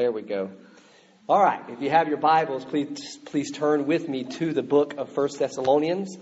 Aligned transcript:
There 0.00 0.10
we 0.10 0.22
go. 0.22 0.48
All 1.28 1.42
right. 1.42 1.60
If 1.68 1.82
you 1.82 1.90
have 1.90 2.08
your 2.08 2.16
Bibles, 2.16 2.64
please 2.64 3.18
please 3.26 3.50
turn 3.50 3.86
with 3.86 4.08
me 4.08 4.24
to 4.24 4.54
the 4.54 4.62
book 4.62 4.94
of 4.96 5.10
First 5.10 5.38
Thessalonians, 5.38 6.16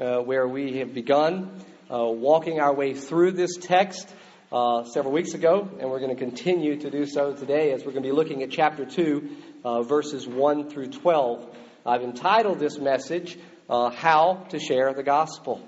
uh, 0.00 0.16
where 0.16 0.48
we 0.48 0.78
have 0.78 0.92
begun 0.92 1.48
uh, 1.88 2.06
walking 2.06 2.58
our 2.58 2.74
way 2.74 2.92
through 2.92 3.30
this 3.30 3.56
text 3.56 4.12
uh, 4.50 4.82
several 4.82 5.14
weeks 5.14 5.34
ago, 5.34 5.70
and 5.78 5.88
we're 5.88 6.00
going 6.00 6.12
to 6.12 6.20
continue 6.20 6.80
to 6.80 6.90
do 6.90 7.06
so 7.06 7.32
today 7.32 7.70
as 7.70 7.84
we're 7.84 7.92
going 7.92 8.02
to 8.02 8.08
be 8.08 8.12
looking 8.12 8.42
at 8.42 8.50
chapter 8.50 8.84
two, 8.84 9.36
uh, 9.64 9.82
verses 9.82 10.26
one 10.26 10.68
through 10.68 10.88
twelve. 10.88 11.56
I've 11.86 12.02
entitled 12.02 12.58
this 12.58 12.78
message 12.78 13.38
uh, 13.68 13.90
"How 13.90 14.44
to 14.48 14.58
Share 14.58 14.92
the 14.92 15.04
Gospel." 15.04 15.64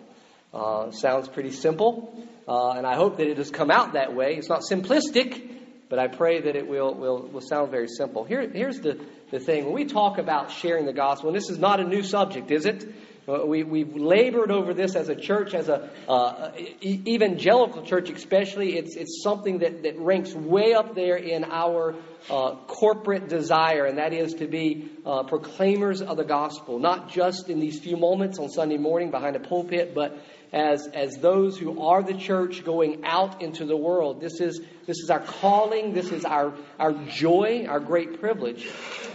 Uh, 0.52 0.90
sounds 0.90 1.28
pretty 1.28 1.52
simple, 1.52 2.26
and 2.48 2.84
I 2.84 2.96
hope 2.96 3.18
that 3.18 3.28
it 3.28 3.38
has 3.38 3.52
come 3.52 3.70
out 3.70 3.92
that 3.92 4.16
way. 4.16 4.34
It's 4.34 4.48
not 4.48 4.62
simplistic 4.68 5.51
but 5.92 5.98
I 5.98 6.08
pray 6.08 6.40
that 6.40 6.56
it 6.56 6.66
will, 6.66 6.94
will, 6.94 7.28
will 7.30 7.42
sound 7.42 7.70
very 7.70 7.86
simple. 7.86 8.24
Here, 8.24 8.48
here's 8.48 8.80
the, 8.80 8.98
the 9.30 9.38
thing. 9.38 9.66
When 9.66 9.74
we 9.74 9.84
talk 9.84 10.16
about 10.16 10.50
sharing 10.50 10.86
the 10.86 10.94
gospel, 10.94 11.28
and 11.28 11.36
this 11.36 11.50
is 11.50 11.58
not 11.58 11.80
a 11.80 11.84
new 11.84 12.02
subject, 12.02 12.50
is 12.50 12.64
it? 12.64 12.86
Uh, 13.28 13.44
we, 13.44 13.62
we've 13.62 13.94
labored 13.94 14.50
over 14.50 14.72
this 14.72 14.96
as 14.96 15.10
a 15.10 15.14
church, 15.14 15.52
as 15.52 15.68
a 15.68 15.90
uh, 16.08 16.50
evangelical 16.82 17.82
church 17.82 18.08
especially. 18.08 18.78
It's, 18.78 18.96
it's 18.96 19.22
something 19.22 19.58
that, 19.58 19.82
that 19.82 19.98
ranks 19.98 20.32
way 20.32 20.72
up 20.72 20.94
there 20.94 21.16
in 21.16 21.44
our 21.44 21.94
uh, 22.30 22.54
corporate 22.66 23.28
desire, 23.28 23.84
and 23.84 23.98
that 23.98 24.14
is 24.14 24.32
to 24.36 24.46
be 24.46 24.88
uh, 25.04 25.24
proclaimers 25.24 26.00
of 26.00 26.16
the 26.16 26.24
gospel, 26.24 26.78
not 26.78 27.10
just 27.10 27.50
in 27.50 27.60
these 27.60 27.78
few 27.78 27.98
moments 27.98 28.38
on 28.38 28.48
Sunday 28.48 28.78
morning 28.78 29.10
behind 29.10 29.36
a 29.36 29.40
pulpit, 29.40 29.94
but 29.94 30.18
as, 30.52 30.86
as 30.88 31.16
those 31.16 31.58
who 31.58 31.80
are 31.82 32.02
the 32.02 32.14
church 32.14 32.64
going 32.64 33.04
out 33.04 33.40
into 33.40 33.64
the 33.64 33.76
world. 33.76 34.20
This 34.20 34.40
is, 34.40 34.60
this 34.86 34.98
is 34.98 35.10
our 35.10 35.20
calling, 35.20 35.94
this 35.94 36.10
is 36.10 36.24
our, 36.24 36.52
our 36.78 36.92
joy, 36.92 37.66
our 37.68 37.80
great 37.80 38.20
privilege. 38.20 38.68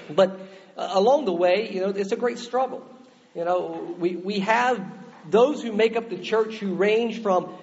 But 0.10 0.40
uh, 0.76 0.90
along 0.94 1.26
the 1.26 1.34
way, 1.34 1.70
you 1.72 1.82
know, 1.82 1.90
it's 1.90 2.12
a 2.12 2.16
great 2.16 2.40
struggle. 2.40 2.84
You 3.36 3.46
know, 3.46 3.96
we, 4.00 4.16
we 4.16 4.40
have 4.40 4.84
those 5.30 5.62
who 5.62 5.72
make 5.72 5.96
up 5.96 6.10
the 6.10 6.18
church 6.18 6.56
who 6.56 6.74
range 6.74 7.22
from 7.22 7.54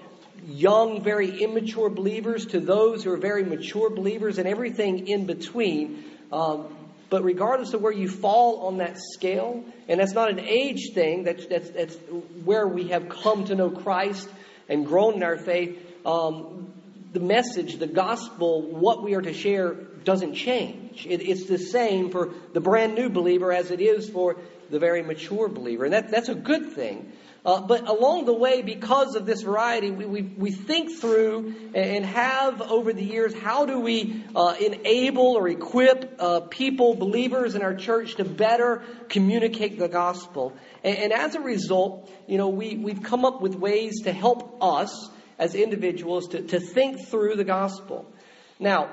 young, 0.46 1.02
very 1.02 1.42
immature 1.42 1.88
believers 1.88 2.46
to 2.46 2.60
those 2.60 3.02
who 3.02 3.12
are 3.12 3.16
very 3.16 3.42
mature 3.42 3.90
believers 3.90 4.38
and 4.38 4.46
everything 4.46 5.08
in 5.08 5.26
between. 5.26 6.04
Um, 6.30 6.83
but 7.10 7.22
regardless 7.22 7.74
of 7.74 7.82
where 7.82 7.92
you 7.92 8.08
fall 8.08 8.66
on 8.66 8.78
that 8.78 8.98
scale, 8.98 9.64
and 9.88 10.00
that's 10.00 10.12
not 10.12 10.30
an 10.30 10.40
age 10.40 10.92
thing, 10.94 11.24
that's, 11.24 11.46
that's, 11.46 11.70
that's 11.70 11.96
where 12.44 12.66
we 12.66 12.88
have 12.88 13.08
come 13.08 13.44
to 13.46 13.54
know 13.54 13.70
Christ 13.70 14.28
and 14.68 14.86
grown 14.86 15.14
in 15.14 15.22
our 15.22 15.36
faith, 15.36 15.78
um, 16.06 16.72
the 17.12 17.20
message, 17.20 17.78
the 17.78 17.86
gospel, 17.86 18.62
what 18.62 19.02
we 19.02 19.14
are 19.14 19.22
to 19.22 19.32
share 19.32 19.74
doesn't 19.74 20.34
change. 20.34 21.06
It, 21.06 21.22
it's 21.22 21.46
the 21.46 21.58
same 21.58 22.10
for 22.10 22.30
the 22.52 22.60
brand 22.60 22.94
new 22.94 23.08
believer 23.08 23.52
as 23.52 23.70
it 23.70 23.80
is 23.80 24.10
for 24.10 24.36
the 24.70 24.78
very 24.78 25.02
mature 25.02 25.48
believer. 25.48 25.84
And 25.84 25.92
that, 25.92 26.10
that's 26.10 26.28
a 26.28 26.34
good 26.34 26.72
thing. 26.72 27.12
Uh, 27.44 27.60
but 27.60 27.86
along 27.86 28.24
the 28.24 28.32
way, 28.32 28.62
because 28.62 29.16
of 29.16 29.26
this 29.26 29.42
variety, 29.42 29.90
we, 29.90 30.06
we, 30.06 30.22
we, 30.22 30.50
think 30.50 30.98
through 30.98 31.54
and 31.74 32.02
have 32.02 32.62
over 32.62 32.90
the 32.94 33.04
years 33.04 33.34
how 33.34 33.66
do 33.66 33.80
we 33.80 34.24
uh, 34.34 34.54
enable 34.58 35.36
or 35.36 35.46
equip 35.48 36.16
uh, 36.18 36.40
people, 36.40 36.94
believers 36.94 37.54
in 37.54 37.60
our 37.60 37.74
church, 37.74 38.14
to 38.14 38.24
better 38.24 38.82
communicate 39.10 39.78
the 39.78 39.88
gospel. 39.88 40.56
And, 40.82 40.96
and 40.96 41.12
as 41.12 41.34
a 41.34 41.40
result, 41.40 42.10
you 42.26 42.38
know, 42.38 42.48
we, 42.48 42.76
we've 42.76 43.02
come 43.02 43.26
up 43.26 43.42
with 43.42 43.54
ways 43.56 44.04
to 44.04 44.12
help 44.12 44.62
us 44.62 45.10
as 45.38 45.54
individuals 45.54 46.28
to, 46.28 46.40
to 46.40 46.60
think 46.60 47.08
through 47.08 47.36
the 47.36 47.44
gospel. 47.44 48.10
Now, 48.58 48.88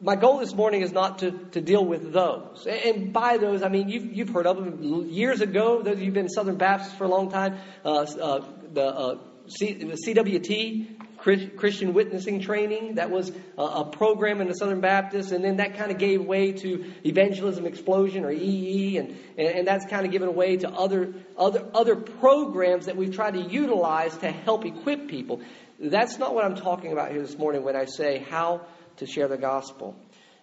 my 0.00 0.16
goal 0.16 0.38
this 0.38 0.54
morning 0.54 0.82
is 0.82 0.92
not 0.92 1.18
to, 1.18 1.30
to 1.52 1.60
deal 1.60 1.84
with 1.84 2.12
those. 2.12 2.66
And 2.66 3.12
by 3.12 3.38
those, 3.38 3.62
I 3.62 3.68
mean, 3.68 3.88
you've, 3.88 4.12
you've 4.12 4.28
heard 4.30 4.46
of 4.46 4.56
them. 4.56 5.08
Years 5.08 5.40
ago, 5.40 5.82
those 5.82 5.94
of 5.94 6.00
you 6.00 6.06
have 6.06 6.14
been 6.14 6.28
Southern 6.28 6.56
Baptists 6.56 6.94
for 6.94 7.04
a 7.04 7.08
long 7.08 7.30
time, 7.30 7.58
uh, 7.84 8.06
uh, 8.20 8.44
the 8.72 8.86
uh, 8.86 9.18
C, 9.46 9.74
CWT, 9.74 11.56
Christian 11.56 11.94
Witnessing 11.94 12.40
Training, 12.40 12.96
that 12.96 13.10
was 13.10 13.32
a, 13.56 13.62
a, 13.62 13.84
program 13.84 14.42
in 14.42 14.48
the 14.48 14.54
Southern 14.54 14.80
Baptists, 14.80 15.32
and 15.32 15.42
then 15.42 15.56
that 15.56 15.78
kind 15.78 15.90
of 15.90 15.96
gave 15.96 16.22
way 16.22 16.52
to 16.52 16.92
Evangelism 17.04 17.64
Explosion, 17.64 18.24
or 18.24 18.30
EE, 18.30 18.98
and, 18.98 19.16
and, 19.38 19.48
and 19.48 19.66
that's 19.66 19.86
kind 19.86 20.04
of 20.04 20.12
given 20.12 20.34
way 20.34 20.58
to 20.58 20.68
other, 20.68 21.14
other, 21.38 21.66
other 21.72 21.96
programs 21.96 22.86
that 22.86 22.96
we've 22.96 23.14
tried 23.14 23.34
to 23.34 23.40
utilize 23.40 24.16
to 24.18 24.30
help 24.30 24.66
equip 24.66 25.08
people. 25.08 25.40
That's 25.80 26.18
not 26.18 26.34
what 26.34 26.44
I'm 26.44 26.56
talking 26.56 26.92
about 26.92 27.10
here 27.10 27.22
this 27.22 27.38
morning 27.38 27.62
when 27.64 27.74
I 27.76 27.86
say 27.86 28.18
how 28.30 28.66
to 28.96 29.06
share 29.06 29.28
the 29.28 29.36
gospel. 29.36 29.96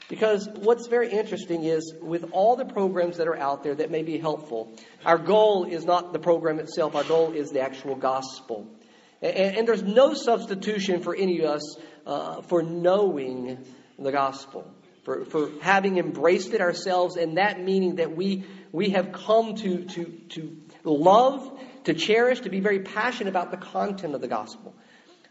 Because 0.10 0.50
what's 0.56 0.88
very 0.88 1.10
interesting 1.10 1.64
is 1.64 1.94
with 2.02 2.32
all 2.34 2.58
the 2.58 2.66
programs 2.66 3.18
that 3.18 3.28
are 3.28 3.38
out 3.38 3.64
there 3.64 3.76
that 3.76 3.90
may 3.92 4.04
be 4.04 4.18
helpful, 4.18 4.74
our 5.06 5.18
goal 5.18 5.64
is 5.64 5.86
not 5.86 6.12
the 6.12 6.20
program 6.20 6.60
itself, 6.60 6.96
our 6.96 7.06
goal 7.06 7.32
is 7.32 7.52
the 7.52 7.62
actual 7.62 7.96
gospel. 7.96 8.68
And, 9.22 9.58
and 9.58 9.68
there's 9.68 9.84
no 9.84 10.14
substitution 10.14 11.02
for 11.02 11.16
any 11.16 11.40
of 11.40 11.52
us 11.52 11.78
uh, 12.06 12.42
for 12.42 12.62
knowing 12.62 13.64
the 13.98 14.12
gospel, 14.12 14.70
for, 15.04 15.24
for 15.26 15.50
having 15.62 15.98
embraced 15.98 16.54
it 16.54 16.60
ourselves, 16.60 17.16
and 17.16 17.38
that 17.38 17.62
meaning 17.62 17.96
that 17.96 18.16
we, 18.16 18.44
we 18.72 18.90
have 18.90 19.14
come 19.14 19.56
to, 19.56 19.86
to, 19.86 20.06
to 20.30 20.58
love, 20.84 21.58
to 21.86 21.94
cherish, 21.94 22.42
to 22.42 22.50
be 22.50 22.60
very 22.60 22.80
passionate 22.80 23.30
about 23.30 23.52
the 23.52 23.58
content 23.58 24.14
of 24.14 24.22
the 24.22 24.28
gospel. 24.28 24.76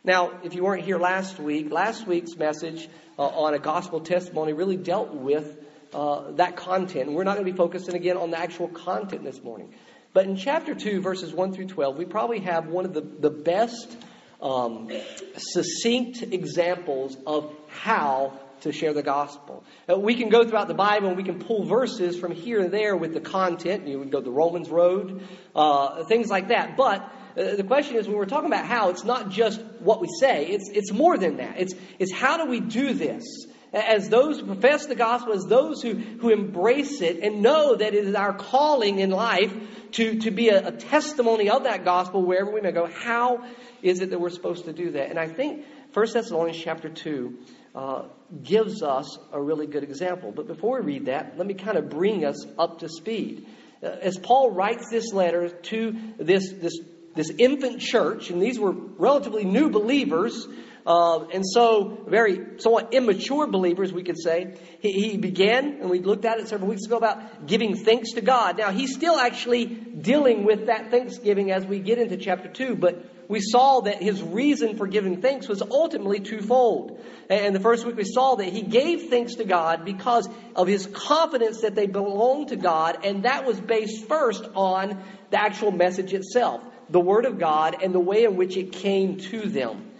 Now, 0.03 0.41
if 0.43 0.55
you 0.55 0.65
weren't 0.65 0.85
here 0.85 0.99
last 0.99 1.39
week, 1.39 1.71
last 1.71 2.07
week's 2.07 2.35
message 2.35 2.89
uh, 3.19 3.27
on 3.27 3.53
a 3.53 3.59
gospel 3.59 4.01
testimony 4.01 4.55
really 4.55 4.79
dealt 4.79 5.13
with 5.13 5.59
uh, 5.93 6.31
that 6.33 6.57
content. 6.57 7.09
And 7.09 7.15
we're 7.15 7.25
not 7.25 7.35
going 7.35 7.45
to 7.45 7.53
be 7.53 7.57
focusing 7.57 7.95
again 7.95 8.17
on 8.17 8.31
the 8.31 8.39
actual 8.39 8.69
content 8.69 9.25
this 9.25 9.43
morning. 9.43 9.75
But 10.15 10.25
in 10.25 10.37
chapter 10.37 10.75
2, 10.75 11.03
verses 11.03 11.35
1 11.35 11.53
through 11.53 11.67
12, 11.67 11.99
we 11.99 12.07
probably 12.07 12.41
have 12.41 12.67
one 12.67 12.87
of 12.87 12.95
the, 12.95 13.03
the 13.03 13.29
best 13.31 13.95
um, 14.41 14.91
succinct 15.37 16.23
examples 16.23 17.19
of 17.27 17.55
how 17.69 18.41
to 18.63 18.73
share 18.73 18.95
the 18.95 19.03
gospel. 19.03 19.65
Uh, 19.89 19.99
we 19.99 20.15
can 20.15 20.31
go 20.31 20.49
throughout 20.49 20.69
the 20.69 20.75
Bible 20.75 21.09
and 21.09 21.17
we 21.19 21.25
can 21.25 21.41
pull 21.41 21.65
verses 21.65 22.19
from 22.19 22.33
here 22.33 22.61
and 22.61 22.73
there 22.73 22.97
with 22.97 23.13
the 23.13 23.21
content. 23.21 23.87
You 23.87 23.99
would 23.99 24.11
go 24.11 24.23
the 24.23 24.31
Romans 24.31 24.71
road, 24.71 25.27
uh, 25.55 26.05
things 26.05 26.31
like 26.31 26.49
that. 26.49 26.77
But 26.77 27.07
the 27.41 27.65
question 27.65 27.97
is 27.97 28.07
when 28.07 28.17
we're 28.17 28.27
talking 28.27 28.51
about 28.51 28.67
how, 28.67 28.91
it's 28.91 29.05
not 29.05 29.31
just 29.31 29.61
what 29.81 30.01
we 30.01 30.09
say, 30.09 30.47
it's, 30.47 30.69
it's 30.71 30.93
more 30.93 31.17
than 31.17 31.37
that. 31.37 31.59
It's, 31.59 31.75
it's 31.99 32.13
how 32.13 32.37
do 32.37 32.51
we 32.51 32.61
do 32.61 32.95
this? 32.95 33.25
As 33.73 34.09
those 34.09 34.41
who 34.41 34.47
profess 34.47 34.87
the 34.87 34.97
gospel, 34.97 35.33
as 35.33 35.45
those 35.45 35.81
who, 35.81 35.95
who 35.95 36.31
embrace 36.31 37.01
it 37.01 37.21
and 37.23 37.41
know 37.41 37.77
that 37.77 37.95
it 37.95 38.05
is 38.05 38.15
our 38.17 38.35
calling 38.35 38.99
in 38.99 39.11
life 39.11 39.55
to, 39.93 40.19
to 40.21 40.31
be 40.33 40.49
a, 40.49 40.69
a 40.69 40.73
testimony 40.73 41.51
of 41.51 41.65
that 41.65 41.85
gospel 41.85 42.23
wherever 42.23 42.51
we 42.51 42.61
may 42.61 42.73
go, 42.73 42.87
how 42.87 43.45
is 43.81 44.01
it 44.01 44.11
that 44.11 44.21
we're 44.21 44.31
supposed 44.31 44.65
to 44.65 44.73
do 44.73 44.93
that? 44.93 45.09
And 45.11 45.19
I 45.19 45.29
think 45.29 45.65
1 45.93 46.07
Thessalonians 46.13 46.61
chapter 46.61 46.89
2 46.89 47.39
uh, 47.75 48.03
gives 48.43 48.83
us 48.83 49.19
a 49.33 49.41
really 49.41 49.67
good 49.67 49.85
example. 49.85 50.33
But 50.33 50.49
before 50.49 50.81
we 50.81 50.95
read 50.95 51.07
that, 51.07 51.39
let 51.39 51.47
me 51.47 51.55
kind 51.55 51.79
of 51.79 51.89
bring 51.89 52.25
us 52.25 52.45
up 52.59 52.81
to 52.81 52.89
speed. 52.89 53.47
Uh, 53.83 53.87
as 53.87 54.19
Paul 54.19 54.51
writes 54.51 54.91
this 54.91 55.13
letter 55.13 55.49
to 55.49 55.97
this, 56.19 56.53
this 56.53 56.79
this 57.15 57.31
infant 57.39 57.81
church, 57.81 58.31
and 58.31 58.41
these 58.41 58.59
were 58.59 58.73
relatively 58.73 59.45
new 59.45 59.71
believers, 59.71 60.47
uh, 60.87 61.25
and 61.33 61.45
so 61.47 62.05
very 62.07 62.59
somewhat 62.59 62.95
immature 62.95 63.47
believers, 63.47 63.93
we 63.93 64.03
could 64.03 64.19
say. 64.19 64.55
He, 64.81 64.93
he, 64.93 65.17
began, 65.17 65.81
and 65.81 65.91
we 65.91 66.01
looked 66.01 66.25
at 66.25 66.39
it 66.39 66.49
several 66.49 66.71
weeks 66.71 66.87
ago 66.87 66.97
about 66.97 67.47
giving 67.47 67.77
thanks 67.77 68.13
to 68.13 68.21
God. 68.21 68.59
Now 68.59 68.71
he's 68.71 68.95
still 68.95 69.19
actually 69.19 69.67
dealing 69.67 70.45
with 70.45 70.67
that 70.67 70.91
thanksgiving 70.91 71.51
as 71.51 71.67
we 71.67 71.81
get 71.81 71.99
into 71.99 72.17
chapter 72.17 72.49
two, 72.49 72.77
but 72.77 73.05
we 73.29 73.41
saw 73.41 73.83
that 73.83 74.03
his 74.03 74.23
reason 74.23 74.77
for 74.77 74.87
giving 74.87 75.21
thanks 75.21 75.47
was 75.47 75.63
ultimately 75.63 76.19
twofold. 76.19 76.99
And 77.29 77.55
the 77.55 77.61
first 77.61 77.87
week 77.87 77.97
we 77.97 78.05
saw 78.05 78.35
that 78.37 78.49
he 78.49 78.63
gave 78.63 79.09
thanks 79.11 79.37
to 79.37 79.45
God 79.45 79.85
because 79.85 80.29
of 80.57 80.67
his 80.67 80.87
confidence 80.87 81.61
that 81.61 81.75
they 81.75 81.87
belonged 81.87 82.49
to 82.49 82.57
God, 82.57 83.05
and 83.05 83.25
that 83.25 83.45
was 83.45 83.61
based 83.61 84.09
first 84.09 84.45
on 84.55 85.03
the 85.31 85.41
actual 85.41 85.71
message 85.71 86.13
itself 86.13 86.63
the 86.91 87.01
Word 87.01 87.25
of 87.25 87.39
God 87.39 87.83
and 87.83 87.95
the 87.95 88.01
way 88.01 88.25
in 88.25 88.37
which 88.37 88.57
it 88.57 88.73
came 88.73 89.19
to 89.19 89.49
them. 89.49 89.91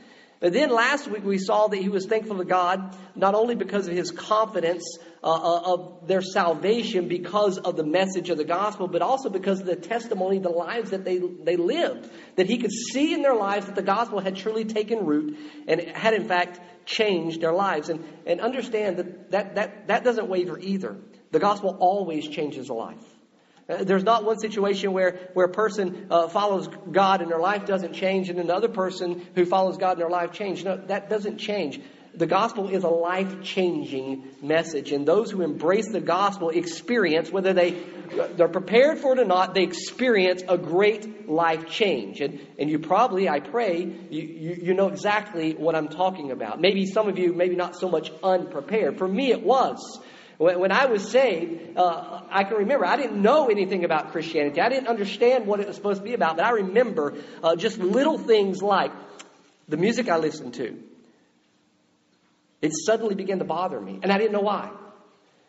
But 0.41 0.55
then 0.55 0.71
last 0.71 1.07
week 1.07 1.23
we 1.23 1.37
saw 1.37 1.69
that 1.69 1.77
he 1.77 1.91
was 1.91 2.07
thankful 2.07 2.39
to 2.39 2.45
God 2.45 2.97
not 3.15 3.35
only 3.35 3.55
because 3.55 3.87
of 3.87 3.95
his 3.95 4.11
confidence 4.11 4.99
uh, 5.23 5.31
uh, 5.31 5.61
of 5.75 6.07
their 6.09 6.23
salvation 6.23 7.09
because 7.09 7.59
of 7.59 7.77
the 7.77 7.85
message 7.85 8.31
of 8.31 8.39
the 8.39 8.45
gospel, 8.45 8.89
but 8.89 9.03
also 9.03 9.29
because 9.29 9.61
of 9.61 9.67
the 9.67 9.77
testimony, 9.77 10.39
the 10.39 10.49
lives 10.49 10.91
that 10.91 11.05
they, 11.05 11.19
they 11.19 11.57
lived. 11.57 12.11
That 12.37 12.47
he 12.47 12.57
could 12.57 12.73
see 12.73 13.13
in 13.13 13.21
their 13.21 13.35
lives 13.35 13.67
that 13.67 13.75
the 13.75 13.83
gospel 13.83 14.19
had 14.19 14.35
truly 14.35 14.65
taken 14.65 15.05
root 15.05 15.37
and 15.69 15.79
had 15.79 16.15
in 16.15 16.27
fact 16.27 16.59
changed 16.87 17.43
their 17.43 17.53
lives. 17.53 17.91
And, 17.91 18.03
and 18.25 18.41
understand 18.41 18.97
that 18.97 19.31
that, 19.33 19.55
that 19.57 19.89
that 19.89 20.05
doesn't 20.05 20.29
waver 20.29 20.59
either. 20.59 20.97
The 21.33 21.39
gospel 21.39 21.77
always 21.79 22.27
changes 22.27 22.71
a 22.71 22.75
life. 22.75 23.05
Uh, 23.71 23.85
there's 23.85 24.05
not 24.05 24.25
one 24.25 24.39
situation 24.39 24.93
where, 24.93 25.31
where 25.35 25.47
a 25.47 25.53
person 25.53 26.09
uh, 26.11 26.29
follows 26.29 26.69
God 26.91 27.23
and 27.23 27.31
their 27.31 27.39
life 27.39 27.67
doesn't 27.67 27.93
change 27.93 28.29
and 28.29 28.39
another 28.39 28.69
person 28.69 29.25
who 29.35 29.45
follows 29.45 29.77
God 29.77 29.93
and 29.93 30.01
their 30.01 30.11
life 30.11 30.33
change. 30.33 30.65
No, 30.65 30.77
that 30.77 31.09
doesn't 31.09 31.39
change. 31.39 31.81
the 32.15 32.27
gospel 32.27 32.69
is 32.69 32.83
a 32.85 32.89
life 32.89 33.43
changing 33.43 34.25
message. 34.43 34.93
And 34.93 35.07
those 35.07 35.31
who 35.31 35.43
embrace 35.43 35.89
the 35.91 36.01
gospel 36.01 36.51
experience, 36.51 37.31
whether 37.31 37.53
they, 37.53 37.83
they're 38.37 38.49
prepared 38.49 38.99
for 38.99 39.13
it 39.13 39.21
or 39.21 39.25
not, 39.25 39.55
they 39.55 39.63
experience 39.63 40.43
a 40.49 40.59
great 40.59 41.29
life 41.29 41.69
change. 41.69 42.21
And, 42.21 42.41
and 42.59 42.69
you 42.69 42.79
probably, 42.79 43.29
I 43.29 43.41
pray, 43.41 43.83
you, 44.11 44.23
you, 44.23 44.59
you 44.63 44.75
know 44.75 44.89
exactly 44.89 45.55
what 45.55 45.77
I'm 45.77 45.89
talking 45.89 46.31
about. 46.33 46.61
Maybe 46.61 46.87
some 46.87 47.09
of 47.09 47.19
you, 47.19 47.33
maybe 47.33 47.55
not 47.55 47.77
so 47.77 47.89
much 47.89 48.11
unprepared. 48.23 48.99
For 48.99 49.07
me, 49.07 49.31
it 49.31 49.43
was. 49.43 50.01
When 50.41 50.73
I 50.73 50.87
was 50.87 51.11
saved, 51.11 51.77
uh, 51.77 52.23
I 52.31 52.45
can 52.45 52.57
remember 52.57 52.87
I 52.87 52.97
didn't 52.97 53.21
know 53.21 53.49
anything 53.51 53.85
about 53.85 54.13
Christianity. 54.13 54.59
I 54.59 54.71
didn't 54.71 54.89
understand 54.89 55.47
what 55.47 55.61
it 55.61 55.67
was 55.67 55.77
supposed 55.77 56.01
to 56.01 56.05
be 56.05 56.15
about, 56.15 56.37
but 56.37 56.47
I 56.47 56.53
remember 56.53 57.13
uh, 57.45 57.57
just 57.57 57.77
little 57.77 58.17
things 58.17 58.63
like 58.63 58.91
the 59.69 59.77
music 59.77 60.09
I 60.09 60.17
listened 60.17 60.55
to. 60.55 60.83
It 62.63 62.73
suddenly 62.87 63.15
began 63.15 63.39
to 63.41 63.45
bother 63.45 63.79
me, 63.79 64.01
and 64.03 64.11
I 64.11 64.17
didn't 64.17 64.33
know 64.33 64.41
why. 64.41 64.71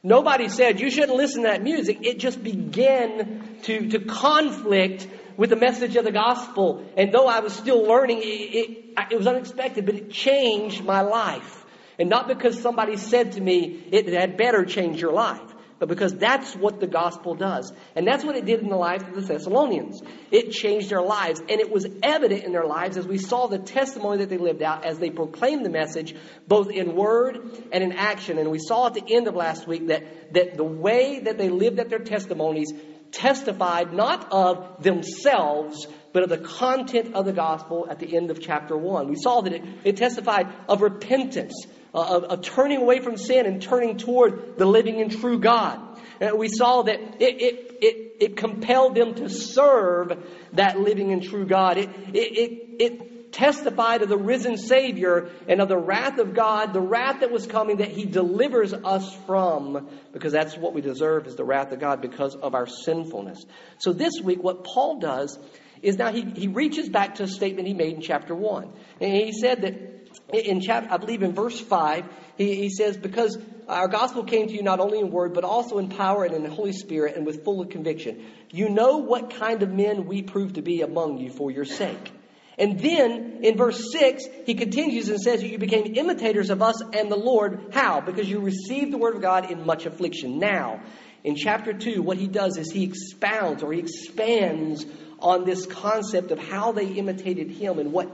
Nobody 0.04 0.50
said 0.50 0.82
you 0.82 0.92
shouldn't 0.92 1.16
listen 1.16 1.44
to 1.44 1.48
that 1.48 1.64
music. 1.64 2.00
It 2.02 2.20
just 2.20 2.44
began 2.44 3.60
to, 3.64 3.92
to 3.92 4.00
conflict 4.00 5.08
with 5.38 5.52
the 5.52 5.56
message 5.56 5.96
of 5.96 6.04
the 6.04 6.12
gospel. 6.12 6.86
And 6.98 7.14
though 7.14 7.28
I 7.28 7.40
was 7.40 7.54
still 7.54 7.82
learning, 7.82 8.18
it, 8.18 8.26
it, 8.26 8.98
it 9.12 9.18
was 9.18 9.26
unexpected, 9.26 9.86
but 9.86 9.96
it 9.96 10.12
changed 10.12 10.84
my 10.84 11.00
life. 11.00 11.61
And 12.00 12.10
not 12.10 12.28
because 12.28 12.60
somebody 12.62 12.98
said 12.98 13.34
to 13.34 13.42
me, 13.42 13.88
it 13.92 14.08
had 14.08 14.38
better 14.38 14.66
change 14.66 15.02
your 15.02 15.12
life, 15.12 15.42
but 15.80 15.90
because 15.90 16.16
that's 16.16 16.56
what 16.56 16.80
the 16.80 16.88
gospel 16.88 17.36
does. 17.36 17.74
And 17.96 18.08
that's 18.08 18.24
what 18.24 18.36
it 18.36 18.46
did 18.46 18.62
in 18.62 18.70
the 18.70 18.76
lives 18.76 19.04
of 19.04 19.16
the 19.16 19.22
Thessalonians. 19.22 20.02
It 20.32 20.52
changed 20.52 20.90
their 20.90 21.02
lives, 21.02 21.40
and 21.40 21.60
it 21.60 21.72
was 21.72 21.88
evident 22.04 22.44
in 22.44 22.52
their 22.52 22.66
lives 22.66 22.98
as 22.98 23.08
we 23.08 23.18
saw 23.18 23.48
the 23.48 23.60
testimony 23.60 24.20
that 24.20 24.30
they 24.30 24.38
lived 24.38 24.62
out 24.62 24.86
as 24.86 25.00
they 25.00 25.10
proclaimed 25.10 25.66
the 25.66 25.70
message, 25.70 26.16
both 26.48 26.70
in 26.70 26.96
word 26.96 27.40
and 27.72 27.84
in 27.84 27.94
action. 27.94 28.38
And 28.38 28.52
we 28.52 28.60
saw 28.60 28.88
at 28.88 28.94
the 28.94 29.04
end 29.08 29.28
of 29.28 29.36
last 29.36 29.68
week 29.68 29.88
that, 29.88 30.34
that 30.34 30.56
the 30.56 30.64
way 30.64 31.20
that 31.22 31.38
they 31.38 31.50
lived 31.50 31.80
at 31.80 31.90
their 31.90 32.00
testimonies 32.00 32.72
testified 33.12 33.94
not 33.94 34.32
of 34.32 34.82
themselves, 34.82 35.88
but 36.14 36.24
of 36.24 36.30
the 36.30 36.38
content 36.38 37.14
of 37.14 37.26
the 37.26 37.34
gospel 37.34 37.88
at 37.90 38.00
the 38.00 38.16
end 38.16 38.32
of 38.32 38.42
chapter 38.42 38.76
1. 38.76 39.08
We 39.08 39.16
saw 39.16 39.42
that 39.42 39.54
it, 39.54 39.64
it 39.84 39.98
testified 39.98 40.48
of 40.68 40.82
repentance, 40.82 41.66
Uh, 41.94 42.00
of, 42.00 42.24
of, 42.24 42.42
turning 42.42 42.78
away 42.78 43.02
from 43.02 43.18
sin 43.18 43.46
and 43.46 43.62
turning 43.62 43.98
toward 43.98 44.56
the 44.56 44.66
living 44.66 45.02
and 45.02 45.12
true 45.12 45.38
God. 45.38 45.78
And 46.22 46.38
we 46.38 46.48
saw 46.48 46.84
that 46.84 47.00
it, 47.20 47.42
it, 47.42 47.78
it, 47.82 48.16
it 48.22 48.38
compelled 48.38 48.96
them 48.96 49.16
to 49.16 49.28
serve 49.28 50.24
that 50.54 50.80
living 50.80 51.12
and 51.12 51.22
true 51.22 51.46
God. 51.46 51.78
It, 51.78 51.90
it, 52.14 52.38
it, 52.38 52.76
it 52.80 53.34
testified 53.34 54.04
of 54.04 54.08
the 54.08 54.18
risen 54.18 54.58
Savior 54.58 55.30
and 55.50 55.60
of 55.60 55.68
the 55.68 55.78
wrath 55.78 56.18
of 56.18 56.34
God, 56.34 56.72
the 56.72 56.80
wrath 56.80 57.20
that 57.20 57.32
was 57.32 57.46
coming 57.46 57.78
that 57.78 57.90
He 57.90 58.06
delivers 58.06 58.74
us 58.74 59.14
from, 59.26 59.90
because 60.14 60.32
that's 60.32 60.56
what 60.56 60.74
we 60.74 60.80
deserve 60.80 61.28
is 61.28 61.36
the 61.36 61.44
wrath 61.44 61.74
of 61.74 61.80
God 61.80 62.00
because 62.00 62.36
of 62.36 62.56
our 62.56 62.68
sinfulness. 62.68 63.44
So 63.80 63.92
this 63.92 64.14
week, 64.24 64.42
what 64.42 64.64
Paul 64.64 65.00
does 65.00 65.38
is 65.82 65.98
now 65.98 66.12
he, 66.14 66.22
he 66.22 66.48
reaches 66.48 66.88
back 66.88 67.16
to 67.16 67.24
a 67.24 67.28
statement 67.28 67.68
he 67.68 67.74
made 67.74 67.96
in 67.96 68.02
chapter 68.02 68.34
1. 68.34 68.72
And 69.02 69.14
he 69.14 69.34
said 69.34 69.64
that 69.64 70.00
in 70.33 70.62
chapter, 70.62 70.92
I 70.94 70.98
believe 70.98 71.24
in 71.24 71.33
verse 71.33 71.60
5, 71.60 72.06
he, 72.38 72.56
he 72.56 72.69
says, 72.69 72.98
Because 72.98 73.38
our 73.68 73.88
gospel 73.88 74.24
came 74.24 74.48
to 74.48 74.54
you 74.54 74.63
not 74.63 74.80
only 74.80 75.00
in 75.00 75.12
word, 75.12 75.33
but 75.33 75.44
also 75.44 75.78
in 75.78 75.89
power 75.89 76.25
and 76.25 76.33
in 76.33 76.44
the 76.44 76.50
Holy 76.50 76.74
Spirit 76.74 77.16
and 77.16 77.25
with 77.25 77.44
full 77.44 77.66
conviction. 77.66 78.25
You 78.51 78.69
know 78.69 78.98
what 78.98 79.36
kind 79.36 79.63
of 79.63 79.72
men 79.72 80.06
we 80.06 80.22
prove 80.22 80.54
to 80.54 80.62
be 80.62 80.81
among 80.81 81.18
you 81.18 81.31
for 81.31 81.51
your 81.51 81.66
sake. 81.66 82.12
And 82.57 82.80
then 82.80 83.39
in 83.44 83.57
verse 83.57 83.92
6, 83.92 84.24
he 84.45 84.54
continues 84.56 85.10
and 85.10 85.19
says, 85.19 85.44
You 85.44 85.57
became 85.57 85.95
imitators 85.95 86.50
of 86.50 86.62
us 86.62 86.81
and 86.94 87.12
the 87.12 87.18
Lord. 87.18 87.72
How? 87.72 88.01
Because 88.01 88.30
you 88.30 88.39
received 88.39 88.92
the 88.92 88.98
word 88.98 89.16
of 89.16 89.22
God 89.22 89.50
in 89.50 89.66
much 89.66 89.86
affliction. 89.86 90.38
Now, 90.38 90.81
in 91.24 91.36
chapter 91.36 91.74
2, 91.74 92.01
what 92.01 92.18
he 92.18 92.28
does 92.28 92.57
is 92.57 92.72
he 92.72 92.83
expounds 92.83 93.63
or 93.63 93.72
he 93.72 93.80
expands 93.80 94.86
on 95.19 95.45
this 95.45 95.66
concept 95.66 96.31
of 96.31 96.39
how 96.39 96.72
they 96.72 96.88
imitated 96.88 97.51
him 97.51 97.80
and 97.80 97.92
what 97.92 98.12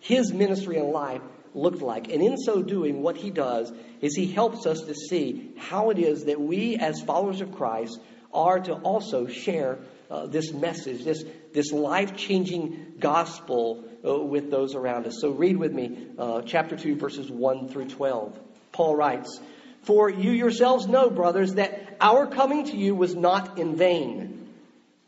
his 0.00 0.32
ministry 0.32 0.78
and 0.78 0.90
life 0.90 1.22
looked 1.54 1.82
like. 1.82 2.10
And 2.10 2.22
in 2.22 2.36
so 2.36 2.62
doing, 2.62 3.02
what 3.02 3.16
he 3.16 3.30
does 3.30 3.72
is 4.00 4.14
he 4.14 4.26
helps 4.26 4.66
us 4.66 4.80
to 4.82 4.94
see 4.94 5.52
how 5.56 5.90
it 5.90 5.98
is 5.98 6.24
that 6.24 6.40
we, 6.40 6.76
as 6.76 7.00
followers 7.02 7.40
of 7.40 7.54
Christ, 7.54 7.98
are 8.32 8.60
to 8.60 8.74
also 8.74 9.26
share 9.26 9.78
uh, 10.10 10.26
this 10.26 10.52
message, 10.52 11.04
this, 11.04 11.24
this 11.52 11.72
life 11.72 12.16
changing 12.16 12.94
gospel 12.98 13.84
uh, 14.06 14.18
with 14.18 14.50
those 14.50 14.74
around 14.74 15.06
us. 15.06 15.18
So 15.20 15.30
read 15.30 15.56
with 15.56 15.72
me 15.72 16.08
uh, 16.18 16.42
chapter 16.42 16.76
2, 16.76 16.96
verses 16.96 17.30
1 17.30 17.68
through 17.68 17.88
12. 17.88 18.38
Paul 18.72 18.96
writes, 18.96 19.40
For 19.82 20.10
you 20.10 20.32
yourselves 20.32 20.86
know, 20.86 21.10
brothers, 21.10 21.54
that 21.54 21.96
our 22.00 22.26
coming 22.26 22.64
to 22.66 22.76
you 22.76 22.94
was 22.94 23.14
not 23.14 23.58
in 23.58 23.76
vain. 23.76 24.48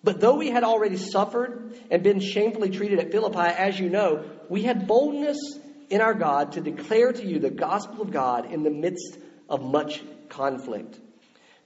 But 0.02 0.20
though 0.20 0.36
we 0.36 0.50
had 0.50 0.62
already 0.62 0.96
suffered 0.96 1.76
and 1.90 2.02
been 2.02 2.20
shamefully 2.20 2.70
treated 2.70 3.00
at 3.00 3.10
Philippi, 3.10 3.38
as 3.38 3.78
you 3.78 3.90
know, 3.90 4.24
we 4.48 4.62
had 4.62 4.86
boldness 4.86 5.36
in 5.90 6.00
our 6.00 6.14
God 6.14 6.52
to 6.52 6.60
declare 6.60 7.12
to 7.12 7.26
you 7.26 7.38
the 7.38 7.50
gospel 7.50 8.02
of 8.02 8.10
God 8.10 8.52
in 8.52 8.62
the 8.62 8.70
midst 8.70 9.18
of 9.48 9.62
much 9.62 10.02
conflict. 10.28 10.98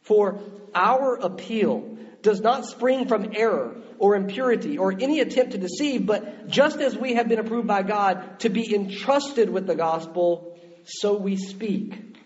For 0.03 0.41
our 0.75 1.15
appeal 1.17 1.97
does 2.23 2.41
not 2.41 2.67
spring 2.67 3.07
from 3.07 3.33
error 3.35 3.77
or 3.99 4.17
impurity 4.17 4.79
or 4.79 4.93
any 4.93 5.21
attempt 5.21 5.53
to 5.53 5.59
deceive, 5.59 6.07
but 6.07 6.49
just 6.49 6.81
as 6.81 6.97
we 6.97 7.15
have 7.15 7.29
been 7.29 7.39
approved 7.39 7.67
by 7.69 7.83
God 7.83 8.41
to 8.41 8.49
be 8.49 8.75
entrusted 8.75 9.51
with 9.51 9.67
the 9.67 9.75
gospel, 9.75 10.59
so 10.85 11.17
we 11.17 11.37
speak. 11.37 12.19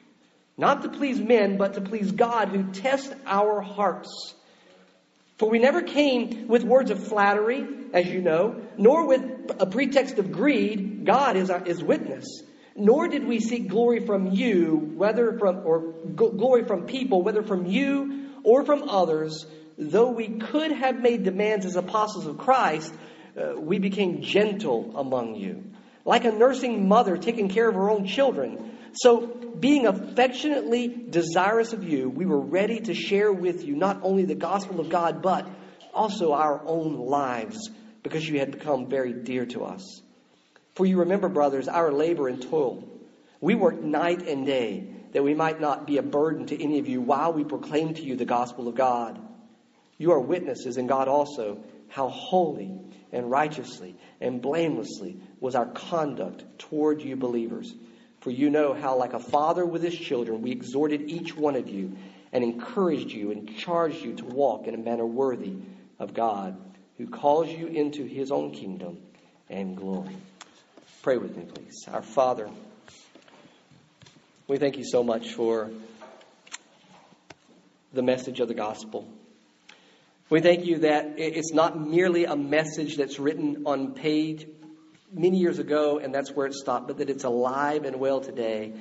Not 0.56 0.82
to 0.82 0.88
please 0.88 1.20
men, 1.20 1.56
but 1.56 1.75
to 1.75 1.81
please 1.81 2.12
God 2.12 2.49
who 2.49 2.73
tests 2.73 3.12
our 3.26 3.61
hearts. 3.61 4.35
For 5.38 5.48
we 5.48 5.58
never 5.58 5.82
came 5.82 6.46
with 6.46 6.62
words 6.62 6.90
of 6.90 7.06
flattery, 7.06 7.66
as 7.92 8.06
you 8.06 8.20
know, 8.20 8.62
nor 8.76 9.06
with 9.06 9.22
a 9.58 9.66
pretext 9.66 10.19
of 10.19 10.31
greed. 10.31 11.04
God 11.04 11.36
is, 11.36 11.50
is 11.66 11.82
witness. 11.82 12.42
Nor 12.76 13.08
did 13.08 13.26
we 13.26 13.40
seek 13.40 13.69
glory 13.69 14.04
from 14.04 14.32
you, 14.32 14.92
whether 14.96 15.38
from, 15.38 15.62
or 15.64 15.81
glory 16.14 16.64
from 16.64 16.86
people, 16.86 17.22
whether 17.22 17.42
from 17.42 17.66
you 17.66 18.31
or 18.42 18.64
from 18.64 18.88
others. 18.88 19.46
Though 19.76 20.10
we 20.10 20.38
could 20.38 20.72
have 20.72 21.00
made 21.00 21.25
demands 21.25 21.66
as 21.66 21.76
apostles 21.76 22.26
of 22.26 22.38
Christ, 22.38 22.94
uh, 23.37 23.58
we 23.58 23.78
became 23.78 24.22
gentle 24.22 24.92
among 24.96 25.34
you. 25.34 25.64
Like 26.04 26.25
a 26.25 26.32
nursing 26.32 26.87
mother 26.87 27.16
taking 27.16 27.48
care 27.48 27.69
of 27.69 27.75
her 27.75 27.90
own 27.90 28.06
children. 28.06 28.74
So, 28.96 29.26
being 29.26 29.87
affectionately 29.87 30.88
desirous 30.88 31.73
of 31.73 31.82
you, 31.82 32.08
we 32.08 32.26
were 32.26 32.41
ready 32.41 32.81
to 32.81 32.94
share 32.94 33.32
with 33.32 33.64
you 33.64 33.75
not 33.75 34.00
only 34.02 34.25
the 34.25 34.37
gospel 34.37 34.78
of 34.78 34.88
God, 34.88 35.21
but 35.21 35.49
also 35.92 36.33
our 36.33 36.62
own 36.64 36.99
lives, 36.99 37.71
because 38.02 38.28
you 38.28 38.38
had 38.38 38.52
become 38.52 38.88
very 38.88 39.12
dear 39.12 39.47
to 39.47 39.64
us. 39.64 40.00
For 40.75 40.87
you 40.87 41.00
remember, 41.00 41.28
brothers, 41.28 41.66
our 41.66 41.92
labor 41.92 42.28
and 42.28 42.40
toil. 42.40 42.88
We 43.40 43.54
worked 43.54 43.83
night 43.83 44.28
and 44.28 44.47
day 44.47 44.95
that 45.12 45.23
we 45.23 45.35
might 45.35 45.61
not 45.61 45.87
be 45.87 45.99
a 45.99 46.02
burden 46.02 46.47
to 46.47 46.62
any 46.62 46.78
of 46.78 46.88
you 46.88 47.00
while 47.00 47.33
we 47.33 47.45
proclaim 47.45 47.95
to 47.95 48.02
you 48.02 48.16
the 48.16 48.25
gospel 48.25 48.68
of 48.68 48.75
God. 48.75 49.21
You 49.99 50.12
are 50.12 50.21
witnesses, 50.21 50.76
and 50.76 50.88
God 50.88 51.09
also, 51.09 51.64
how 51.88 52.09
holy 52.09 52.73
and 53.12 53.30
righteously 53.30 53.97
and 54.21 54.42
blamelessly 54.42 55.21
was 55.40 55.54
our 55.54 55.66
conduct 55.66 56.45
toward 56.59 57.02
you 57.02 57.16
believers. 57.16 57.73
For 58.25 58.31
you 58.31 58.49
know 58.49 58.73
how, 58.73 58.97
like 58.97 59.12
a 59.12 59.19
father 59.19 59.66
with 59.66 59.83
his 59.83 59.95
children, 59.95 60.40
we 60.40 60.50
exhorted 60.50 61.11
each 61.11 61.37
one 61.37 61.57
of 61.57 61.69
you 61.69 61.99
and 62.33 62.43
encouraged 62.43 63.11
you 63.11 63.31
and 63.31 63.54
charged 63.59 64.02
you 64.02 64.14
to 64.14 64.25
walk 64.25 64.66
in 64.66 64.75
a 64.75 64.78
manner 64.78 65.04
worthy 65.04 65.57
of 65.99 66.14
God, 66.14 66.57
who 66.97 67.07
calls 67.07 67.50
you 67.50 67.66
into 67.66 68.04
his 68.07 68.33
own 68.33 68.52
kingdom 68.52 68.97
and 69.50 69.76
glory. 69.76 70.16
Pray 71.02 71.19
with 71.19 71.37
me, 71.37 71.45
please. 71.45 71.85
Our 71.87 72.00
Father, 72.00 72.49
we 74.49 74.57
thank 74.57 74.78
you 74.78 74.87
so 74.87 75.04
much 75.04 75.35
for 75.35 75.71
the 77.93 78.02
message 78.02 78.40
of 78.40 78.49
the 78.49 78.54
gospel. 78.54 79.07
We 80.31 80.40
thank 80.40 80.64
you 80.64 80.78
that 80.78 81.16
it's 81.19 81.52
not 81.52 81.78
merely 81.78 82.25
a 82.25 82.37
message 82.37 82.97
that's 82.97 83.19
written 83.19 83.64
on 83.66 83.93
page 83.93 84.47
many 85.14 85.38
years 85.38 85.59
ago, 85.59 85.99
and 85.99 86.14
that's 86.14 86.33
where 86.33 86.47
it 86.47 86.54
stopped, 86.54 86.88
but 86.88 86.99
that 86.99 87.09
it's 87.09 87.25
alive 87.25 87.85
and 87.85 87.97
well 87.97 88.21
today. 88.21 88.73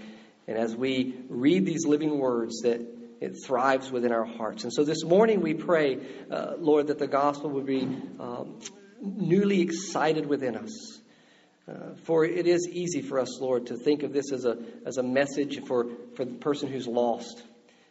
And 0.48 0.58
as 0.58 0.76
we 0.76 1.16
read 1.30 1.66
these 1.66 1.86
living 1.86 2.18
words, 2.18 2.62
that 2.62 2.82
it 3.22 3.36
thrives 3.46 3.92
within 3.92 4.12
our 4.12 4.26
hearts. 4.26 4.64
And 4.64 4.74
so 4.74 4.84
this 4.84 5.04
morning 5.04 5.42
we 5.42 5.54
pray, 5.54 6.00
uh, 6.30 6.56
Lord, 6.58 6.88
that 6.88 7.00
the 7.00 7.08
gospel 7.08 7.52
would 7.52 7.66
be 7.66 7.84
um, 8.20 8.60
newly 9.00 9.62
excited 9.62 10.26
within 10.26 10.58
us. 10.58 11.00
Uh, 11.66 11.96
for 12.04 12.26
it 12.26 12.46
is 12.46 12.68
easy 12.70 13.02
for 13.02 13.20
us, 13.20 13.40
Lord, 13.40 13.68
to 13.68 13.78
think 13.78 14.04
of 14.04 14.12
this 14.12 14.34
as 14.34 14.44
a, 14.44 14.58
as 14.86 14.98
a 14.98 15.04
message 15.04 15.64
for, 15.64 15.88
for 16.16 16.26
the 16.26 16.34
person 16.34 16.68
who's 16.70 16.88
lost 16.88 17.42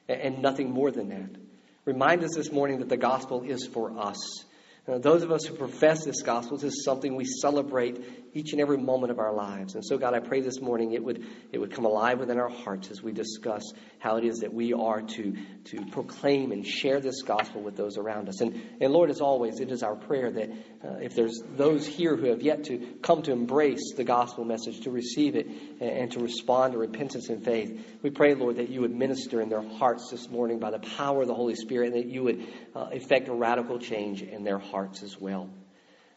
and, 0.08 0.20
and 0.20 0.42
nothing 0.42 0.70
more 0.70 0.90
than 0.90 1.08
that. 1.08 1.40
Remind 1.86 2.22
us 2.22 2.34
this 2.36 2.52
morning 2.52 2.80
that 2.80 2.90
the 2.90 2.98
gospel 2.98 3.42
is 3.42 3.66
for 3.66 3.98
us 3.98 4.44
Uh, 4.88 4.98
those 4.98 5.22
of 5.22 5.30
us 5.30 5.44
who 5.44 5.54
profess 5.54 6.04
this 6.04 6.22
gospel, 6.22 6.56
this 6.56 6.72
is 6.72 6.84
something 6.84 7.14
we 7.14 7.24
celebrate 7.24 8.04
each 8.34 8.50
and 8.50 8.60
every 8.60 8.78
moment 8.78 9.12
of 9.12 9.20
our 9.20 9.32
lives. 9.32 9.76
And 9.76 9.84
so, 9.84 9.96
God, 9.96 10.12
I 10.12 10.18
pray 10.18 10.40
this 10.40 10.60
morning 10.60 10.92
it 10.92 11.04
would, 11.04 11.24
it 11.52 11.58
would 11.58 11.70
come 11.70 11.84
alive 11.84 12.18
within 12.18 12.36
our 12.36 12.48
hearts 12.48 12.90
as 12.90 13.00
we 13.00 13.12
discuss 13.12 13.62
how 14.00 14.16
it 14.16 14.24
is 14.24 14.38
that 14.38 14.52
we 14.52 14.72
are 14.72 15.00
to, 15.00 15.36
to 15.66 15.86
proclaim 15.92 16.50
and 16.50 16.66
share 16.66 16.98
this 16.98 17.22
gospel 17.22 17.62
with 17.62 17.76
those 17.76 17.96
around 17.96 18.28
us. 18.28 18.40
And, 18.40 18.60
and 18.80 18.92
Lord, 18.92 19.10
as 19.10 19.20
always, 19.20 19.60
it 19.60 19.70
is 19.70 19.84
our 19.84 19.94
prayer 19.94 20.32
that 20.32 20.50
uh, 20.84 20.96
if 21.00 21.14
there's 21.14 21.40
those 21.56 21.86
here 21.86 22.16
who 22.16 22.26
have 22.30 22.42
yet 22.42 22.64
to 22.64 22.78
come 23.02 23.22
to 23.22 23.30
embrace 23.30 23.94
the 23.96 24.02
gospel 24.02 24.44
message, 24.44 24.80
to 24.80 24.90
receive 24.90 25.36
it, 25.36 25.46
and, 25.82 26.12
to 26.12 26.20
respond 26.20 26.72
to 26.72 26.78
repentance 26.78 27.28
and 27.28 27.44
faith, 27.44 27.98
we 28.02 28.10
pray, 28.10 28.34
Lord, 28.34 28.56
that 28.56 28.68
you 28.68 28.82
would 28.82 28.94
minister 28.94 29.40
in 29.40 29.48
their 29.48 29.62
hearts 29.62 30.10
this 30.10 30.28
morning 30.28 30.60
by 30.60 30.70
the 30.70 30.78
power 30.78 31.22
of 31.22 31.28
the 31.28 31.34
Holy 31.34 31.56
Spirit, 31.56 31.92
and 31.92 31.96
that 31.96 32.06
you 32.06 32.22
would 32.22 32.46
uh, 32.74 32.88
effect 32.92 33.28
a 33.28 33.34
radical 33.34 33.78
change 33.78 34.22
in 34.22 34.44
their 34.44 34.58
hearts 34.58 35.02
as 35.02 35.20
well. 35.20 35.50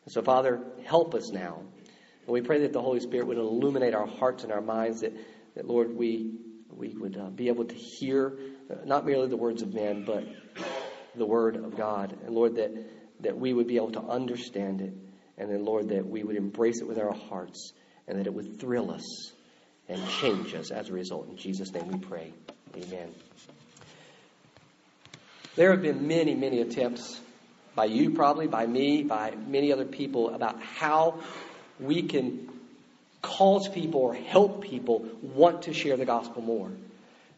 So, 0.08 0.22
Father, 0.22 0.62
help 0.86 1.16
us 1.16 1.32
now. 1.32 1.62
And 2.26 2.28
we 2.28 2.42
pray 2.42 2.60
that 2.62 2.74
the 2.74 2.82
Holy 2.82 3.00
Spirit 3.00 3.26
would 3.26 3.38
illuminate 3.38 3.96
our 3.96 4.06
hearts 4.06 4.44
and 4.44 4.54
our 4.54 4.62
minds, 4.62 5.02
that, 5.02 5.14
that 5.56 5.68
Lord, 5.68 5.96
we, 5.96 6.36
we 6.70 6.90
would 6.90 7.18
uh, 7.18 7.30
be 7.30 7.48
able 7.48 7.66
to 7.66 7.76
hear 7.76 8.38
uh, 8.70 8.86
not 8.86 9.04
merely 9.04 9.30
the 9.30 9.38
words 9.38 9.64
of 9.64 9.74
men, 9.74 10.06
but 10.06 10.26
the 11.16 11.26
Word 11.26 11.56
of 11.56 11.76
God. 11.76 12.16
And 12.24 12.36
Lord, 12.36 12.56
that, 12.58 12.72
that 13.22 13.36
we 13.36 13.52
would 13.52 13.68
be 13.68 13.78
able 13.78 13.94
to 13.94 14.02
understand 14.02 14.82
it. 14.82 14.94
And 15.40 15.50
then, 15.50 15.66
Lord, 15.66 15.90
that 15.90 16.06
we 16.06 16.24
would 16.24 16.36
embrace 16.36 16.82
it 16.82 16.88
with 16.88 17.00
our 17.00 17.14
hearts 17.14 17.74
and 18.08 18.20
that 18.20 18.28
it 18.28 18.34
would 18.34 18.60
thrill 18.60 18.92
us 18.92 19.34
and 19.88 20.08
change 20.10 20.54
us 20.54 20.72
as 20.72 20.90
a 20.90 20.94
result. 20.94 21.30
In 21.30 21.38
Jesus' 21.38 21.72
name 21.72 21.88
we 21.88 21.98
pray. 21.98 22.34
Amen. 22.76 23.14
There 25.56 25.72
have 25.72 25.82
been 25.82 26.08
many, 26.08 26.36
many 26.36 26.62
attempts 26.62 27.20
by 27.76 27.86
you, 27.86 28.12
probably, 28.12 28.48
by 28.48 28.66
me, 28.66 29.04
by 29.04 29.34
many 29.48 29.72
other 29.72 29.86
people, 29.86 30.34
about 30.34 30.62
how 30.62 31.22
we 31.80 32.04
can 32.04 32.50
cause 33.22 33.68
people 33.68 34.02
or 34.02 34.14
help 34.14 34.64
people 34.64 35.08
want 35.22 35.64
to 35.64 35.74
share 35.74 35.98
the 35.98 36.06
gospel 36.06 36.42
more. 36.42 36.72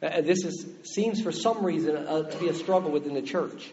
Uh, 0.01 0.22
this 0.22 0.44
is, 0.44 0.66
seems 0.84 1.22
for 1.22 1.32
some 1.32 1.66
reason 1.66 1.96
uh, 1.96 2.24
to 2.24 2.38
be 2.38 2.50
a 2.50 2.54
struggle 2.54 2.92
within 2.92 3.13
the 3.13 3.22
church. 3.22 3.72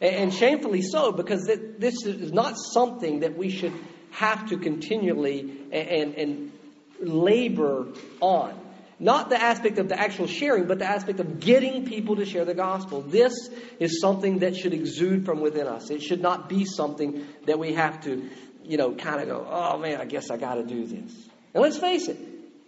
And, 0.00 0.14
and 0.14 0.34
shamefully 0.34 0.82
so, 0.82 1.10
because 1.12 1.48
it, 1.48 1.80
this 1.80 2.04
is 2.04 2.32
not 2.32 2.56
something 2.58 3.20
that 3.20 3.36
we 3.36 3.50
should 3.50 3.72
have 4.10 4.48
to 4.50 4.58
continually 4.58 5.40
and, 5.72 6.14
and 6.14 6.52
labor 7.00 7.88
on. 8.20 8.60
Not 9.00 9.28
the 9.28 9.40
aspect 9.40 9.78
of 9.78 9.88
the 9.88 9.98
actual 9.98 10.26
sharing, 10.26 10.66
but 10.66 10.78
the 10.78 10.86
aspect 10.86 11.18
of 11.20 11.40
getting 11.40 11.84
people 11.84 12.16
to 12.16 12.24
share 12.24 12.44
the 12.44 12.54
gospel. 12.54 13.02
This 13.02 13.50
is 13.80 14.00
something 14.00 14.38
that 14.38 14.56
should 14.56 14.72
exude 14.72 15.26
from 15.26 15.40
within 15.40 15.66
us. 15.66 15.90
It 15.90 16.00
should 16.02 16.20
not 16.20 16.48
be 16.48 16.64
something 16.64 17.26
that 17.46 17.58
we 17.58 17.74
have 17.74 18.02
to, 18.04 18.30
you 18.64 18.76
know, 18.76 18.94
kind 18.94 19.20
of 19.20 19.28
go, 19.28 19.46
oh 19.50 19.78
man, 19.78 20.00
I 20.00 20.04
guess 20.04 20.30
I 20.30 20.36
got 20.36 20.54
to 20.54 20.62
do 20.62 20.86
this. 20.86 21.12
And 21.52 21.62
let's 21.62 21.76
face 21.76 22.08
it, 22.08 22.18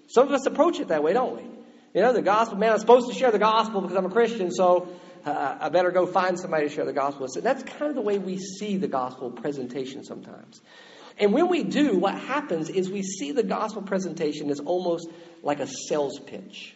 some 0.09 0.27
of 0.27 0.33
us 0.33 0.47
approach 0.47 0.81
it 0.81 0.89
that 0.89 1.03
way, 1.03 1.13
don't 1.13 1.37
we? 1.37 1.43
You 1.95 2.03
know, 2.03 2.13
the 2.13 2.23
gospel, 2.23 2.59
man, 2.59 2.73
I'm 2.73 2.79
supposed 2.79 3.09
to 3.09 3.15
share 3.15 3.31
the 3.31 3.39
gospel 3.39 3.81
because 3.81 3.97
I'm 3.97 4.07
a 4.07 4.11
Christian, 4.11 4.51
so 4.51 4.89
uh, 5.25 5.59
I 5.61 5.69
better 5.71 5.91
go 5.91 6.07
find 6.07 6.39
somebody 6.39 6.69
to 6.69 6.75
share 6.75 6.85
the 6.85 6.93
gospel 6.93 7.23
with. 7.23 7.33
So 7.33 7.41
that's 7.41 7.63
kind 7.63 7.89
of 7.89 7.95
the 7.95 8.03
way 8.03 8.19
we 8.19 8.39
see 8.39 8.77
the 8.77 8.89
gospel 8.89 9.31
presentation 9.31 10.05
sometimes. 10.05 10.61
And 11.19 11.33
when 11.33 11.49
we 11.49 11.63
do, 11.63 11.99
what 11.99 12.19
happens 12.19 12.69
is 12.69 12.91
we 12.91 13.03
see 13.03 13.33
the 13.33 13.43
gospel 13.43 13.83
presentation 13.83 14.51
as 14.51 14.61
almost 14.61 15.09
like 15.43 15.61
a 15.61 15.67
sales 15.67 16.19
pitch. 16.19 16.75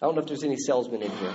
I 0.00 0.06
don't 0.06 0.14
know 0.14 0.20
if 0.20 0.28
there's 0.28 0.44
any 0.44 0.56
salesmen 0.56 1.02
in 1.02 1.10
here. 1.10 1.34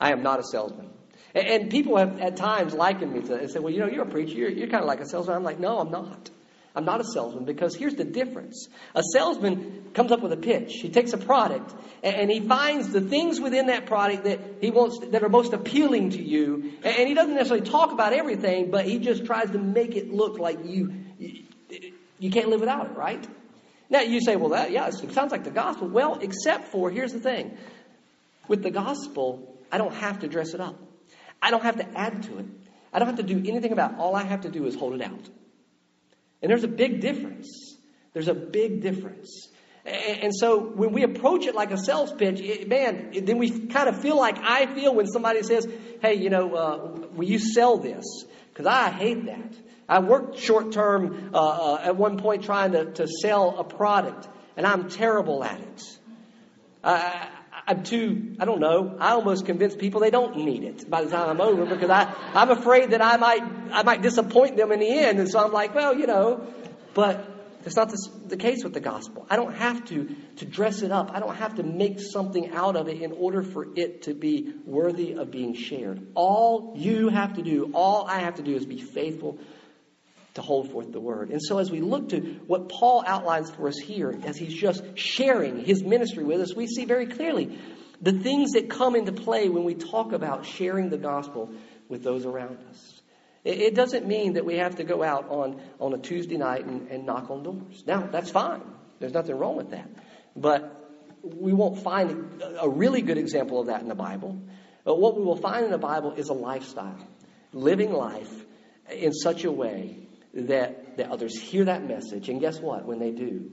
I 0.00 0.12
am 0.12 0.22
not 0.22 0.40
a 0.40 0.44
salesman. 0.44 0.90
And, 1.34 1.70
people 1.70 1.96
have 1.96 2.20
at 2.20 2.36
times 2.36 2.74
likened 2.74 3.12
me 3.12 3.20
to 3.20 3.34
and 3.34 3.50
said, 3.50 3.62
Well, 3.62 3.72
you 3.72 3.80
know, 3.80 3.88
you're 3.88 4.04
a 4.04 4.10
preacher. 4.10 4.34
You're, 4.34 4.50
you're 4.50 4.68
kind 4.68 4.82
of 4.82 4.88
like 4.88 5.00
a 5.00 5.06
salesman. 5.06 5.36
I'm 5.36 5.44
like, 5.44 5.60
No, 5.60 5.78
I'm 5.78 5.90
not. 5.90 6.30
I'm 6.74 6.84
not 6.84 7.00
a 7.00 7.04
salesman 7.04 7.44
because 7.44 7.74
here's 7.74 7.94
the 7.94 8.04
difference. 8.04 8.68
A 8.94 9.02
salesman 9.12 9.90
comes 9.94 10.12
up 10.12 10.20
with 10.20 10.32
a 10.32 10.36
pitch. 10.36 10.74
He 10.74 10.90
takes 10.90 11.12
a 11.12 11.18
product 11.18 11.74
and 12.04 12.30
he 12.30 12.40
finds 12.40 12.90
the 12.90 13.00
things 13.00 13.40
within 13.40 13.66
that 13.66 13.86
product 13.86 14.24
that 14.24 14.40
he 14.60 14.70
wants 14.70 14.98
that 15.10 15.22
are 15.22 15.28
most 15.28 15.52
appealing 15.52 16.10
to 16.10 16.22
you. 16.22 16.74
And 16.84 17.08
he 17.08 17.14
doesn't 17.14 17.34
necessarily 17.34 17.68
talk 17.68 17.90
about 17.90 18.12
everything, 18.12 18.70
but 18.70 18.84
he 18.84 19.00
just 19.00 19.24
tries 19.24 19.50
to 19.50 19.58
make 19.58 19.96
it 19.96 20.12
look 20.12 20.38
like 20.38 20.64
you 20.66 20.94
you 22.18 22.30
can't 22.30 22.48
live 22.48 22.60
without 22.60 22.86
it, 22.86 22.96
right? 22.96 23.26
Now 23.90 24.00
you 24.00 24.20
say, 24.20 24.36
well, 24.36 24.50
that 24.50 24.70
yeah, 24.70 24.88
it 24.88 25.12
sounds 25.12 25.32
like 25.32 25.44
the 25.44 25.50
gospel. 25.50 25.88
Well, 25.88 26.18
except 26.20 26.68
for 26.68 26.90
here's 26.90 27.12
the 27.12 27.20
thing: 27.20 27.56
with 28.46 28.62
the 28.62 28.70
gospel, 28.70 29.56
I 29.72 29.78
don't 29.78 29.94
have 29.94 30.20
to 30.20 30.28
dress 30.28 30.54
it 30.54 30.60
up. 30.60 30.76
I 31.40 31.50
don't 31.50 31.62
have 31.62 31.76
to 31.76 31.98
add 31.98 32.24
to 32.24 32.38
it. 32.38 32.46
I 32.92 32.98
don't 32.98 33.08
have 33.08 33.16
to 33.16 33.22
do 33.22 33.38
anything 33.38 33.72
about 33.72 33.92
it. 33.92 33.98
All 33.98 34.14
I 34.14 34.24
have 34.24 34.42
to 34.42 34.50
do 34.50 34.66
is 34.66 34.74
hold 34.74 34.94
it 34.94 35.02
out. 35.02 35.28
And 36.42 36.50
there's 36.50 36.64
a 36.64 36.68
big 36.68 37.00
difference. 37.00 37.76
There's 38.12 38.28
a 38.28 38.34
big 38.34 38.82
difference. 38.82 39.48
And 39.84 40.34
so 40.34 40.58
when 40.60 40.92
we 40.92 41.02
approach 41.02 41.46
it 41.46 41.54
like 41.54 41.70
a 41.70 41.78
sales 41.78 42.12
pitch, 42.12 42.40
it, 42.40 42.68
man, 42.68 43.10
it, 43.14 43.26
then 43.26 43.38
we 43.38 43.66
kind 43.68 43.88
of 43.88 44.00
feel 44.02 44.16
like 44.16 44.36
I 44.38 44.66
feel 44.74 44.94
when 44.94 45.06
somebody 45.06 45.42
says, 45.42 45.66
hey, 46.02 46.14
you 46.14 46.28
know, 46.28 46.54
uh, 46.54 46.98
will 47.14 47.28
you 47.28 47.38
sell 47.38 47.78
this? 47.78 48.04
Because 48.48 48.66
I 48.66 48.90
hate 48.90 49.24
that. 49.26 49.54
I 49.88 50.00
worked 50.00 50.38
short 50.38 50.72
term 50.72 51.30
uh, 51.32 51.38
uh, 51.38 51.80
at 51.82 51.96
one 51.96 52.18
point 52.18 52.44
trying 52.44 52.72
to, 52.72 52.92
to 52.92 53.06
sell 53.06 53.58
a 53.58 53.64
product, 53.64 54.28
and 54.56 54.66
I'm 54.66 54.90
terrible 54.90 55.42
at 55.42 55.60
it. 55.60 55.82
I, 56.84 57.28
I'm 57.66 57.82
too, 57.82 58.36
I 58.38 58.44
don't 58.44 58.60
know, 58.60 58.96
I 58.98 59.10
almost 59.10 59.46
convince 59.46 59.74
people 59.74 60.00
they 60.00 60.10
don't 60.10 60.36
need 60.36 60.64
it 60.64 60.88
by 60.88 61.04
the 61.04 61.10
time 61.10 61.28
I'm 61.28 61.40
over 61.40 61.66
because 61.66 61.90
I, 61.90 62.14
I'm 62.34 62.50
afraid 62.50 62.90
that 62.90 63.02
I 63.02 63.16
might, 63.16 63.42
I 63.72 63.82
might 63.82 64.00
disappoint 64.00 64.56
them 64.56 64.72
in 64.72 64.80
the 64.80 64.90
end. 64.90 65.18
And 65.18 65.28
so 65.28 65.38
I'm 65.44 65.52
like, 65.52 65.74
well, 65.74 65.94
you 65.94 66.06
know, 66.06 66.46
but 66.94 67.26
it's 67.66 67.76
not 67.76 67.90
the, 67.90 68.10
the 68.28 68.36
case 68.36 68.64
with 68.64 68.72
the 68.72 68.80
gospel. 68.80 69.26
I 69.28 69.36
don't 69.36 69.54
have 69.54 69.84
to, 69.86 70.14
to 70.36 70.46
dress 70.46 70.80
it 70.80 70.92
up. 70.92 71.10
I 71.12 71.20
don't 71.20 71.36
have 71.36 71.56
to 71.56 71.62
make 71.62 72.00
something 72.00 72.52
out 72.52 72.76
of 72.76 72.88
it 72.88 73.02
in 73.02 73.12
order 73.12 73.42
for 73.42 73.66
it 73.76 74.02
to 74.02 74.14
be 74.14 74.52
worthy 74.64 75.12
of 75.12 75.30
being 75.30 75.54
shared. 75.54 76.06
All 76.14 76.74
you 76.76 77.08
have 77.08 77.34
to 77.34 77.42
do, 77.42 77.70
all 77.74 78.06
I 78.06 78.20
have 78.20 78.36
to 78.36 78.42
do 78.42 78.54
is 78.54 78.64
be 78.64 78.80
faithful 78.80 79.38
to 80.38 80.42
hold 80.42 80.70
forth 80.70 80.92
the 80.92 81.00
word. 81.00 81.30
And 81.30 81.42
so, 81.42 81.58
as 81.58 81.70
we 81.70 81.80
look 81.80 82.10
to 82.10 82.20
what 82.46 82.68
Paul 82.68 83.04
outlines 83.06 83.50
for 83.50 83.68
us 83.68 83.76
here, 83.76 84.16
as 84.24 84.36
he's 84.36 84.54
just 84.54 84.82
sharing 84.94 85.64
his 85.64 85.82
ministry 85.82 86.24
with 86.24 86.40
us, 86.40 86.54
we 86.54 86.66
see 86.66 86.84
very 86.84 87.06
clearly 87.06 87.58
the 88.00 88.12
things 88.12 88.52
that 88.52 88.70
come 88.70 88.94
into 88.94 89.12
play 89.12 89.48
when 89.48 89.64
we 89.64 89.74
talk 89.74 90.12
about 90.12 90.46
sharing 90.46 90.88
the 90.90 90.96
gospel 90.96 91.52
with 91.88 92.04
those 92.04 92.24
around 92.24 92.58
us. 92.70 93.00
It, 93.44 93.74
doesn't 93.74 94.06
mean 94.06 94.34
that 94.34 94.44
we 94.44 94.56
have 94.56 94.76
to 94.76 94.84
go 94.84 95.02
out 95.02 95.28
on, 95.30 95.60
on 95.80 95.94
a 95.94 95.98
Tuesday 95.98 96.36
night 96.36 96.66
and, 96.66 96.88
and 96.90 97.06
knock 97.06 97.30
on 97.30 97.42
doors. 97.42 97.82
Now, 97.86 98.06
that's 98.06 98.30
fine. 98.30 98.60
There's 98.98 99.14
nothing 99.14 99.36
wrong 99.36 99.56
with 99.56 99.70
that. 99.70 99.88
But 100.36 100.90
we 101.22 101.52
won't 101.52 101.82
find 101.82 102.42
a 102.60 102.68
really 102.68 103.00
good 103.00 103.16
example 103.16 103.60
of 103.60 103.68
that 103.68 103.80
in 103.80 103.88
the 103.88 103.94
Bible. 103.94 104.38
But 104.84 105.00
what 105.00 105.16
we 105.16 105.24
will 105.24 105.36
find 105.36 105.64
in 105.64 105.70
the 105.70 105.78
Bible 105.78 106.12
is 106.12 106.28
a 106.28 106.34
lifestyle, 106.34 106.98
living 107.52 107.92
life 107.92 108.32
in 108.90 109.12
such 109.12 109.44
a 109.44 109.52
way 109.52 110.07
that, 110.34 110.96
that 110.96 111.10
others 111.10 111.38
hear 111.38 111.64
that 111.64 111.86
message. 111.86 112.28
And 112.28 112.40
guess 112.40 112.60
what? 112.60 112.84
When 112.84 112.98
they 112.98 113.10
do, 113.10 113.50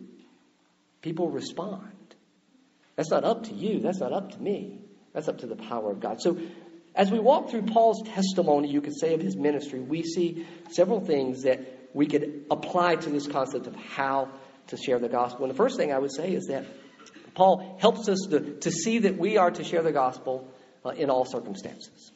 people 1.01 1.29
respond. 1.29 1.91
That's 2.95 3.11
not 3.11 3.23
up 3.23 3.43
to 3.45 3.53
you. 3.53 3.79
That's 3.79 3.99
not 3.99 4.13
up 4.13 4.31
to 4.31 4.41
me. 4.41 4.79
That's 5.13 5.27
up 5.27 5.39
to 5.39 5.47
the 5.47 5.55
power 5.55 5.91
of 5.91 5.99
God. 5.99 6.21
So, 6.21 6.37
as 6.93 7.11
we 7.11 7.19
walk 7.19 7.49
through 7.49 7.63
Paul's 7.63 8.01
testimony, 8.03 8.71
you 8.71 8.79
could 8.79 8.97
say, 8.97 9.13
of 9.13 9.21
his 9.21 9.35
ministry, 9.35 9.81
we 9.81 10.03
see 10.03 10.47
several 10.71 11.01
things 11.01 11.43
that 11.43 11.59
we 11.93 12.07
could 12.07 12.45
apply 12.49 12.95
to 12.95 13.09
this 13.09 13.27
concept 13.27 13.67
of 13.67 13.75
how 13.75 14.29
to 14.67 14.77
share 14.77 14.97
the 14.99 15.09
gospel. 15.09 15.43
And 15.43 15.51
the 15.51 15.57
first 15.57 15.75
thing 15.77 15.91
I 15.91 15.99
would 15.99 16.13
say 16.13 16.31
is 16.31 16.45
that 16.45 16.65
Paul 17.33 17.77
helps 17.79 18.07
us 18.07 18.27
to, 18.29 18.55
to 18.59 18.71
see 18.71 18.99
that 18.99 19.17
we 19.17 19.37
are 19.37 19.51
to 19.51 19.63
share 19.63 19.83
the 19.83 19.91
gospel 19.91 20.49
uh, 20.85 20.89
in 20.89 21.09
all 21.09 21.25
circumstances. 21.25 22.11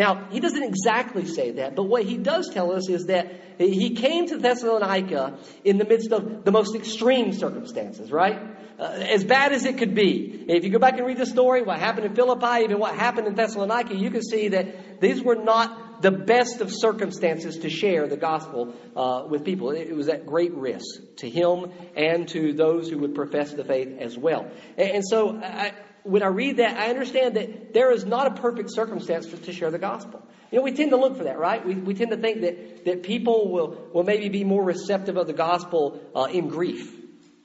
Now, 0.00 0.28
he 0.30 0.40
doesn't 0.40 0.62
exactly 0.62 1.26
say 1.26 1.50
that, 1.50 1.76
but 1.76 1.82
what 1.82 2.04
he 2.04 2.16
does 2.16 2.48
tell 2.48 2.72
us 2.72 2.88
is 2.88 3.04
that 3.08 3.58
he 3.58 3.90
came 3.90 4.28
to 4.28 4.38
Thessalonica 4.38 5.38
in 5.62 5.76
the 5.76 5.84
midst 5.84 6.10
of 6.10 6.42
the 6.42 6.50
most 6.50 6.74
extreme 6.74 7.34
circumstances, 7.34 8.10
right? 8.10 8.40
Uh, 8.78 8.84
as 8.84 9.24
bad 9.24 9.52
as 9.52 9.66
it 9.66 9.76
could 9.76 9.94
be. 9.94 10.46
If 10.48 10.64
you 10.64 10.70
go 10.70 10.78
back 10.78 10.96
and 10.96 11.06
read 11.06 11.18
the 11.18 11.26
story, 11.26 11.60
what 11.60 11.78
happened 11.78 12.06
in 12.06 12.14
Philippi, 12.14 12.64
even 12.64 12.78
what 12.78 12.94
happened 12.94 13.26
in 13.26 13.34
Thessalonica, 13.34 13.94
you 13.94 14.10
can 14.10 14.22
see 14.22 14.48
that 14.48 15.02
these 15.02 15.22
were 15.22 15.34
not 15.34 16.00
the 16.00 16.10
best 16.10 16.62
of 16.62 16.72
circumstances 16.72 17.58
to 17.58 17.68
share 17.68 18.06
the 18.06 18.16
gospel 18.16 18.74
uh, 18.96 19.26
with 19.28 19.44
people. 19.44 19.70
It, 19.70 19.94
was 19.94 20.08
at 20.08 20.24
great 20.24 20.54
risk 20.54 21.16
to 21.16 21.28
him 21.28 21.72
and 21.94 22.26
to 22.28 22.54
those 22.54 22.88
who 22.88 23.00
would 23.00 23.14
profess 23.14 23.52
the 23.52 23.64
faith 23.64 23.98
as 24.00 24.16
well. 24.16 24.50
And, 24.78 24.90
and 24.92 25.04
so 25.06 25.38
I, 25.42 25.74
when 26.04 26.22
I 26.22 26.28
read 26.28 26.56
that, 26.58 26.78
I 26.78 26.88
understand 26.88 27.36
that 27.36 27.72
there 27.72 27.90
is 27.92 28.04
not 28.04 28.26
a 28.26 28.40
perfect 28.40 28.72
circumstance 28.72 29.28
for, 29.28 29.36
to 29.36 29.52
share 29.52 29.70
the 29.70 29.78
gospel. 29.78 30.22
You 30.50 30.58
know, 30.58 30.64
we 30.64 30.72
tend 30.72 30.90
to 30.90 30.96
look 30.96 31.16
for 31.16 31.24
that, 31.24 31.38
right? 31.38 31.64
We, 31.64 31.74
we 31.74 31.94
tend 31.94 32.10
to 32.10 32.16
think 32.16 32.40
that, 32.40 32.84
that 32.84 33.02
people 33.02 33.50
will, 33.50 33.88
will 33.92 34.02
maybe 34.02 34.28
be 34.28 34.44
more 34.44 34.62
receptive 34.62 35.16
of 35.16 35.26
the 35.26 35.32
gospel 35.32 36.00
uh, 36.14 36.24
in 36.24 36.48
grief, 36.48 36.92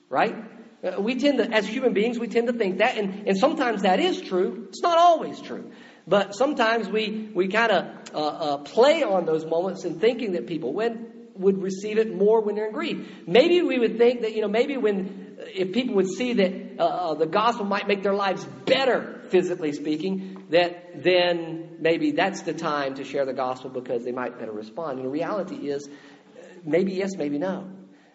right? 0.08 0.34
Uh, 0.82 1.00
we 1.00 1.16
tend 1.16 1.38
to, 1.38 1.50
as 1.50 1.66
human 1.66 1.92
beings, 1.92 2.18
we 2.18 2.26
tend 2.26 2.48
to 2.48 2.52
think 2.52 2.78
that, 2.78 2.96
and, 2.96 3.28
and 3.28 3.38
sometimes 3.38 3.82
that 3.82 4.00
is 4.00 4.20
true. 4.20 4.66
It's 4.68 4.82
not 4.82 4.98
always 4.98 5.40
true. 5.40 5.70
But 6.06 6.34
sometimes 6.34 6.88
we, 6.88 7.30
we 7.34 7.48
kind 7.48 7.72
of 7.72 8.14
uh, 8.14 8.18
uh, 8.18 8.56
play 8.58 9.02
on 9.02 9.24
those 9.24 9.44
moments 9.44 9.84
in 9.84 9.98
thinking 9.98 10.32
that 10.32 10.46
people 10.46 10.72
when, 10.72 11.12
would 11.34 11.62
receive 11.62 11.98
it 11.98 12.14
more 12.14 12.40
when 12.40 12.54
they're 12.54 12.66
in 12.66 12.72
grief. 12.72 13.08
Maybe 13.26 13.62
we 13.62 13.78
would 13.78 13.98
think 13.98 14.22
that, 14.22 14.34
you 14.34 14.40
know, 14.40 14.48
maybe 14.48 14.76
when, 14.76 15.38
if 15.54 15.72
people 15.72 15.96
would 15.96 16.08
see 16.08 16.34
that 16.34 16.65
uh, 16.78 16.84
uh, 16.84 17.14
the 17.14 17.26
gospel 17.26 17.64
might 17.64 17.88
make 17.88 18.02
their 18.02 18.14
lives 18.14 18.44
better, 18.64 19.20
physically 19.30 19.72
speaking, 19.72 20.44
that 20.50 21.02
then 21.02 21.76
maybe 21.80 22.12
that's 22.12 22.42
the 22.42 22.52
time 22.52 22.94
to 22.96 23.04
share 23.04 23.24
the 23.24 23.32
gospel 23.32 23.70
because 23.70 24.04
they 24.04 24.12
might 24.12 24.38
better 24.38 24.52
respond. 24.52 24.98
And 24.98 25.06
the 25.06 25.10
reality 25.10 25.70
is, 25.70 25.88
maybe 26.64 26.92
yes, 26.92 27.16
maybe 27.16 27.38
no. 27.38 27.68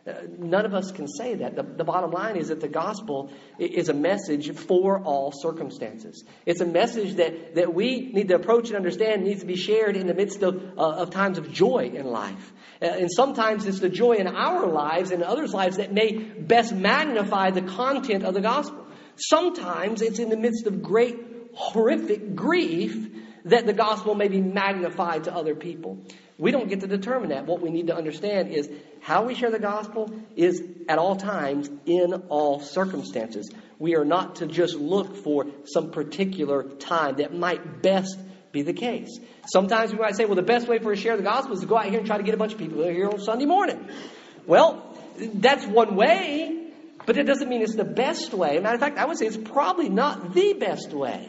None 0.06 0.66
of 0.66 0.74
us 0.74 0.92
can 0.92 1.08
say 1.08 1.36
that. 1.36 1.56
The, 1.56 1.62
the, 1.62 1.84
bottom 1.84 2.10
line 2.10 2.36
is 2.36 2.48
that 2.48 2.60
the 2.60 2.68
gospel 2.68 3.30
is 3.60 3.88
a 3.88 3.94
message 3.94 4.52
for 4.56 5.00
all 5.04 5.32
circumstances. 5.32 6.24
It's 6.44 6.60
a 6.60 6.66
message 6.66 7.16
that, 7.16 7.54
that 7.56 7.74
we 7.74 8.12
need 8.12 8.30
to 8.30 8.36
approach 8.36 8.70
and 8.70 8.76
understand 8.76 9.24
needs 9.24 9.42
to 9.42 9.46
be 9.46 9.56
shared 9.56 9.96
in 9.96 10.08
the 10.08 10.16
midst 10.16 10.42
of, 10.42 10.56
uh, 10.76 10.82
of 10.82 11.12
times 11.12 11.38
of 11.38 11.52
joy 11.52 11.92
in 11.94 12.08
life. 12.08 12.52
Uh, 12.82 12.86
and 12.86 13.12
sometimes 13.12 13.68
it's 13.68 13.80
the 13.80 13.90
joy 13.90 14.14
in 14.14 14.26
our 14.26 14.66
lives 14.66 15.12
and 15.12 15.22
others' 15.22 15.54
lives 15.54 15.78
that 15.78 15.94
may 15.94 16.18
best 16.18 16.74
magnify 16.74 17.52
the 17.52 17.62
content 17.62 18.24
of 18.24 18.34
the 18.34 18.42
gospel. 18.42 18.88
Sometimes 19.18 20.02
it's 20.02 20.18
in 20.18 20.30
the 20.30 20.38
midst 20.38 20.66
of 20.66 20.82
great, 20.82 21.16
horrific 21.54 22.34
grief 22.34 23.08
that 23.46 23.68
the 23.68 23.74
gospel 23.74 24.16
may 24.16 24.30
be 24.30 24.42
magnified 24.42 25.26
to 25.26 25.36
other 25.36 25.54
people. 25.54 26.04
We 26.38 26.50
don't 26.50 26.68
get 26.68 26.80
to 26.80 26.88
determine 26.88 27.30
that. 27.30 27.46
What 27.46 27.62
we 27.62 27.70
need 27.70 27.88
to 27.88 27.96
understand 27.96 28.50
is 28.50 28.68
how 29.02 29.26
we 29.26 29.36
share 29.36 29.52
the 29.52 29.60
gospel 29.60 30.12
is 30.36 30.62
at 30.88 30.98
all 30.98 31.16
times 31.16 31.70
in 31.86 32.14
all 32.30 32.60
circumstances. 32.60 33.50
We 33.80 33.96
are 33.96 34.06
not 34.06 34.36
to 34.38 34.46
just 34.46 34.76
look 34.76 35.16
for 35.18 35.48
some 35.66 35.92
particular 35.92 36.64
time 36.64 37.16
that 37.16 37.34
might 37.34 37.82
best 37.82 38.18
be 38.52 38.62
the 38.62 38.74
case. 38.74 39.20
Sometimes 39.52 39.92
we 39.92 39.98
might 39.98 40.16
say, 40.16 40.26
well, 40.26 40.36
the 40.36 40.44
best 40.44 40.68
way 40.68 40.78
for 40.78 40.92
us 40.92 41.00
to 41.00 41.04
share 41.04 41.18
the 41.18 41.24
gospel 41.24 41.54
is 41.54 41.62
to 41.62 41.66
go 41.66 41.78
out 41.78 41.86
here 41.86 41.98
and 41.98 42.06
try 42.06 42.18
to 42.18 42.24
get 42.24 42.36
a 42.36 42.38
bunch 42.38 42.54
of 42.54 42.60
people 42.60 42.84
here 42.84 43.10
on 43.10 43.20
Sunday 43.20 43.46
morning. 43.46 43.90
Well, 44.46 44.96
that's 45.18 45.66
one 45.66 45.96
way, 45.96 46.72
but 47.06 47.18
it 47.18 47.24
doesn't 47.24 47.50
mean 47.50 47.64
it's 47.64 47.76
the 47.76 47.84
best 47.84 48.34
way. 48.34 48.60
Matter 48.60 48.76
of 48.76 48.82
fact, 48.82 49.00
I 49.00 49.06
would 49.06 49.18
say 49.18 49.26
it's 49.26 49.38
probably 49.38 49.90
not 49.90 50.34
the 50.34 50.54
best 50.54 50.94
way. 50.94 51.28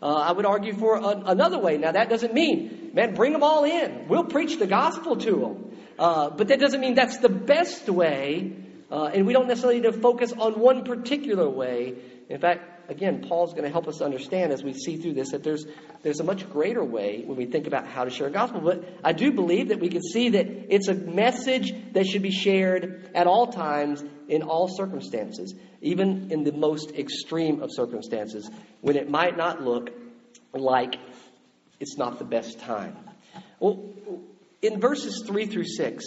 Uh, 0.00 0.06
I 0.06 0.30
would 0.30 0.46
argue 0.46 0.74
for 0.74 1.00
another 1.02 1.58
way. 1.58 1.78
Now, 1.78 1.90
that 1.90 2.08
doesn't 2.08 2.32
mean, 2.32 2.92
man, 2.94 3.14
bring 3.14 3.32
them 3.32 3.42
all 3.42 3.64
in. 3.64 4.06
We'll 4.06 4.24
preach 4.24 4.58
the 4.58 4.68
gospel 4.68 5.16
to 5.16 5.30
them. 5.32 5.67
Uh, 5.98 6.30
but 6.30 6.48
that 6.48 6.60
doesn't 6.60 6.80
mean 6.80 6.94
that's 6.94 7.18
the 7.18 7.28
best 7.28 7.88
way. 7.88 8.52
Uh, 8.90 9.10
and 9.12 9.26
we 9.26 9.32
don't 9.32 9.48
necessarily 9.48 9.80
need 9.80 9.92
to 9.92 10.00
focus 10.00 10.32
on 10.32 10.58
one 10.58 10.84
particular 10.84 11.48
way. 11.48 11.94
In 12.28 12.40
fact, 12.40 12.90
again, 12.90 13.26
Paul's 13.28 13.52
going 13.52 13.64
to 13.64 13.70
help 13.70 13.86
us 13.86 14.00
understand 14.00 14.52
as 14.52 14.62
we 14.62 14.72
see 14.72 14.96
through 14.96 15.14
this 15.14 15.32
that 15.32 15.42
there's, 15.42 15.66
there's 16.02 16.20
a 16.20 16.24
much 16.24 16.48
greater 16.50 16.82
way 16.82 17.22
when 17.24 17.36
we 17.36 17.44
think 17.44 17.66
about 17.66 17.86
how 17.86 18.04
to 18.04 18.10
share 18.10 18.30
gospel. 18.30 18.60
But 18.60 18.84
I 19.04 19.12
do 19.12 19.32
believe 19.32 19.68
that 19.68 19.80
we 19.80 19.88
can 19.88 20.02
see 20.02 20.30
that 20.30 20.46
it's 20.72 20.88
a 20.88 20.94
message 20.94 21.74
that 21.92 22.06
should 22.06 22.22
be 22.22 22.30
shared 22.30 23.10
at 23.14 23.26
all 23.26 23.48
times 23.48 24.02
in 24.28 24.42
all 24.42 24.68
circumstances, 24.68 25.54
even 25.82 26.30
in 26.30 26.44
the 26.44 26.52
most 26.52 26.92
extreme 26.92 27.62
of 27.62 27.70
circumstances, 27.72 28.48
when 28.80 28.96
it 28.96 29.10
might 29.10 29.36
not 29.36 29.62
look 29.62 29.90
like 30.52 30.96
it's 31.80 31.98
not 31.98 32.18
the 32.18 32.24
best 32.24 32.58
time. 32.60 32.96
Well, 33.60 33.84
in 34.62 34.80
verses 34.80 35.24
3 35.26 35.46
through 35.46 35.66
6, 35.66 36.04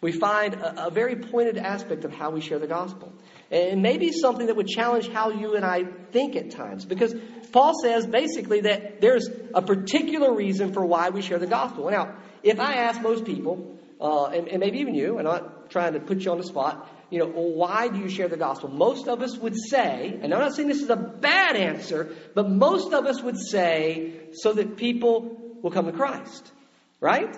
we 0.00 0.12
find 0.12 0.54
a, 0.54 0.86
a, 0.86 0.90
very 0.90 1.16
pointed 1.16 1.58
aspect 1.58 2.04
of 2.04 2.12
how 2.12 2.30
we 2.30 2.40
share 2.40 2.58
the 2.58 2.66
gospel. 2.66 3.12
And 3.50 3.82
maybe 3.82 4.12
something 4.12 4.46
that 4.46 4.56
would 4.56 4.68
challenge 4.68 5.08
how 5.08 5.30
you 5.30 5.56
and 5.56 5.64
I 5.64 5.84
think 6.10 6.36
at 6.36 6.50
times. 6.52 6.84
Because 6.86 7.14
Paul 7.52 7.74
says 7.82 8.06
basically 8.06 8.62
that 8.62 9.00
there's 9.00 9.28
a 9.54 9.60
particular 9.60 10.34
reason 10.34 10.72
for 10.72 10.84
why 10.84 11.10
we 11.10 11.20
share 11.20 11.38
the 11.38 11.46
gospel. 11.46 11.90
Now, 11.90 12.16
if 12.42 12.58
I 12.60 12.74
ask 12.74 13.02
most 13.02 13.24
people, 13.26 13.76
uh, 14.00 14.26
and, 14.26 14.48
and 14.48 14.60
maybe 14.60 14.78
even 14.78 14.94
you, 14.94 15.18
and 15.18 15.28
I'm 15.28 15.42
not 15.42 15.70
trying 15.70 15.92
to 15.92 16.00
put 16.00 16.24
you 16.24 16.30
on 16.30 16.38
the 16.38 16.44
spot, 16.44 16.88
you 17.10 17.18
know, 17.18 17.26
well, 17.26 17.50
why 17.50 17.88
do 17.88 17.98
you 17.98 18.08
share 18.08 18.28
the 18.28 18.36
gospel? 18.36 18.70
Most 18.70 19.06
of 19.06 19.20
us 19.20 19.36
would 19.36 19.56
say, 19.56 20.18
and 20.22 20.32
I'm 20.32 20.40
not 20.40 20.54
saying 20.54 20.68
this 20.68 20.80
is 20.80 20.90
a 20.90 20.96
bad 20.96 21.56
answer, 21.56 22.14
but 22.34 22.48
most 22.48 22.94
of 22.94 23.04
us 23.04 23.20
would 23.20 23.38
say 23.38 24.30
so 24.32 24.54
that 24.54 24.76
people 24.76 25.58
will 25.60 25.72
come 25.72 25.86
to 25.86 25.92
Christ. 25.92 26.52
Right? 27.00 27.36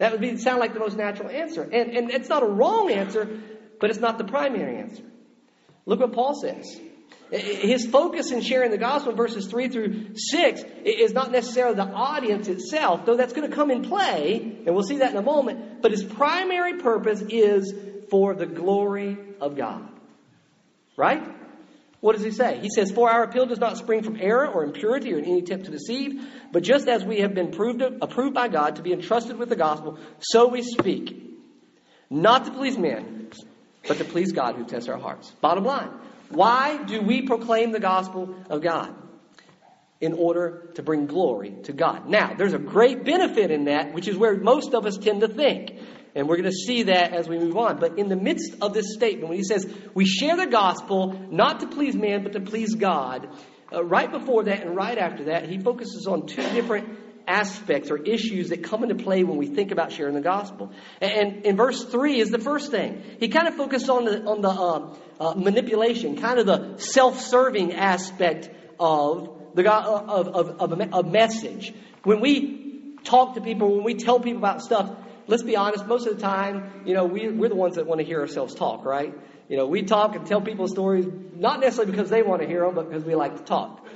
That 0.00 0.12
would 0.12 0.20
be, 0.22 0.38
sound 0.38 0.60
like 0.60 0.72
the 0.72 0.80
most 0.80 0.96
natural 0.96 1.28
answer. 1.28 1.62
And, 1.62 1.94
and 1.94 2.10
it's 2.10 2.30
not 2.30 2.42
a 2.42 2.46
wrong 2.46 2.90
answer, 2.90 3.38
but 3.78 3.90
it's 3.90 4.00
not 4.00 4.16
the 4.16 4.24
primary 4.24 4.78
answer. 4.78 5.04
Look 5.84 6.00
what 6.00 6.14
Paul 6.14 6.34
says. 6.40 6.80
His 7.30 7.86
focus 7.86 8.32
in 8.32 8.40
sharing 8.40 8.70
the 8.70 8.78
gospel 8.78 9.12
verses 9.12 9.46
3 9.46 9.68
through 9.68 10.16
6 10.16 10.62
is 10.84 11.12
not 11.12 11.30
necessarily 11.30 11.76
the 11.76 11.86
audience 11.86 12.48
itself, 12.48 13.04
though 13.04 13.16
that's 13.16 13.34
going 13.34 13.48
to 13.48 13.54
come 13.54 13.70
in 13.70 13.82
play, 13.82 14.62
and 14.66 14.74
we'll 14.74 14.84
see 14.84 14.98
that 14.98 15.10
in 15.10 15.18
a 15.18 15.22
moment. 15.22 15.82
But 15.82 15.92
his 15.92 16.02
primary 16.02 16.78
purpose 16.78 17.22
is 17.28 17.74
for 18.08 18.34
the 18.34 18.46
glory 18.46 19.18
of 19.38 19.54
God. 19.54 19.86
Right? 20.96 21.22
What 22.00 22.16
does 22.16 22.24
he 22.24 22.30
say? 22.30 22.58
He 22.60 22.70
says, 22.70 22.90
For 22.90 23.10
our 23.10 23.24
appeal 23.24 23.46
does 23.46 23.58
not 23.58 23.76
spring 23.76 24.02
from 24.02 24.16
error 24.20 24.46
or 24.46 24.64
impurity 24.64 25.12
or 25.12 25.18
any 25.18 25.38
attempt 25.38 25.66
to 25.66 25.70
deceive, 25.70 26.22
but 26.50 26.62
just 26.62 26.88
as 26.88 27.04
we 27.04 27.20
have 27.20 27.34
been 27.34 27.50
proved, 27.50 27.82
approved 27.82 28.34
by 28.34 28.48
God 28.48 28.76
to 28.76 28.82
be 28.82 28.92
entrusted 28.92 29.36
with 29.36 29.50
the 29.50 29.56
gospel, 29.56 29.98
so 30.18 30.48
we 30.48 30.62
speak. 30.62 31.14
Not 32.08 32.46
to 32.46 32.52
please 32.52 32.78
men, 32.78 33.30
but 33.86 33.98
to 33.98 34.04
please 34.04 34.32
God 34.32 34.56
who 34.56 34.64
tests 34.64 34.88
our 34.88 34.98
hearts. 34.98 35.30
Bottom 35.40 35.64
line. 35.64 35.90
Why 36.30 36.82
do 36.82 37.02
we 37.02 37.22
proclaim 37.22 37.72
the 37.72 37.80
gospel 37.80 38.34
of 38.48 38.62
God? 38.62 38.94
In 40.00 40.14
order 40.14 40.70
to 40.76 40.82
bring 40.82 41.06
glory 41.06 41.54
to 41.64 41.74
God. 41.74 42.08
Now, 42.08 42.32
there's 42.32 42.54
a 42.54 42.58
great 42.58 43.04
benefit 43.04 43.50
in 43.50 43.66
that, 43.66 43.92
which 43.92 44.08
is 44.08 44.16
where 44.16 44.34
most 44.38 44.72
of 44.72 44.86
us 44.86 44.96
tend 44.96 45.20
to 45.20 45.28
think. 45.28 45.78
And 46.14 46.28
we're 46.28 46.36
going 46.36 46.50
to 46.50 46.56
see 46.56 46.84
that 46.84 47.12
as 47.12 47.28
we 47.28 47.38
move 47.38 47.56
on. 47.56 47.78
But 47.78 47.98
in 47.98 48.08
the 48.08 48.16
midst 48.16 48.54
of 48.60 48.74
this 48.74 48.94
statement, 48.94 49.28
when 49.28 49.38
he 49.38 49.44
says, 49.44 49.66
we 49.94 50.06
share 50.06 50.36
the 50.36 50.46
gospel 50.46 51.12
not 51.30 51.60
to 51.60 51.68
please 51.68 51.94
man, 51.94 52.22
but 52.22 52.32
to 52.32 52.40
please 52.40 52.74
God, 52.74 53.28
uh, 53.72 53.84
right 53.84 54.10
before 54.10 54.44
that 54.44 54.62
and 54.62 54.74
right 54.74 54.98
after 54.98 55.24
that, 55.24 55.48
he 55.48 55.58
focuses 55.58 56.06
on 56.06 56.26
two 56.26 56.42
different 56.50 56.98
aspects 57.28 57.90
or 57.90 57.98
issues 57.98 58.48
that 58.48 58.64
come 58.64 58.82
into 58.82 58.96
play 58.96 59.22
when 59.22 59.36
we 59.36 59.46
think 59.46 59.70
about 59.70 59.92
sharing 59.92 60.14
the 60.14 60.20
gospel. 60.20 60.72
And 61.00 61.46
in 61.46 61.56
verse 61.56 61.84
3 61.84 62.18
is 62.18 62.30
the 62.30 62.40
first 62.40 62.72
thing. 62.72 63.02
He 63.20 63.28
kind 63.28 63.46
of 63.46 63.54
focused 63.54 63.88
on 63.88 64.04
the, 64.04 64.24
on 64.24 64.40
the 64.40 64.48
uh, 64.48 64.94
uh, 65.20 65.34
manipulation, 65.34 66.16
kind 66.16 66.40
of 66.40 66.46
the 66.46 66.78
self-serving 66.78 67.74
aspect 67.74 68.50
of 68.80 69.36
the 69.54 69.72
of, 69.72 70.28
of, 70.28 70.72
of, 70.72 70.80
a 70.92 71.02
message. 71.02 71.72
When 72.02 72.20
we 72.20 72.96
talk 73.04 73.34
to 73.34 73.40
people, 73.40 73.76
when 73.76 73.84
we 73.84 73.94
tell 73.94 74.20
people 74.20 74.38
about 74.38 74.62
stuff, 74.62 74.90
let's 75.30 75.42
be 75.42 75.56
honest, 75.56 75.86
most 75.86 76.06
of 76.06 76.16
the 76.16 76.20
time, 76.20 76.82
you 76.84 76.92
know, 76.92 77.04
we, 77.04 77.28
we're 77.28 77.48
the 77.48 77.54
ones 77.54 77.76
that 77.76 77.86
want 77.86 78.00
to 78.00 78.06
hear 78.06 78.20
ourselves 78.20 78.54
talk, 78.54 78.84
right? 78.84 79.14
You 79.48 79.56
know, 79.56 79.66
we 79.66 79.82
talk 79.82 80.14
and 80.16 80.26
tell 80.26 80.40
people 80.40 80.68
stories, 80.68 81.06
not 81.34 81.60
necessarily 81.60 81.92
because 81.92 82.10
they 82.10 82.22
want 82.22 82.42
to 82.42 82.48
hear 82.48 82.64
them, 82.64 82.74
but 82.74 82.88
because 82.88 83.04
we 83.04 83.14
like 83.14 83.36
to 83.36 83.42
talk. 83.42 83.86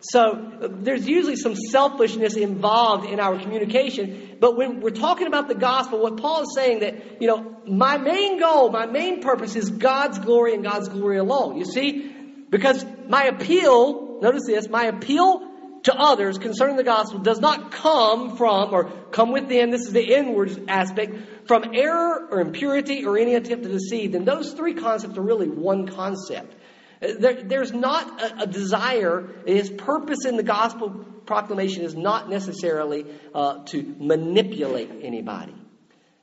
So 0.00 0.58
there's 0.62 1.06
usually 1.06 1.36
some 1.36 1.54
selfishness 1.54 2.36
involved 2.36 3.06
in 3.06 3.20
our 3.20 3.38
communication. 3.38 4.38
But 4.40 4.56
when 4.56 4.80
we're 4.80 4.90
talking 4.90 5.26
about 5.26 5.46
the 5.46 5.54
gospel, 5.54 6.00
what 6.00 6.16
Paul 6.16 6.42
is 6.42 6.54
saying 6.54 6.80
that, 6.80 7.20
you 7.20 7.28
know, 7.28 7.56
my 7.66 7.98
main 7.98 8.40
goal, 8.40 8.70
my 8.70 8.86
main 8.86 9.20
purpose 9.20 9.56
is 9.56 9.68
God's 9.68 10.18
glory 10.18 10.54
and 10.54 10.64
God's 10.64 10.88
glory 10.88 11.18
alone. 11.18 11.58
You 11.58 11.66
see? 11.66 12.10
Because 12.48 12.84
my 13.08 13.24
appeal, 13.24 14.20
notice 14.22 14.44
this, 14.46 14.68
my 14.68 14.84
appeal 14.84 15.49
to 15.84 15.94
others 15.94 16.38
concerning 16.38 16.76
the 16.76 16.84
gospel 16.84 17.20
does 17.20 17.40
not 17.40 17.72
come 17.72 18.36
from 18.36 18.74
or 18.74 18.90
come 19.10 19.32
within, 19.32 19.70
this 19.70 19.82
is 19.82 19.92
the 19.92 20.14
inward 20.14 20.64
aspect, 20.68 21.14
from 21.46 21.74
error 21.74 22.28
or 22.30 22.40
impurity 22.40 23.04
or 23.04 23.18
any 23.18 23.34
attempt 23.34 23.64
to 23.64 23.70
deceive. 23.70 24.14
And 24.14 24.26
those 24.26 24.52
three 24.52 24.74
concepts 24.74 25.16
are 25.16 25.22
really 25.22 25.48
one 25.48 25.86
concept. 25.86 26.54
There, 27.00 27.42
there's 27.42 27.72
not 27.72 28.20
a, 28.20 28.42
a, 28.42 28.46
desire, 28.46 29.26
his 29.46 29.70
purpose 29.70 30.26
in 30.26 30.36
the 30.36 30.42
gospel 30.42 30.90
proclamation 31.24 31.82
is 31.82 31.94
not 31.94 32.28
necessarily 32.28 33.06
uh, 33.34 33.64
to 33.66 33.94
manipulate 33.98 34.90
anybody. 35.02 35.54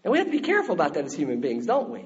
And 0.03 0.11
we 0.11 0.19
have 0.19 0.27
to 0.27 0.31
be 0.31 0.39
careful 0.39 0.75
about 0.75 0.93
that 0.93 1.05
as 1.05 1.13
human 1.13 1.41
beings, 1.41 1.65
don't 1.65 1.89
we? 1.89 2.05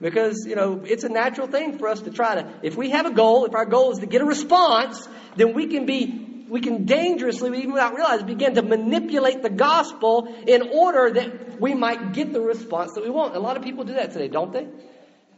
Because, 0.00 0.44
you 0.46 0.56
know, 0.56 0.82
it's 0.84 1.04
a 1.04 1.08
natural 1.08 1.46
thing 1.46 1.78
for 1.78 1.86
us 1.86 2.00
to 2.00 2.10
try 2.10 2.34
to, 2.36 2.52
if 2.62 2.76
we 2.76 2.90
have 2.90 3.06
a 3.06 3.12
goal, 3.12 3.44
if 3.44 3.54
our 3.54 3.66
goal 3.66 3.92
is 3.92 3.98
to 3.98 4.06
get 4.06 4.22
a 4.22 4.24
response, 4.24 5.06
then 5.36 5.54
we 5.54 5.68
can 5.68 5.86
be 5.86 6.29
we 6.50 6.60
can 6.60 6.84
dangerously, 6.84 7.56
even 7.58 7.72
without 7.72 7.94
realizing, 7.94 8.26
begin 8.26 8.56
to 8.56 8.62
manipulate 8.62 9.40
the 9.40 9.48
gospel 9.48 10.26
in 10.46 10.62
order 10.72 11.12
that 11.12 11.60
we 11.60 11.74
might 11.74 12.12
get 12.12 12.32
the 12.32 12.40
response 12.40 12.92
that 12.94 13.04
we 13.04 13.10
want. 13.10 13.36
A 13.36 13.38
lot 13.38 13.56
of 13.56 13.62
people 13.62 13.84
do 13.84 13.94
that 13.94 14.12
today, 14.12 14.26
don't 14.26 14.52
they? 14.52 14.66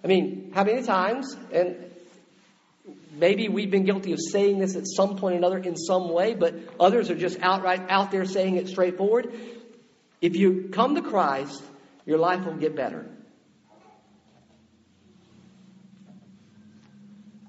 I 0.02 0.06
mean, 0.06 0.52
how 0.54 0.64
many 0.64 0.82
times, 0.82 1.36
and 1.52 1.76
maybe 3.12 3.48
we've 3.48 3.70
been 3.70 3.84
guilty 3.84 4.12
of 4.12 4.20
saying 4.20 4.58
this 4.58 4.74
at 4.74 4.86
some 4.86 5.18
point 5.18 5.34
or 5.34 5.38
another 5.38 5.58
in 5.58 5.76
some 5.76 6.10
way, 6.10 6.34
but 6.34 6.54
others 6.80 7.10
are 7.10 7.14
just 7.14 7.38
outright 7.40 7.82
out 7.90 8.10
there 8.10 8.24
saying 8.24 8.56
it 8.56 8.68
straightforward. 8.68 9.32
If 10.22 10.34
you 10.34 10.70
come 10.72 10.94
to 10.94 11.02
Christ, 11.02 11.62
your 12.06 12.18
life 12.18 12.46
will 12.46 12.56
get 12.56 12.74
better. 12.74 13.06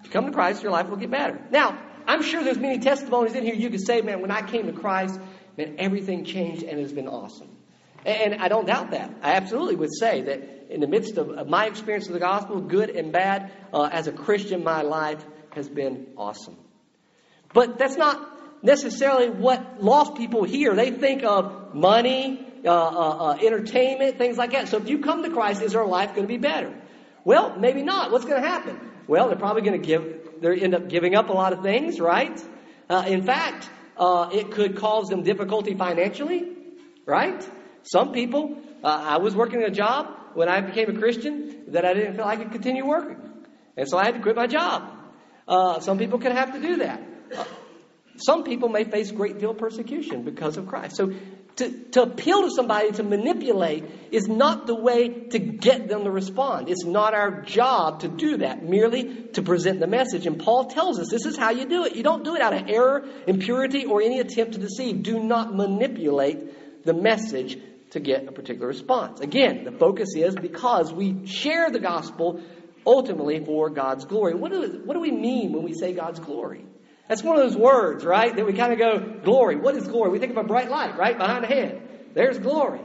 If 0.01 0.07
you 0.07 0.11
come 0.11 0.25
to 0.25 0.31
Christ, 0.33 0.63
your 0.63 0.73
life 0.73 0.89
will 0.89 0.97
get 0.97 1.11
better. 1.11 1.39
Now, 1.49 1.79
I'm 2.07 2.23
sure 2.23 2.43
there's 2.43 2.57
many 2.57 2.79
testimonies 2.79 3.35
in 3.35 3.43
here 3.43 3.55
you 3.55 3.69
could 3.69 3.85
say, 3.85 4.01
man, 4.01 4.21
when 4.21 4.31
I 4.31 4.41
came 4.41 4.67
to 4.67 4.73
Christ, 4.73 5.19
man, 5.57 5.75
everything 5.77 6.25
changed 6.25 6.63
and 6.63 6.79
it's 6.79 6.91
been 6.91 7.07
awesome. 7.07 7.49
And 8.05 8.35
I 8.35 8.49
don't 8.49 8.67
doubt 8.67 8.91
that. 8.91 9.13
I 9.21 9.33
absolutely 9.33 9.75
would 9.75 9.93
say 9.97 10.21
that 10.21 10.67
in 10.69 10.81
the 10.81 10.87
midst 10.87 11.17
of, 11.17 11.47
my 11.47 11.67
experience 11.67 12.07
of 12.07 12.13
the 12.13 12.19
gospel, 12.19 12.59
good 12.59 12.89
and 12.89 13.11
bad, 13.11 13.51
uh, 13.73 13.89
as 13.91 14.07
a 14.07 14.11
Christian, 14.11 14.63
my 14.63 14.81
life 14.81 15.23
has 15.51 15.69
been 15.69 16.07
awesome. 16.17 16.57
But 17.53 17.77
that's 17.77 17.95
not 17.95 18.63
necessarily 18.63 19.29
what 19.29 19.81
lost 19.81 20.15
people 20.15 20.43
hear. 20.43 20.75
They 20.75 20.91
think 20.91 21.23
of 21.23 21.75
money, 21.75 22.45
uh, 22.65 22.69
uh, 22.69 23.17
uh, 23.31 23.37
entertainment, 23.41 24.17
things 24.17 24.37
like 24.37 24.51
that. 24.51 24.67
So 24.67 24.77
if 24.77 24.89
you 24.89 24.99
come 24.99 25.23
to 25.23 25.29
Christ, 25.29 25.61
is 25.61 25.75
our 25.75 25.87
life 25.87 26.09
going 26.09 26.23
to 26.23 26.27
be 26.27 26.37
better? 26.37 26.73
Well, 27.23 27.57
maybe 27.57 27.83
not. 27.83 28.11
What's 28.11 28.25
going 28.25 28.41
to 28.41 28.47
happen? 28.47 28.79
Well, 29.07 29.27
they're 29.27 29.37
probably 29.37 29.61
going 29.61 29.81
to 29.81 29.85
give, 29.85 30.22
they 30.43 30.59
end 30.59 30.75
up 30.75 30.89
giving 30.89 31.15
up 31.15 31.29
a 31.29 31.33
lot 31.33 31.53
of 31.53 31.63
things, 31.63 31.99
right? 31.99 32.43
Uh, 32.89 33.05
in 33.07 33.23
fact, 33.23 33.69
uh, 33.97 34.29
it 34.31 34.51
could 34.51 34.75
cause 34.75 35.07
them 35.07 35.23
difficulty 35.23 35.73
financially, 35.73 36.51
right? 37.05 37.47
Some 37.83 38.11
people, 38.11 38.57
uh, 38.83 38.87
I 38.87 39.17
was 39.17 39.35
working 39.35 39.63
a 39.63 39.69
job 39.71 40.07
when 40.33 40.49
I 40.49 40.61
became 40.61 40.95
a 40.95 40.99
Christian 40.99 41.63
that 41.69 41.85
I 41.85 41.93
didn't 41.93 42.15
feel 42.15 42.25
I 42.25 42.35
could 42.35 42.51
continue 42.51 42.85
working. 42.85 43.19
And 43.77 43.87
so 43.87 43.97
I 43.97 44.05
had 44.05 44.15
to 44.15 44.21
quit 44.21 44.35
my 44.35 44.47
job. 44.47 44.91
Uh, 45.47 45.79
some 45.79 45.97
people 45.97 46.19
could 46.19 46.33
have 46.33 46.53
to 46.53 46.59
do 46.59 46.77
that. 46.77 47.01
Uh, 47.35 47.43
some 48.17 48.43
people 48.43 48.69
may 48.69 48.83
face 48.83 49.11
great 49.11 49.39
deal 49.39 49.51
of 49.51 49.57
persecution 49.57 50.23
because 50.23 50.57
of 50.57 50.67
Christ. 50.67 50.97
So 50.97 51.13
to, 51.57 51.69
to 51.91 52.03
appeal 52.03 52.41
to 52.43 52.51
somebody, 52.51 52.91
to 52.91 53.03
manipulate, 53.03 53.83
is 54.11 54.27
not 54.27 54.65
the 54.65 54.75
way 54.75 55.09
to 55.29 55.39
get 55.39 55.87
them 55.87 56.03
to 56.03 56.11
respond. 56.11 56.69
It's 56.69 56.83
not 56.83 57.13
our 57.13 57.41
job 57.41 58.01
to 58.01 58.07
do 58.07 58.37
that, 58.37 58.63
merely 58.63 59.27
to 59.33 59.41
present 59.41 59.79
the 59.79 59.87
message. 59.87 60.25
And 60.25 60.39
Paul 60.39 60.65
tells 60.65 60.99
us 60.99 61.09
this 61.09 61.25
is 61.25 61.37
how 61.37 61.51
you 61.51 61.65
do 61.65 61.85
it. 61.85 61.95
You 61.95 62.03
don't 62.03 62.23
do 62.23 62.35
it 62.35 62.41
out 62.41 62.53
of 62.53 62.69
error, 62.69 63.05
impurity, 63.27 63.85
or 63.85 64.01
any 64.01 64.19
attempt 64.19 64.53
to 64.53 64.59
deceive. 64.59 65.03
Do 65.03 65.23
not 65.23 65.55
manipulate 65.55 66.83
the 66.85 66.93
message 66.93 67.57
to 67.91 67.99
get 67.99 68.27
a 68.27 68.31
particular 68.31 68.67
response. 68.67 69.19
Again, 69.19 69.63
the 69.63 69.71
focus 69.71 70.15
is 70.15 70.35
because 70.35 70.91
we 70.91 71.27
share 71.27 71.69
the 71.69 71.79
gospel 71.79 72.41
ultimately 72.85 73.45
for 73.45 73.69
God's 73.69 74.05
glory. 74.05 74.33
What 74.33 74.51
do, 74.51 74.81
what 74.83 74.95
do 74.95 74.99
we 74.99 75.11
mean 75.11 75.53
when 75.53 75.63
we 75.63 75.73
say 75.73 75.93
God's 75.93 76.19
glory? 76.19 76.65
That's 77.07 77.23
one 77.23 77.37
of 77.37 77.43
those 77.43 77.57
words, 77.57 78.05
right? 78.05 78.35
That 78.35 78.45
we 78.45 78.53
kind 78.53 78.73
of 78.73 78.79
go, 78.79 79.19
glory. 79.23 79.57
What 79.57 79.75
is 79.75 79.87
glory? 79.87 80.11
We 80.11 80.19
think 80.19 80.31
of 80.31 80.37
a 80.37 80.43
bright 80.43 80.69
light, 80.69 80.97
right? 80.97 81.17
Behind 81.17 81.43
the 81.43 81.47
head. 81.47 82.13
There's 82.13 82.39
glory. 82.39 82.79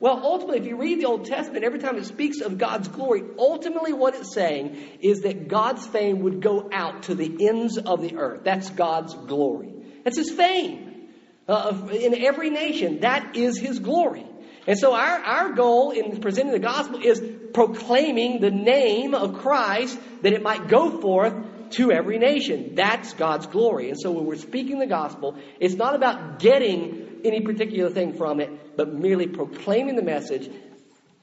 Well, 0.00 0.20
ultimately, 0.24 0.60
if 0.60 0.66
you 0.66 0.76
read 0.76 1.00
the 1.00 1.04
Old 1.04 1.26
Testament, 1.26 1.62
every 1.62 1.78
time 1.78 1.96
it 1.96 2.06
speaks 2.06 2.40
of 2.40 2.56
God's 2.56 2.88
glory, 2.88 3.22
ultimately 3.38 3.92
what 3.92 4.14
it's 4.14 4.32
saying 4.32 4.98
is 5.00 5.20
that 5.20 5.46
God's 5.46 5.86
fame 5.86 6.20
would 6.20 6.40
go 6.40 6.70
out 6.72 7.04
to 7.04 7.14
the 7.14 7.46
ends 7.46 7.76
of 7.76 8.00
the 8.00 8.16
earth. 8.16 8.40
That's 8.42 8.70
God's 8.70 9.14
glory. 9.14 9.72
That's 10.04 10.16
His 10.16 10.30
fame. 10.30 11.08
Uh, 11.46 11.88
in 11.92 12.14
every 12.14 12.48
nation, 12.48 13.00
that 13.00 13.36
is 13.36 13.58
His 13.58 13.78
glory. 13.78 14.24
And 14.66 14.78
so 14.78 14.94
our, 14.94 15.18
our 15.18 15.52
goal 15.52 15.90
in 15.90 16.20
presenting 16.20 16.52
the 16.52 16.58
gospel 16.58 17.00
is 17.02 17.22
proclaiming 17.52 18.40
the 18.40 18.50
name 18.50 19.14
of 19.14 19.38
Christ 19.40 19.98
that 20.22 20.32
it 20.32 20.42
might 20.42 20.68
go 20.68 21.00
forth 21.00 21.34
to 21.72 21.92
every 21.92 22.18
nation. 22.18 22.74
That's 22.74 23.12
God's 23.14 23.46
glory. 23.46 23.90
And 23.90 23.98
so 24.00 24.10
when 24.10 24.24
we're 24.24 24.36
speaking 24.36 24.78
the 24.78 24.86
gospel, 24.86 25.36
it's 25.58 25.74
not 25.74 25.94
about 25.94 26.38
getting 26.38 27.20
any 27.24 27.40
particular 27.40 27.90
thing 27.90 28.14
from 28.14 28.40
it, 28.40 28.76
but 28.76 28.92
merely 28.92 29.26
proclaiming 29.26 29.96
the 29.96 30.02
message. 30.02 30.50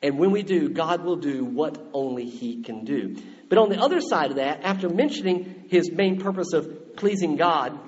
And 0.01 0.19
when 0.19 0.31
we 0.31 0.43
do, 0.43 0.69
God 0.69 1.03
will 1.03 1.15
do 1.15 1.43
what 1.43 1.77
only 1.93 2.29
He 2.29 2.61
can 2.61 2.85
do. 2.85 3.17
But 3.49 3.57
on 3.57 3.69
the 3.69 3.81
other 3.81 4.01
side 4.01 4.31
of 4.31 4.37
that, 4.37 4.63
after 4.63 4.89
mentioning 4.89 5.65
His 5.69 5.91
main 5.91 6.19
purpose 6.19 6.53
of 6.53 6.95
pleasing 6.95 7.35
God, 7.35 7.79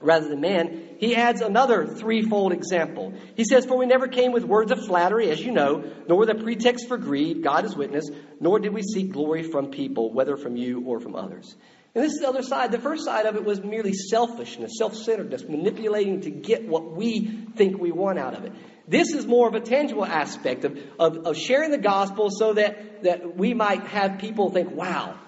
rather 0.00 0.28
than 0.28 0.40
man, 0.40 0.96
he 0.98 1.16
adds 1.16 1.40
another 1.40 1.86
threefold 1.86 2.52
example. 2.52 3.12
He 3.36 3.44
says, 3.44 3.66
For 3.66 3.76
we 3.76 3.86
never 3.86 4.08
came 4.08 4.32
with 4.32 4.44
words 4.44 4.72
of 4.72 4.84
flattery, 4.84 5.30
as 5.30 5.40
you 5.40 5.52
know, 5.52 5.84
nor 6.08 6.18
with 6.18 6.30
a 6.30 6.34
pretext 6.34 6.88
for 6.88 6.98
greed, 6.98 7.42
God 7.42 7.64
is 7.64 7.76
witness, 7.76 8.04
nor 8.40 8.58
did 8.58 8.72
we 8.72 8.82
seek 8.82 9.12
glory 9.12 9.42
from 9.42 9.70
people, 9.70 10.12
whether 10.12 10.36
from 10.36 10.56
you 10.56 10.84
or 10.86 11.00
from 11.00 11.14
others. 11.14 11.56
And 11.94 12.04
this 12.04 12.12
is 12.12 12.20
the 12.20 12.28
other 12.28 12.42
side. 12.42 12.70
The 12.70 12.78
first 12.78 13.04
side 13.04 13.26
of 13.26 13.36
it 13.36 13.44
was 13.44 13.62
merely 13.62 13.92
selfishness, 13.92 14.72
self 14.78 14.94
centeredness, 14.94 15.44
manipulating 15.48 16.20
to 16.22 16.30
get 16.30 16.66
what 16.66 16.92
we 16.92 17.46
think 17.56 17.80
we 17.80 17.92
want 17.92 18.18
out 18.18 18.34
of 18.34 18.44
it. 18.44 18.52
This 18.86 19.12
is 19.12 19.26
more 19.26 19.48
of 19.48 19.54
a 19.54 19.60
tangible 19.60 20.04
aspect 20.04 20.64
of, 20.64 20.78
of, 20.98 21.26
of 21.26 21.36
sharing 21.36 21.70
the 21.70 21.78
gospel 21.78 22.30
so 22.30 22.54
that, 22.54 23.02
that 23.02 23.36
we 23.36 23.52
might 23.52 23.86
have 23.86 24.18
people 24.18 24.50
think, 24.50 24.70
wow, 24.70 25.18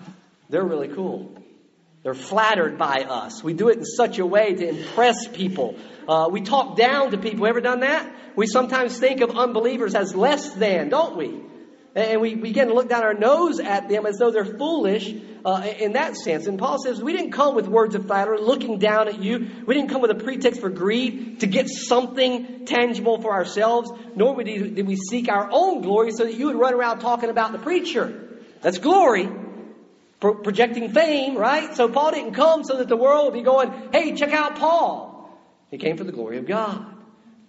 they're 0.49 0.65
really 0.65 0.89
cool. 0.89 1.35
They're 2.03 2.15
flattered 2.15 2.79
by 2.79 3.05
us. 3.07 3.45
We 3.45 3.53
do 3.53 3.69
it 3.69 3.77
in 3.77 3.85
such 3.85 4.19
a 4.19 4.25
way 4.25 4.55
to 4.55 4.69
impress 4.69 5.29
people. 5.29 5.77
Uh, 6.09 6.29
we 6.31 6.41
talk 6.41 6.77
down 6.77 7.11
to 7.11 7.19
people. 7.19 7.47
Ever 7.47 7.61
done 7.61 7.81
that? 7.81 8.11
We 8.37 8.47
sometimes 8.47 8.99
think 8.99 9.21
of 9.21 9.37
unbelievers 9.37 9.95
as 9.95 10.15
less 10.15 10.51
than, 10.55 10.89
don't 10.89 11.17
we? 11.17 11.43
And 11.95 12.21
we 12.21 12.37
begin 12.37 12.69
to 12.69 12.75
look 12.75 12.89
down 12.89 13.03
our 13.03 13.15
nose 13.15 13.59
at 13.59 13.89
them 13.89 14.07
as 14.07 14.17
though 14.19 14.31
they're 14.31 14.45
foolish 14.45 15.13
uh, 15.45 15.69
in 15.79 15.95
that 15.95 16.15
sense. 16.17 16.47
And 16.47 16.57
Paul 16.59 16.79
says, 16.81 17.03
We 17.03 17.13
didn't 17.13 17.33
come 17.33 17.57
with 17.57 17.67
words 17.67 17.97
of 17.97 18.07
flattery, 18.07 18.39
looking 18.41 18.79
down 18.79 19.09
at 19.09 19.21
you. 19.21 19.51
We 19.67 19.75
didn't 19.75 19.91
come 19.91 20.01
with 20.01 20.13
a 20.13 20.15
pretext 20.15 20.61
for 20.61 20.71
greed 20.71 21.41
to 21.41 21.49
get 21.49 21.69
something 21.69 22.65
tangible 22.65 23.21
for 23.21 23.33
ourselves, 23.33 23.91
nor 24.15 24.41
did 24.43 24.87
we 24.87 24.97
seek 24.97 25.29
our 25.29 25.49
own 25.51 25.83
glory 25.83 26.13
so 26.13 26.25
that 26.25 26.35
you 26.35 26.47
would 26.47 26.57
run 26.57 26.75
around 26.75 27.01
talking 27.01 27.29
about 27.29 27.53
the 27.53 27.59
preacher. 27.59 28.39
That's 28.61 28.79
glory. 28.79 29.29
Pro- 30.21 30.35
projecting 30.35 30.93
fame, 30.93 31.37
right? 31.37 31.75
So 31.75 31.89
Paul 31.89 32.13
didn't 32.13 32.35
come 32.35 32.63
so 32.63 32.77
that 32.77 32.89
the 32.89 32.97
world 32.97 33.25
would 33.25 33.35
be 33.35 33.43
going, 33.43 33.73
hey, 33.93 34.15
check 34.15 34.33
out 34.33 34.57
Paul. 34.57 35.11
He 35.71 35.79
came 35.79 35.97
for 35.97 36.05
the 36.05 36.13
glory 36.13 36.37
of 36.39 36.47
God. 36.47 37.00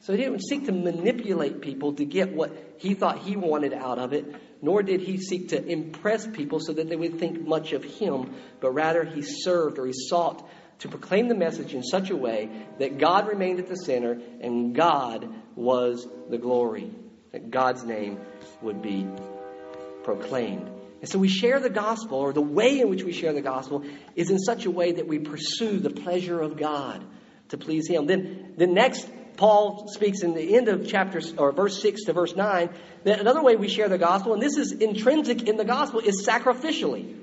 So 0.01 0.13
he 0.13 0.23
didn't 0.23 0.41
seek 0.41 0.65
to 0.65 0.71
manipulate 0.71 1.61
people 1.61 1.93
to 1.93 2.05
get 2.05 2.33
what 2.33 2.75
he 2.77 2.95
thought 2.95 3.19
he 3.19 3.35
wanted 3.35 3.73
out 3.73 3.99
of 3.99 4.13
it, 4.13 4.25
nor 4.61 4.81
did 4.81 5.01
he 5.01 5.17
seek 5.17 5.49
to 5.49 5.63
impress 5.63 6.25
people 6.25 6.59
so 6.59 6.73
that 6.73 6.89
they 6.89 6.95
would 6.95 7.19
think 7.19 7.45
much 7.47 7.71
of 7.73 7.83
him, 7.83 8.33
but 8.59 8.71
rather 8.71 9.03
he 9.03 9.21
served 9.21 9.77
or 9.77 9.85
he 9.85 9.93
sought 9.93 10.47
to 10.79 10.87
proclaim 10.87 11.27
the 11.27 11.35
message 11.35 11.75
in 11.75 11.83
such 11.83 12.09
a 12.09 12.15
way 12.15 12.49
that 12.79 12.97
God 12.97 13.27
remained 13.27 13.59
at 13.59 13.67
the 13.67 13.75
center 13.75 14.19
and 14.41 14.75
God 14.75 15.31
was 15.55 16.07
the 16.29 16.39
glory, 16.39 16.91
that 17.31 17.51
God's 17.51 17.83
name 17.83 18.19
would 18.63 18.81
be 18.81 19.07
proclaimed. 20.03 20.67
And 21.01 21.09
so 21.09 21.19
we 21.19 21.27
share 21.27 21.59
the 21.59 21.69
gospel, 21.69 22.17
or 22.17 22.33
the 22.33 22.41
way 22.41 22.79
in 22.79 22.89
which 22.89 23.03
we 23.03 23.11
share 23.11 23.33
the 23.33 23.41
gospel 23.41 23.83
is 24.15 24.31
in 24.31 24.39
such 24.39 24.65
a 24.65 24.71
way 24.71 24.93
that 24.93 25.07
we 25.07 25.19
pursue 25.19 25.79
the 25.79 25.89
pleasure 25.91 26.39
of 26.39 26.57
God 26.57 27.03
to 27.49 27.57
please 27.57 27.87
Him. 27.87 28.07
Then 28.07 28.53
the 28.57 28.67
next 28.67 29.07
Paul 29.41 29.87
speaks 29.87 30.21
in 30.21 30.35
the 30.35 30.55
end 30.55 30.67
of 30.67 30.87
chapter 30.87 31.19
or 31.35 31.51
verse 31.51 31.81
6 31.81 32.03
to 32.03 32.13
verse 32.13 32.35
9 32.35 32.69
that 33.05 33.19
another 33.19 33.41
way 33.41 33.55
we 33.55 33.69
share 33.69 33.89
the 33.89 33.97
gospel, 33.97 34.35
and 34.35 34.41
this 34.41 34.55
is 34.55 34.71
intrinsic 34.71 35.47
in 35.47 35.57
the 35.57 35.65
gospel, 35.65 35.99
is 35.99 36.23
sacrificially. 36.23 37.17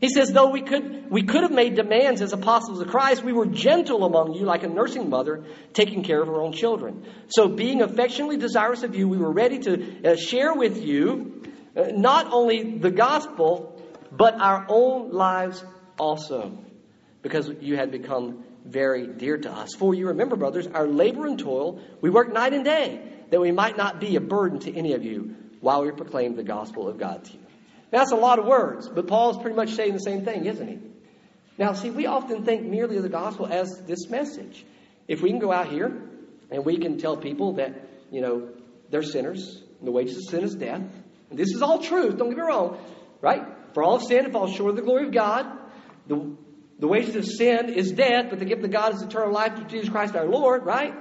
He 0.00 0.08
says, 0.08 0.32
though 0.32 0.50
we 0.50 0.62
could, 0.62 1.08
we 1.08 1.22
could 1.22 1.44
have 1.44 1.52
made 1.52 1.76
demands 1.76 2.20
as 2.20 2.32
apostles 2.32 2.80
of 2.80 2.88
Christ, 2.88 3.22
we 3.22 3.32
were 3.32 3.46
gentle 3.46 4.04
among 4.04 4.32
you 4.32 4.44
like 4.44 4.64
a 4.64 4.68
nursing 4.68 5.08
mother 5.08 5.44
taking 5.72 6.02
care 6.02 6.20
of 6.20 6.26
her 6.26 6.42
own 6.42 6.52
children. 6.52 7.06
So 7.28 7.46
being 7.46 7.80
affectionately 7.80 8.38
desirous 8.38 8.82
of 8.82 8.96
you, 8.96 9.08
we 9.08 9.18
were 9.18 9.30
ready 9.30 9.60
to 9.60 10.04
uh, 10.04 10.16
share 10.16 10.52
with 10.54 10.82
you 10.82 11.44
uh, 11.76 11.92
not 11.94 12.32
only 12.32 12.76
the 12.76 12.90
gospel, 12.90 13.80
but 14.10 14.34
our 14.34 14.66
own 14.68 15.12
lives 15.12 15.64
also, 15.96 16.58
because 17.22 17.48
you 17.60 17.76
had 17.76 17.92
become 17.92 18.42
very 18.64 19.06
dear 19.06 19.38
to 19.38 19.50
us. 19.50 19.74
For 19.74 19.94
you 19.94 20.08
remember, 20.08 20.36
brothers, 20.36 20.66
our 20.66 20.86
labor 20.86 21.26
and 21.26 21.38
toil, 21.38 21.80
we 22.00 22.10
work 22.10 22.32
night 22.32 22.52
and 22.52 22.64
day, 22.64 23.02
that 23.30 23.40
we 23.40 23.52
might 23.52 23.76
not 23.76 24.00
be 24.00 24.16
a 24.16 24.20
burden 24.20 24.58
to 24.60 24.76
any 24.76 24.92
of 24.92 25.04
you 25.04 25.34
while 25.60 25.84
we 25.84 25.90
proclaim 25.90 26.36
the 26.36 26.42
gospel 26.42 26.88
of 26.88 26.98
God 26.98 27.24
to 27.24 27.32
you. 27.32 27.38
Now, 27.92 27.98
that's 27.98 28.12
a 28.12 28.16
lot 28.16 28.38
of 28.38 28.46
words, 28.46 28.88
but 28.88 29.06
Paul's 29.06 29.38
pretty 29.38 29.56
much 29.56 29.70
saying 29.70 29.92
the 29.92 29.98
same 29.98 30.24
thing, 30.24 30.46
isn't 30.46 30.68
he? 30.68 30.78
Now, 31.58 31.74
see, 31.74 31.90
we 31.90 32.06
often 32.06 32.44
think 32.44 32.64
merely 32.64 32.96
of 32.96 33.02
the 33.02 33.08
gospel 33.08 33.46
as 33.46 33.82
this 33.86 34.08
message. 34.08 34.64
If 35.08 35.20
we 35.20 35.30
can 35.30 35.38
go 35.38 35.52
out 35.52 35.68
here 35.68 36.08
and 36.50 36.64
we 36.64 36.78
can 36.78 36.98
tell 36.98 37.16
people 37.16 37.54
that, 37.54 37.88
you 38.10 38.20
know, 38.20 38.48
they're 38.90 39.02
sinners, 39.02 39.62
and 39.78 39.86
the 39.86 39.92
wages 39.92 40.16
of 40.16 40.24
sin 40.30 40.44
is 40.44 40.54
death, 40.54 40.82
and 41.30 41.38
this 41.38 41.48
is 41.54 41.62
all 41.62 41.78
truth, 41.78 42.16
don't 42.16 42.28
get 42.28 42.38
me 42.38 42.44
wrong, 42.44 42.78
right? 43.20 43.42
For 43.74 43.82
all 43.82 43.96
of 43.96 44.02
sin 44.02 44.30
falls 44.32 44.54
short 44.54 44.70
of 44.70 44.76
the 44.76 44.82
glory 44.82 45.06
of 45.06 45.12
God. 45.12 45.46
The 46.06 46.36
the 46.82 46.88
wages 46.88 47.14
of 47.14 47.24
sin 47.24 47.72
is 47.72 47.92
death, 47.92 48.26
but 48.28 48.40
the 48.40 48.44
gift 48.44 48.64
of 48.64 48.72
God 48.72 48.92
is 48.92 49.02
eternal 49.02 49.32
life 49.32 49.54
through 49.54 49.66
Jesus 49.66 49.88
Christ 49.88 50.16
our 50.16 50.26
Lord, 50.26 50.66
right? 50.66 50.92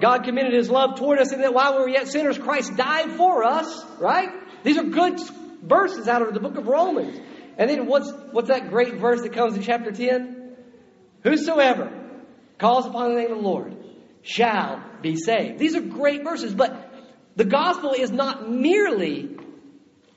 God 0.00 0.22
committed 0.22 0.52
his 0.52 0.70
love 0.70 0.96
toward 0.96 1.18
us 1.18 1.32
in 1.32 1.40
that 1.40 1.52
while 1.52 1.74
we 1.74 1.80
were 1.80 1.88
yet 1.88 2.06
sinners, 2.06 2.38
Christ 2.38 2.76
died 2.76 3.10
for 3.16 3.42
us, 3.42 3.84
right? 3.98 4.28
These 4.62 4.78
are 4.78 4.84
good 4.84 5.18
verses 5.64 6.06
out 6.06 6.22
of 6.22 6.32
the 6.32 6.38
book 6.38 6.56
of 6.56 6.68
Romans. 6.68 7.18
And 7.56 7.68
then 7.68 7.86
what's, 7.86 8.12
what's 8.30 8.46
that 8.46 8.70
great 8.70 8.94
verse 8.98 9.22
that 9.22 9.32
comes 9.32 9.56
in 9.56 9.62
chapter 9.62 9.90
10? 9.90 10.56
Whosoever 11.24 11.90
calls 12.56 12.86
upon 12.86 13.08
the 13.08 13.20
name 13.20 13.32
of 13.32 13.38
the 13.38 13.42
Lord 13.42 13.76
shall 14.22 14.80
be 15.02 15.16
saved. 15.16 15.58
These 15.58 15.74
are 15.74 15.80
great 15.80 16.22
verses, 16.22 16.54
but 16.54 16.94
the 17.34 17.44
gospel 17.44 17.94
is 17.94 18.12
not 18.12 18.48
merely 18.48 19.36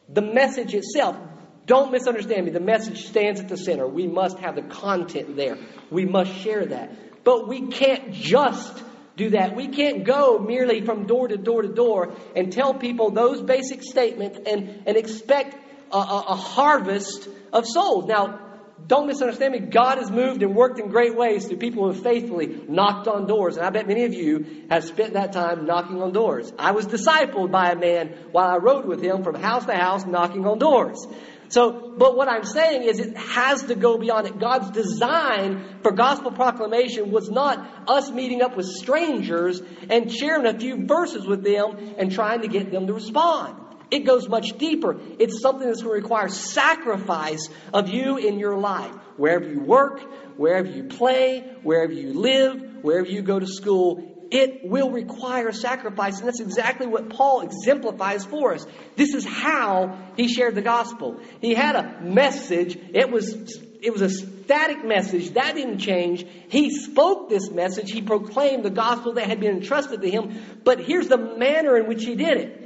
the 0.08 0.22
message 0.22 0.76
itself. 0.76 1.18
Don't 1.66 1.92
misunderstand 1.92 2.46
me. 2.46 2.52
The 2.52 2.60
message 2.60 3.06
stands 3.08 3.40
at 3.40 3.48
the 3.48 3.58
center. 3.58 3.88
We 3.88 4.08
must 4.08 4.40
have 4.40 4.56
the 4.56 4.64
content 4.64 5.36
there. 5.36 5.58
We 5.90 6.06
must 6.06 6.34
share 6.34 6.66
that. 6.66 7.24
But 7.24 7.48
we 7.48 7.68
can't 7.68 8.14
just 8.14 8.84
do 9.16 9.32
that. 9.32 9.56
We 9.56 9.68
can't 9.68 10.04
go 10.04 10.40
merely 10.40 10.82
from 10.82 11.06
door 11.06 11.28
to 11.28 11.38
door 11.38 11.62
to 11.62 11.68
door 11.68 12.16
and 12.36 12.52
tell 12.52 12.74
people 12.74 13.12
those 13.12 13.42
basic 13.42 13.84
statements 13.84 14.40
and, 14.46 14.84
and 14.88 14.98
expect 14.98 15.56
a, 15.92 15.98
a, 15.98 16.24
a 16.30 16.36
harvest 16.36 17.28
of 17.54 17.66
souls. 17.68 18.06
Now, 18.06 18.40
don't 18.88 19.08
misunderstand 19.08 19.54
me. 19.54 19.60
God 19.60 20.00
has 20.00 20.10
moved 20.10 20.42
and 20.42 20.56
worked 20.56 20.80
in 20.80 20.90
great 20.90 21.16
ways 21.16 21.46
through 21.48 21.58
people 21.58 21.84
who 21.84 21.94
have 21.94 22.04
faithfully 22.04 22.64
knocked 22.68 23.08
on 23.08 23.28
doors. 23.28 23.58
And 23.58 23.66
I 23.66 23.70
bet 23.70 23.88
many 23.88 24.06
of 24.06 24.14
you 24.14 24.66
have 24.70 24.84
spent 24.84 25.14
that 25.14 25.34
time 25.34 25.66
knocking 25.66 26.02
on 26.02 26.12
doors. 26.14 26.52
I 26.58 26.72
was 26.72 26.88
discipled 26.88 27.52
by 27.52 27.72
a 27.72 27.76
man 27.76 28.10
while 28.32 28.50
I 28.50 28.58
rode 28.58 28.86
with 28.86 29.02
him 29.02 29.24
from 29.24 29.36
house 29.36 29.66
to 29.66 29.76
house 29.76 30.06
knocking 30.06 30.48
on 30.48 30.58
doors. 30.58 31.06
So, 31.52 31.94
but 31.98 32.16
what 32.16 32.30
I'm 32.30 32.46
saying 32.46 32.84
is 32.84 33.00
it 33.00 33.18
has 33.18 33.64
to 33.64 33.76
go 33.76 33.98
beyond 33.98 34.26
it. 34.26 34.40
God's 34.40 34.72
design 34.72 35.80
for 35.84 35.92
gospel 35.92 36.32
proclamation 36.32 37.12
was 37.12 37.30
not 37.30 37.90
us 37.90 38.10
meeting 38.10 38.42
up 38.42 38.56
with 38.56 38.68
strangers 38.68 39.62
and 39.90 40.10
sharing 40.10 40.46
a 40.46 40.58
few 40.58 40.86
verses 40.88 41.28
with 41.28 41.44
them 41.44 41.96
and 41.98 42.10
trying 42.10 42.42
to 42.42 42.48
get 42.48 42.72
them 42.72 42.88
to 42.88 42.94
respond. 42.94 43.58
It 43.92 44.06
goes 44.06 44.30
much 44.30 44.58
deeper. 44.58 44.98
It's 45.20 45.42
something 45.42 45.68
that's 45.68 45.82
going 45.82 46.00
to 46.00 46.02
require 46.02 46.30
sacrifice 46.30 47.50
of 47.74 47.90
you 47.90 48.16
in 48.16 48.40
your 48.40 48.58
life. 48.58 48.94
Wherever 49.18 49.46
you 49.46 49.60
work, 49.60 50.00
wherever 50.38 50.70
you 50.70 50.86
play, 50.86 51.42
wherever 51.64 51.92
you 51.92 52.14
live, 52.14 52.82
wherever 52.82 53.08
you 53.08 53.22
go 53.22 53.38
to 53.38 53.46
school, 53.46 54.11
it 54.32 54.64
will 54.64 54.90
require 54.90 55.52
sacrifice. 55.52 56.20
And 56.20 56.28
that's 56.28 56.40
exactly 56.40 56.88
what 56.88 57.10
Paul 57.10 57.42
exemplifies 57.42 58.26
for 58.26 58.54
us. 58.54 58.66
This 58.96 59.14
is 59.14 59.26
how 59.26 60.00
he 60.16 60.30
shared 60.30 60.56
the 60.56 60.62
gospel. 60.62 61.20
He 61.42 61.54
had 61.54 61.76
a 61.76 62.02
message. 62.02 62.78
It 62.94 63.12
was, 63.12 63.34
it 63.82 63.92
was 63.92 64.02
a 64.02 64.10
static 64.10 64.86
message. 64.86 65.32
That 65.32 65.56
didn't 65.56 65.80
change. 65.80 66.26
He 66.48 66.70
spoke 66.72 67.30
this 67.30 67.52
message. 67.52 67.92
He 67.92 68.02
proclaimed 68.02 68.64
the 68.64 68.70
gospel 68.70 69.14
that 69.14 69.28
had 69.28 69.42
been 69.42 69.58
entrusted 69.58 70.02
to 70.02 70.10
him. 70.10 70.42
But 70.64 70.80
here's 70.80 71.10
the 71.10 71.18
manner 71.18 71.76
in 71.78 71.88
which 71.88 72.06
he 72.06 72.16
did 72.16 72.38
it. 72.38 72.58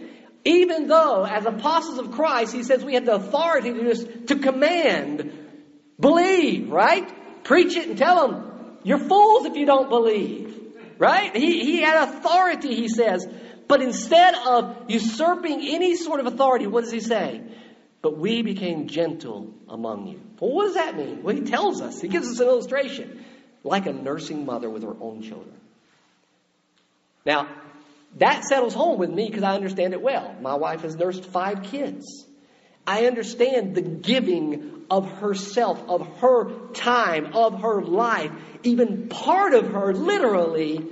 Even 0.46 0.88
though, 0.88 1.26
as 1.26 1.48
apostles 1.48 1.98
of 1.98 2.12
Christ, 2.12 2.54
he 2.54 2.62
says 2.62 2.86
we 2.86 2.94
have 2.94 3.06
the 3.06 3.16
authority 3.16 3.74
to, 3.74 3.82
just, 3.82 4.28
to 4.28 4.36
command, 4.36 5.34
believe, 6.00 6.70
right? 6.70 7.44
Preach 7.44 7.76
it 7.76 7.90
and 7.90 7.98
tell 7.98 8.28
them, 8.28 8.78
you're 8.84 9.00
fools 9.00 9.48
if 9.48 9.56
you 9.56 9.66
don't 9.66 9.90
believe. 9.90 10.45
Right? 10.98 11.36
He, 11.36 11.64
he 11.64 11.82
had 11.82 12.10
authority, 12.10 12.76
he 12.76 12.88
says. 12.88 13.28
But 13.68 13.82
instead 13.82 14.36
of 14.36 14.90
usurping 14.90 15.60
any 15.62 15.96
sort 15.96 16.20
of 16.20 16.28
authority, 16.28 16.68
what 16.68 16.84
does 16.84 16.92
he 16.92 17.00
say? 17.00 17.42
But 18.02 18.18
we 18.18 18.44
became 18.44 18.88
gentle 18.88 19.54
among 19.68 20.08
you. 20.08 20.22
Well, 20.40 20.52
what 20.52 20.66
does 20.66 20.76
that 20.76 20.96
mean? 20.96 21.24
Well, 21.24 21.36
he 21.36 21.42
tells 21.42 21.82
us. 21.82 22.00
He 22.00 22.08
gives 22.08 22.30
us 22.30 22.40
an 22.40 22.48
illustration. 22.48 23.26
Like 23.64 23.88
a 23.88 23.94
nursing 23.94 24.46
mother 24.46 24.70
with 24.70 24.84
her 24.84 24.96
own 25.02 25.24
children. 25.24 25.56
Now, 27.26 27.48
that 28.18 28.44
settles 28.44 28.76
home 28.76 29.00
with 29.00 29.10
me 29.10 29.28
because 29.28 29.44
I 29.44 29.56
understand 29.56 29.94
it 29.94 30.02
well. 30.02 30.36
My 30.40 30.56
wife 30.56 30.82
has 30.82 30.96
nursed 30.96 31.26
five 31.26 31.64
kids. 31.64 32.26
I 32.88 33.06
understand 33.06 33.76
the 33.76 33.82
giving 33.82 34.86
of 34.90 35.10
herself, 35.20 35.82
of 35.88 36.06
her 36.20 36.70
time, 36.74 37.34
of 37.34 37.62
her 37.62 37.82
life, 37.82 38.32
even 38.64 39.10
part 39.10 39.54
of 39.54 39.72
her, 39.72 39.94
literally, 39.94 40.86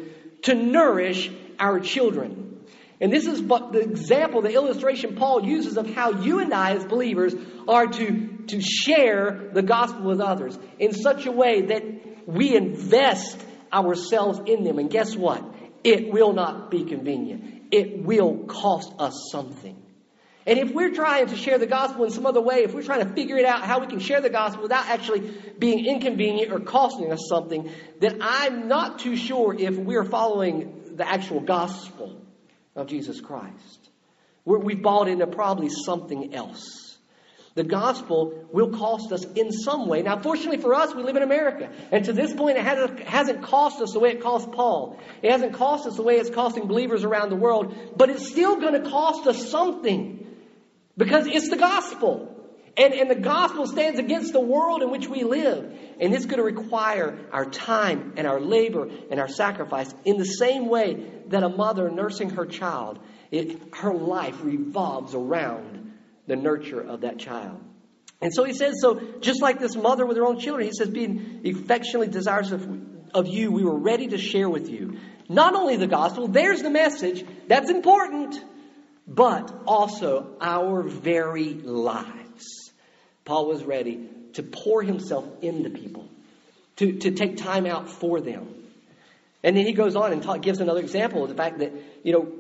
to 0.44 0.56
nourish 0.56 1.32
our 1.60 1.80
children. 1.80 2.66
And 3.00 3.12
this 3.12 3.28
is 3.28 3.42
but 3.42 3.74
the 3.74 3.82
example, 3.82 4.42
the 4.42 4.54
illustration 4.54 5.16
Paul 5.16 5.46
uses 5.46 5.78
of 5.78 5.94
how 5.94 6.12
you 6.22 6.40
and 6.40 6.54
I, 6.54 6.76
as 6.76 6.86
believers, 6.86 7.36
are 7.68 7.88
to, 7.88 8.46
to 8.48 8.62
share 8.62 9.50
the 9.54 9.62
gospel 9.62 10.06
with 10.06 10.22
others 10.22 10.58
in 10.80 10.94
such 10.94 11.26
a 11.26 11.32
way 11.32 11.64
that 11.64 12.28
we 12.28 12.56
invest 12.56 13.38
ourselves 13.72 14.40
in 14.46 14.64
them. 14.64 14.80
And 14.80 14.90
guess 14.90 15.16
what? 15.16 15.44
It 15.84 16.12
will 16.12 16.34
not 16.34 16.72
be 16.72 16.86
convenient. 16.86 17.66
It 17.72 18.04
will 18.04 18.46
cost 18.46 18.94
us 19.00 19.28
something. 19.32 19.83
And 20.46 20.60
if 20.60 20.72
we're 20.72 20.92
trying 20.92 21.28
to 21.28 21.36
share 21.36 21.58
the 21.58 21.68
gospel 21.68 22.04
in 22.04 22.12
some 22.12 22.26
other 22.26 22.42
way, 22.42 22.64
if 22.64 22.74
we're 22.74 22.84
trying 22.84 23.08
to 23.08 23.14
figure 23.14 23.38
it 23.38 23.46
out 23.46 23.64
how 23.64 23.80
we 23.80 23.88
can 23.88 24.00
share 24.00 24.20
the 24.20 24.30
gospel 24.30 24.64
without 24.64 24.88
actually 24.88 25.22
being 25.58 25.86
inconvenient 25.86 26.52
or 26.52 26.60
costing 26.60 27.12
us 27.12 27.28
something, 27.30 27.72
then 28.00 28.20
I'm 28.22 28.68
not 28.68 29.00
too 29.00 29.16
sure 29.16 29.56
if 29.58 29.78
we're 29.78 30.04
following 30.04 30.96
the 30.96 31.08
actual 31.08 31.40
gospel 31.40 32.22
of 32.76 32.88
Jesus 32.88 33.22
Christ. 33.22 33.90
We're, 34.46 34.60
we've 34.60 34.82
bought 34.82 35.08
into 35.08 35.28
probably 35.28 35.70
something 35.70 36.34
else. 36.34 36.98
The 37.56 37.64
gospel 37.64 38.48
will 38.52 38.72
cost 38.72 39.12
us 39.12 39.24
in 39.24 39.52
some 39.52 39.88
way. 39.88 40.02
Now, 40.02 40.20
fortunately 40.20 40.58
for 40.58 40.74
us, 40.74 40.96
we 40.96 41.04
live 41.04 41.16
in 41.16 41.22
America. 41.22 41.70
And 41.92 42.04
to 42.06 42.14
this 42.14 42.34
point, 42.34 42.58
it 42.58 42.64
hasn't 42.64 43.44
cost 43.44 43.80
us 43.80 43.94
the 43.94 44.00
way 44.00 44.10
it 44.10 44.22
cost 44.22 44.52
Paul. 44.52 45.00
It 45.22 45.32
hasn't 45.32 45.54
cost 45.54 45.86
us 45.86 45.96
the 45.96 46.02
way 46.02 46.16
it's 46.16 46.32
costing 46.32 46.68
believers 46.68 47.04
around 47.04 47.30
the 47.30 47.36
world. 47.36 47.94
But 47.96 48.10
it's 48.10 48.28
still 48.28 48.60
going 48.60 48.74
to 48.74 48.90
cost 48.90 49.28
us 49.28 49.52
something. 49.52 50.23
Because 50.98 51.28
it's 51.28 51.50
the 51.50 51.58
gospel. 51.58 52.30
And, 52.76 52.94
and 52.94 53.10
the 53.10 53.16
gospel 53.16 53.68
stands 53.68 54.00
against 54.00 54.34
the 54.34 54.40
world 54.40 54.82
in 54.82 54.90
which 54.90 55.08
we 55.08 55.24
live. 55.24 55.78
And 56.00 56.14
it's 56.14 56.26
going 56.26 56.38
to 56.38 56.44
require 56.44 57.18
our 57.32 57.46
time 57.46 58.14
and 58.18 58.26
our 58.26 58.40
labor 58.40 58.90
and 59.12 59.20
our 59.20 59.28
sacrifice 59.28 59.94
in 60.06 60.18
the 60.18 60.26
same 60.26 60.68
way 60.68 61.06
that 61.28 61.44
a 61.44 61.50
mother 61.50 61.90
nursing 61.90 62.32
her 62.32 62.46
child, 62.46 63.00
it, 63.32 63.76
her 63.76 63.94
life 63.94 64.44
revolves 64.44 65.14
around 65.14 65.94
the 66.26 66.36
nurture 66.36 66.82
of 66.82 67.02
that 67.02 67.20
child. 67.20 67.62
And 68.22 68.34
so 68.34 68.44
he 68.44 68.54
says, 68.54 68.76
so 68.80 69.00
just 69.20 69.42
like 69.42 69.60
this 69.60 69.76
mother 69.76 70.06
with 70.06 70.18
her 70.18 70.26
own 70.26 70.40
children, 70.40 70.66
he 70.66 70.74
says, 70.74 70.90
being 70.90 71.42
affectionately 71.46 72.08
desirous 72.08 72.52
of, 72.52 72.68
of 73.14 73.28
you, 73.28 73.52
we 73.52 73.64
were 73.64 73.78
ready 73.78 74.08
to 74.08 74.18
share 74.18 74.50
with 74.50 74.70
you. 74.70 74.98
Not 75.30 75.56
only 75.56 75.76
the 75.76 75.88
gospel, 75.88 76.28
there's 76.28 76.62
the 76.62 76.70
message. 76.70 77.26
That's 77.48 77.70
important 77.70 78.42
but 79.08 79.54
also 79.66 80.36
our 80.40 80.82
very 80.82 81.54
lives. 81.54 82.72
Paul 83.26 83.48
was 83.48 83.64
ready 83.64 84.10
to 84.34 84.44
pour 84.44 84.82
himself 84.82 85.26
into 85.42 85.70
people, 85.70 86.10
to, 86.78 87.00
to 87.00 87.12
take 87.12 87.38
time 87.38 87.66
out 87.66 87.90
for 87.90 88.20
them. 88.20 88.48
And 89.44 89.58
then 89.58 89.66
he 89.66 89.74
goes 89.74 89.96
on 89.96 90.14
and 90.14 90.24
talk, 90.24 90.42
gives 90.42 90.60
another 90.60 90.80
example 90.80 91.24
of 91.24 91.30
the 91.30 91.36
fact 91.36 91.60
that, 91.60 91.74
you 92.04 92.14
know, 92.14 92.32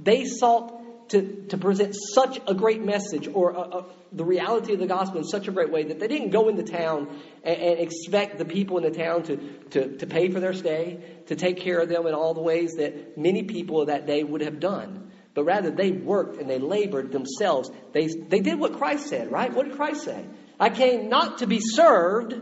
they 0.00 0.24
sought 0.24 1.08
to, 1.10 1.46
to 1.48 1.58
present 1.58 1.94
such 2.14 2.40
a 2.46 2.54
great 2.54 2.82
message 2.82 3.28
or 3.32 3.50
a, 3.50 3.60
a, 3.60 3.84
the 4.12 4.24
reality 4.24 4.72
of 4.72 4.78
the 4.78 4.86
gospel 4.86 5.18
in 5.18 5.24
such 5.24 5.48
a 5.48 5.50
great 5.50 5.70
way 5.70 5.82
that 5.84 5.98
they 5.98 6.06
didn't 6.06 6.30
go 6.30 6.48
into 6.48 6.62
town 6.62 7.20
and, 7.42 7.56
and 7.60 7.80
expect 7.80 8.38
the 8.38 8.44
people 8.44 8.78
in 8.78 8.84
the 8.84 8.96
town 8.96 9.24
to, 9.24 9.36
to, 9.70 9.96
to 9.98 10.06
pay 10.06 10.30
for 10.30 10.38
their 10.38 10.52
stay, 10.52 11.00
to 11.26 11.34
take 11.34 11.58
care 11.58 11.80
of 11.80 11.88
them 11.88 12.06
in 12.06 12.14
all 12.14 12.32
the 12.32 12.40
ways 12.40 12.74
that 12.76 13.18
many 13.18 13.42
people 13.42 13.80
of 13.80 13.88
that 13.88 14.06
day 14.06 14.22
would 14.22 14.40
have 14.40 14.60
done. 14.60 15.09
But 15.40 15.46
rather, 15.46 15.70
they 15.70 15.90
worked 15.90 16.38
and 16.38 16.50
they 16.50 16.58
labored 16.58 17.12
themselves. 17.12 17.70
They, 17.94 18.08
they 18.08 18.40
did 18.40 18.60
what 18.60 18.76
Christ 18.76 19.06
said, 19.06 19.32
right? 19.32 19.50
What 19.50 19.66
did 19.66 19.74
Christ 19.74 20.04
say? 20.04 20.22
I 20.60 20.68
came 20.68 21.08
not 21.08 21.38
to 21.38 21.46
be 21.46 21.60
served, 21.62 22.34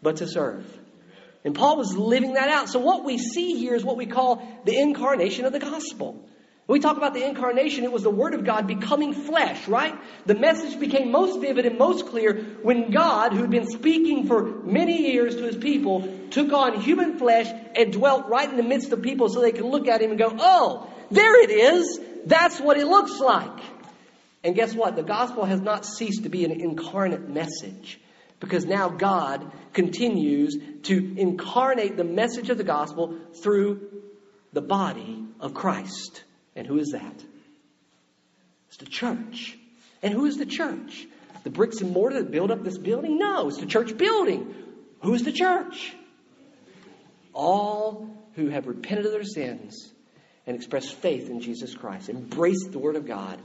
but 0.00 0.18
to 0.18 0.28
serve. 0.28 0.64
And 1.44 1.52
Paul 1.52 1.78
was 1.78 1.96
living 1.96 2.34
that 2.34 2.48
out. 2.48 2.68
So, 2.68 2.78
what 2.78 3.04
we 3.04 3.18
see 3.18 3.58
here 3.58 3.74
is 3.74 3.84
what 3.84 3.96
we 3.96 4.06
call 4.06 4.40
the 4.64 4.78
incarnation 4.78 5.46
of 5.46 5.52
the 5.52 5.58
gospel. 5.58 6.12
When 6.66 6.78
we 6.78 6.80
talk 6.80 6.96
about 6.96 7.12
the 7.12 7.24
incarnation, 7.24 7.82
it 7.82 7.90
was 7.90 8.04
the 8.04 8.10
Word 8.10 8.34
of 8.34 8.44
God 8.44 8.68
becoming 8.68 9.12
flesh, 9.12 9.66
right? 9.66 9.98
The 10.26 10.36
message 10.36 10.78
became 10.78 11.10
most 11.10 11.40
vivid 11.40 11.66
and 11.66 11.76
most 11.76 12.06
clear 12.06 12.34
when 12.62 12.92
God, 12.92 13.32
who 13.32 13.40
had 13.40 13.50
been 13.50 13.68
speaking 13.68 14.28
for 14.28 14.44
many 14.62 15.10
years 15.10 15.34
to 15.34 15.42
his 15.42 15.56
people, 15.56 16.08
took 16.30 16.52
on 16.52 16.80
human 16.80 17.18
flesh 17.18 17.52
and 17.74 17.92
dwelt 17.92 18.28
right 18.28 18.48
in 18.48 18.56
the 18.56 18.62
midst 18.62 18.92
of 18.92 19.02
people 19.02 19.28
so 19.28 19.40
they 19.40 19.50
could 19.50 19.64
look 19.64 19.88
at 19.88 20.00
him 20.00 20.10
and 20.10 20.20
go, 20.20 20.36
Oh, 20.38 20.88
there 21.10 21.42
it 21.42 21.50
is. 21.50 22.00
That's 22.26 22.60
what 22.60 22.76
it 22.76 22.86
looks 22.86 23.18
like. 23.18 23.60
And 24.42 24.54
guess 24.54 24.74
what? 24.74 24.96
The 24.96 25.02
gospel 25.02 25.44
has 25.44 25.60
not 25.60 25.84
ceased 25.84 26.22
to 26.22 26.28
be 26.28 26.44
an 26.44 26.52
incarnate 26.52 27.28
message 27.28 28.00
because 28.38 28.64
now 28.64 28.88
God 28.88 29.52
continues 29.72 30.56
to 30.84 31.14
incarnate 31.18 31.96
the 31.96 32.04
message 32.04 32.48
of 32.48 32.56
the 32.56 32.64
gospel 32.64 33.18
through 33.42 34.02
the 34.52 34.62
body 34.62 35.22
of 35.38 35.52
Christ. 35.52 36.24
And 36.56 36.66
who 36.66 36.78
is 36.78 36.90
that? 36.92 37.24
It's 38.68 38.78
the 38.78 38.86
church. 38.86 39.58
And 40.02 40.14
who 40.14 40.24
is 40.24 40.36
the 40.36 40.46
church? 40.46 41.06
The 41.44 41.50
bricks 41.50 41.80
and 41.80 41.92
mortar 41.92 42.22
that 42.22 42.30
build 42.30 42.50
up 42.50 42.64
this 42.64 42.78
building? 42.78 43.18
No, 43.18 43.48
it's 43.48 43.58
the 43.58 43.66
church 43.66 43.96
building. 43.96 44.54
Who's 45.02 45.22
the 45.22 45.32
church? 45.32 45.94
All 47.32 48.10
who 48.34 48.48
have 48.48 48.66
repented 48.66 49.06
of 49.06 49.12
their 49.12 49.24
sins 49.24 49.90
and 50.46 50.56
express 50.56 50.90
faith 50.90 51.28
in 51.28 51.40
Jesus 51.40 51.74
Christ, 51.74 52.08
embrace 52.08 52.66
the 52.68 52.78
Word 52.78 52.96
of 52.96 53.06
God, 53.06 53.40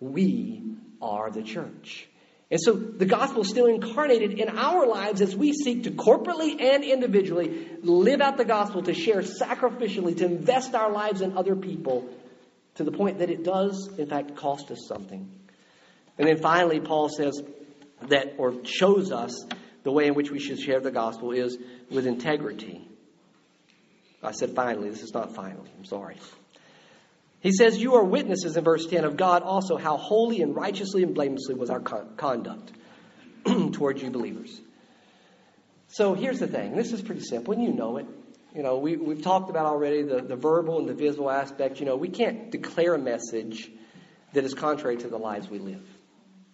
we 0.00 0.62
are 1.00 1.30
the 1.30 1.42
church. 1.42 2.08
And 2.50 2.58
so 2.60 2.72
the 2.72 3.04
gospel 3.04 3.42
is 3.42 3.50
still 3.50 3.66
incarnated 3.66 4.38
in 4.38 4.48
our 4.56 4.86
lives 4.86 5.20
as 5.20 5.36
we 5.36 5.52
seek 5.52 5.84
to 5.84 5.90
corporately 5.90 6.60
and 6.60 6.82
individually 6.82 7.68
live 7.82 8.22
out 8.22 8.38
the 8.38 8.44
gospel, 8.44 8.82
to 8.84 8.94
share 8.94 9.20
sacrificially, 9.20 10.16
to 10.16 10.24
invest 10.24 10.74
our 10.74 10.90
lives 10.90 11.20
in 11.20 11.36
other 11.36 11.54
people 11.54 12.08
to 12.76 12.84
the 12.84 12.92
point 12.92 13.18
that 13.18 13.28
it 13.28 13.44
does, 13.44 13.90
in 13.98 14.06
fact, 14.06 14.36
cost 14.36 14.70
us 14.70 14.86
something. 14.88 15.30
And 16.16 16.26
then 16.26 16.38
finally, 16.38 16.80
Paul 16.80 17.10
says 17.10 17.42
that, 18.08 18.34
or 18.38 18.64
shows 18.64 19.12
us 19.12 19.44
the 19.82 19.92
way 19.92 20.06
in 20.06 20.14
which 20.14 20.30
we 20.30 20.38
should 20.38 20.58
share 20.58 20.80
the 20.80 20.90
gospel 20.90 21.32
is 21.32 21.58
with 21.90 22.06
integrity. 22.06 22.87
I 24.22 24.32
said 24.32 24.50
finally, 24.54 24.90
this 24.90 25.02
is 25.02 25.14
not 25.14 25.34
final. 25.34 25.64
I'm 25.76 25.84
sorry. 25.84 26.16
He 27.40 27.52
says, 27.52 27.78
You 27.78 27.94
are 27.94 28.04
witnesses 28.04 28.56
in 28.56 28.64
verse 28.64 28.86
10 28.86 29.04
of 29.04 29.16
God 29.16 29.42
also 29.42 29.76
how 29.76 29.96
holy 29.96 30.42
and 30.42 30.54
righteously 30.54 31.02
and 31.02 31.14
blamelessly 31.14 31.54
was 31.54 31.70
our 31.70 31.80
con- 31.80 32.14
conduct 32.16 32.72
towards 33.72 34.02
you 34.02 34.10
believers. 34.10 34.60
So 35.88 36.14
here's 36.14 36.38
the 36.38 36.48
thing 36.48 36.76
this 36.76 36.92
is 36.92 37.00
pretty 37.00 37.22
simple, 37.22 37.54
and 37.54 37.62
you 37.62 37.72
know 37.72 37.96
it. 37.98 38.06
You 38.54 38.62
know, 38.62 38.78
we, 38.78 38.96
we've 38.96 39.22
talked 39.22 39.50
about 39.50 39.66
already 39.66 40.02
the, 40.02 40.20
the 40.22 40.36
verbal 40.36 40.78
and 40.78 40.88
the 40.88 40.94
visible 40.94 41.30
aspect. 41.30 41.80
You 41.80 41.86
know, 41.86 41.96
we 41.96 42.08
can't 42.08 42.50
declare 42.50 42.94
a 42.94 42.98
message 42.98 43.70
that 44.32 44.44
is 44.44 44.54
contrary 44.54 44.96
to 44.96 45.08
the 45.08 45.18
lives 45.18 45.48
we 45.48 45.58
live. 45.58 45.86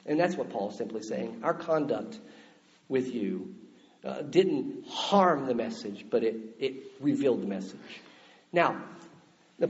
And 0.05 0.21
that's 0.21 0.37
what 0.37 0.51
Paul's 0.51 0.77
simply 0.77 1.03
saying. 1.03 1.41
Our 1.43 1.55
conduct 1.55 2.19
with 2.89 3.15
you 3.15 3.55
uh, 4.05 4.23
didn't 4.23 4.87
harm 4.89 5.47
the 5.47 5.55
message, 5.55 6.05
but 6.11 6.23
it, 6.23 6.37
it 6.59 6.75
revealed 7.01 7.43
the 7.43 7.47
message. 7.47 7.79
Now, 8.53 8.83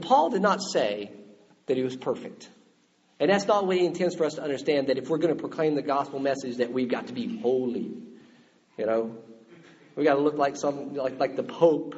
Paul 0.01 0.29
did 0.29 0.41
not 0.41 0.61
say 0.61 1.11
that 1.67 1.77
he 1.77 1.83
was 1.83 1.95
perfect. 1.95 2.49
And 3.19 3.29
that's 3.29 3.45
not 3.45 3.65
what 3.65 3.77
he 3.77 3.85
intends 3.85 4.15
for 4.15 4.25
us 4.25 4.33
to 4.35 4.43
understand 4.43 4.87
that 4.87 4.97
if 4.97 5.09
we're 5.09 5.17
going 5.17 5.33
to 5.33 5.39
proclaim 5.39 5.75
the 5.75 5.81
gospel 5.81 6.19
message 6.19 6.57
that 6.57 6.71
we've 6.73 6.89
got 6.89 7.07
to 7.07 7.13
be 7.13 7.39
holy. 7.39 7.93
You 8.77 8.85
know? 8.85 9.17
We 9.95 10.03
got 10.03 10.15
to 10.15 10.21
look 10.21 10.37
like 10.37 10.57
some 10.57 10.95
like, 10.95 11.17
like 11.19 11.35
the 11.35 11.43
Pope. 11.43 11.95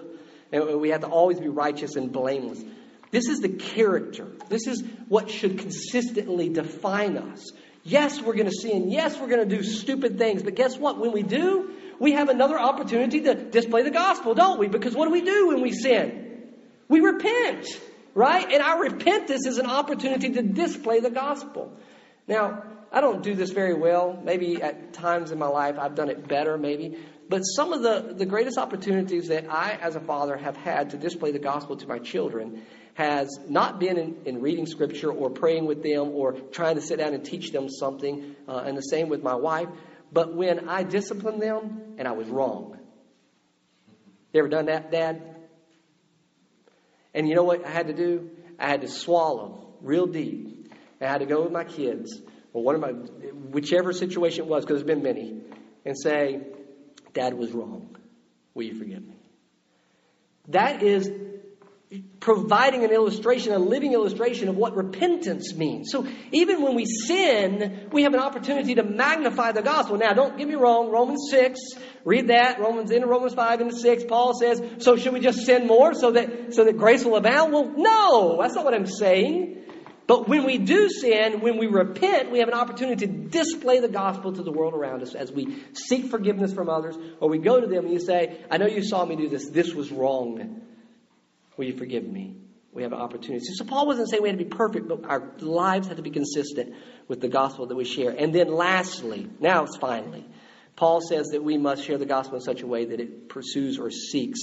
And 0.51 0.79
we 0.79 0.89
have 0.89 1.01
to 1.01 1.07
always 1.07 1.39
be 1.39 1.47
righteous 1.47 1.95
and 1.95 2.11
blameless. 2.11 2.63
This 3.09 3.27
is 3.27 3.39
the 3.39 3.49
character. 3.49 4.27
This 4.49 4.67
is 4.67 4.83
what 5.07 5.29
should 5.29 5.59
consistently 5.59 6.49
define 6.49 7.17
us. 7.17 7.51
Yes, 7.83 8.21
we're 8.21 8.35
going 8.35 8.49
to 8.49 8.55
sin. 8.55 8.91
Yes, 8.91 9.17
we're 9.17 9.29
going 9.29 9.47
to 9.47 9.55
do 9.57 9.63
stupid 9.63 10.17
things. 10.17 10.43
But 10.43 10.55
guess 10.55 10.77
what? 10.77 10.99
When 10.99 11.13
we 11.13 11.23
do, 11.23 11.71
we 11.99 12.13
have 12.13 12.29
another 12.29 12.59
opportunity 12.59 13.21
to 13.21 13.33
display 13.35 13.83
the 13.83 13.91
gospel, 13.91 14.35
don't 14.35 14.59
we? 14.59 14.67
Because 14.67 14.95
what 14.95 15.05
do 15.05 15.11
we 15.11 15.21
do 15.21 15.47
when 15.47 15.61
we 15.61 15.71
sin? 15.71 16.53
We 16.87 16.99
repent, 16.99 17.67
right? 18.13 18.51
And 18.51 18.61
our 18.61 18.81
repentance 18.81 19.45
is 19.45 19.57
an 19.57 19.65
opportunity 19.65 20.31
to 20.31 20.41
display 20.41 20.99
the 20.99 21.09
gospel. 21.09 21.75
Now, 22.27 22.63
I 22.91 23.01
don't 23.01 23.21
do 23.21 23.35
this 23.35 23.51
very 23.51 23.73
well. 23.73 24.19
Maybe 24.23 24.61
at 24.61 24.93
times 24.93 25.31
in 25.31 25.39
my 25.39 25.47
life 25.47 25.77
I've 25.79 25.95
done 25.95 26.09
it 26.09 26.27
better, 26.27 26.57
maybe. 26.57 26.97
But 27.29 27.41
some 27.41 27.73
of 27.73 27.81
the, 27.81 28.13
the 28.15 28.25
greatest 28.25 28.57
opportunities 28.57 29.27
that 29.27 29.51
I, 29.51 29.73
as 29.81 29.95
a 29.95 29.99
father, 29.99 30.37
have 30.37 30.55
had 30.55 30.91
to 30.91 30.97
display 30.97 31.31
the 31.31 31.39
gospel 31.39 31.75
to 31.77 31.87
my 31.87 31.99
children 31.99 32.65
has 32.93 33.37
not 33.47 33.79
been 33.79 33.97
in, 33.97 34.15
in, 34.25 34.41
reading 34.41 34.65
scripture 34.65 35.11
or 35.11 35.29
praying 35.29 35.65
with 35.65 35.83
them 35.83 36.09
or 36.09 36.31
trying 36.33 36.75
to 36.75 36.81
sit 36.81 36.97
down 36.97 37.13
and 37.13 37.23
teach 37.23 37.51
them 37.51 37.69
something, 37.69 38.35
uh, 38.47 38.63
and 38.65 38.75
the 38.75 38.81
same 38.81 39.07
with 39.07 39.21
my 39.21 39.35
wife, 39.35 39.67
but 40.11 40.35
when 40.35 40.69
I 40.69 40.83
disciplined 40.83 41.41
them 41.41 41.95
and 41.97 42.07
I 42.07 42.11
was 42.11 42.27
wrong. 42.27 42.77
You 44.33 44.39
ever 44.39 44.49
done 44.49 44.65
that, 44.65 44.91
Dad? 44.91 45.35
And 47.13 47.27
you 47.27 47.35
know 47.35 47.43
what 47.43 47.65
I 47.65 47.69
had 47.69 47.87
to 47.87 47.93
do? 47.93 48.29
I 48.59 48.67
had 48.67 48.81
to 48.81 48.87
swallow 48.87 49.73
real 49.81 50.05
deep. 50.05 50.73
I 51.01 51.05
had 51.05 51.19
to 51.19 51.25
go 51.25 51.43
with 51.43 51.51
my 51.51 51.63
kids, 51.63 52.19
or 52.53 52.63
one 52.63 52.75
of 52.75 52.81
my, 52.81 52.89
whichever 52.89 53.93
situation 53.93 54.45
it 54.45 54.47
was, 54.47 54.65
because 54.65 54.83
there's 54.83 54.87
been 54.87 55.03
many, 55.03 55.41
and 55.85 55.95
say, 55.97 56.41
Dad 57.13 57.33
was 57.35 57.51
wrong. 57.51 57.95
Will 58.53 58.63
you 58.63 58.75
forgive 58.75 59.05
me? 59.05 59.15
That 60.49 60.81
is 60.81 61.11
providing 62.19 62.83
an 62.83 62.91
illustration, 62.91 63.53
a 63.53 63.59
living 63.59 63.93
illustration 63.93 64.49
of 64.49 64.57
what 64.57 64.75
repentance 64.75 65.53
means. 65.55 65.89
So 65.89 66.05
even 66.33 66.61
when 66.61 66.75
we 66.75 66.85
sin, 66.85 67.87
we 67.93 68.03
have 68.03 68.13
an 68.13 68.19
opportunity 68.19 68.75
to 68.75 68.83
magnify 68.83 69.53
the 69.53 69.61
gospel. 69.61 69.97
Now, 69.97 70.11
don't 70.11 70.37
get 70.37 70.49
me 70.49 70.55
wrong, 70.55 70.89
Romans 70.89 71.27
6, 71.29 71.59
read 72.03 72.27
that, 72.27 72.59
Romans 72.59 72.91
into 72.91 73.07
Romans 73.07 73.33
5 73.33 73.61
into 73.61 73.77
6, 73.77 74.03
Paul 74.03 74.33
says, 74.37 74.61
so 74.79 74.97
should 74.97 75.13
we 75.13 75.21
just 75.21 75.45
sin 75.45 75.65
more 75.65 75.93
so 75.93 76.11
that 76.11 76.53
so 76.53 76.65
that 76.65 76.77
grace 76.77 77.05
will 77.05 77.15
abound? 77.15 77.53
Well, 77.53 77.71
no, 77.77 78.37
that's 78.41 78.55
not 78.55 78.65
what 78.65 78.73
I'm 78.73 78.85
saying. 78.85 79.63
But 80.07 80.27
when 80.27 80.45
we 80.45 80.57
do 80.57 80.89
sin, 80.89 81.39
when 81.41 81.57
we 81.57 81.67
repent, 81.67 82.31
we 82.31 82.39
have 82.39 82.47
an 82.49 82.53
opportunity 82.53 83.07
to 83.07 83.13
display 83.13 83.79
the 83.79 83.89
gospel 83.89 84.33
to 84.33 84.43
the 84.43 84.51
world 84.51 84.73
around 84.73 85.03
us 85.03 85.15
as 85.15 85.31
we 85.31 85.63
seek 85.73 86.09
forgiveness 86.09 86.53
from 86.53 86.69
others, 86.69 86.97
or 87.21 87.29
we 87.29 87.37
go 87.37 87.61
to 87.61 87.67
them 87.67 87.85
and 87.85 87.93
you 87.93 87.99
say, 87.99 88.43
I 88.51 88.57
know 88.57 88.67
you 88.67 88.83
saw 88.83 89.05
me 89.05 89.15
do 89.15 89.29
this. 89.29 89.49
This 89.49 89.73
was 89.73 89.91
wrong. 89.91 90.66
Will 91.57 91.65
you 91.65 91.77
forgive 91.77 92.07
me? 92.07 92.35
We 92.71 92.83
have 92.83 92.93
an 92.93 92.99
opportunity. 92.99 93.43
So 93.55 93.65
Paul 93.65 93.87
wasn't 93.87 94.09
saying 94.09 94.21
we 94.21 94.29
had 94.29 94.37
to 94.37 94.45
be 94.45 94.49
perfect, 94.49 94.87
but 94.87 95.03
our 95.05 95.31
lives 95.39 95.87
had 95.87 95.97
to 95.97 96.03
be 96.03 96.11
consistent 96.11 96.75
with 97.07 97.21
the 97.21 97.27
gospel 97.27 97.65
that 97.65 97.75
we 97.75 97.85
share. 97.85 98.11
And 98.11 98.33
then 98.33 98.53
lastly, 98.53 99.27
now 99.39 99.63
it's 99.63 99.77
finally, 99.77 100.23
Paul 100.75 101.01
says 101.01 101.29
that 101.31 101.43
we 101.43 101.57
must 101.57 101.83
share 101.83 101.97
the 101.97 102.05
gospel 102.05 102.35
in 102.35 102.41
such 102.41 102.61
a 102.61 102.67
way 102.67 102.85
that 102.85 102.99
it 102.99 103.29
pursues 103.29 103.79
or 103.79 103.89
seeks 103.89 104.39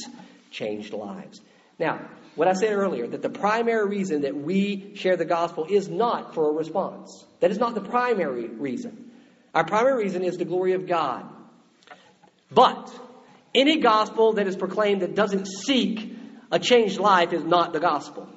changed 0.51 0.93
lives. 0.93 1.41
Now, 1.79 2.09
what 2.35 2.49
I 2.49 2.55
said 2.55 2.73
earlier, 2.73 3.07
that 3.07 3.23
the 3.23 3.31
primary 3.31 3.87
reason 3.87 4.23
that 4.23 4.37
we 4.37 4.97
share 4.97 5.17
the 5.17 5.25
gospel 5.25 5.67
is 5.71 5.89
not 5.89 6.35
for 6.35 6.51
a 6.51 6.53
response. 6.53 7.25
That 7.39 7.53
is 7.53 7.59
not 7.59 7.75
the 7.75 7.81
primary 7.81 8.49
reason. 8.49 9.13
Our 9.55 9.65
primary 9.65 10.03
reason 10.03 10.25
is 10.25 10.37
the 10.37 10.45
glory 10.45 10.73
of 10.73 10.89
God. 10.89 11.25
But 12.51 12.93
any 13.55 13.79
gospel 13.79 14.33
that 14.35 14.49
is 14.49 14.57
proclaimed 14.57 15.03
that 15.03 15.15
doesn't 15.15 15.47
seek 15.47 16.14
a 16.55 16.59
changed 16.61 17.01
life 17.01 17.33
is 17.33 17.43
not 17.43 17.73
the 17.73 17.81
gospel. 17.81 18.29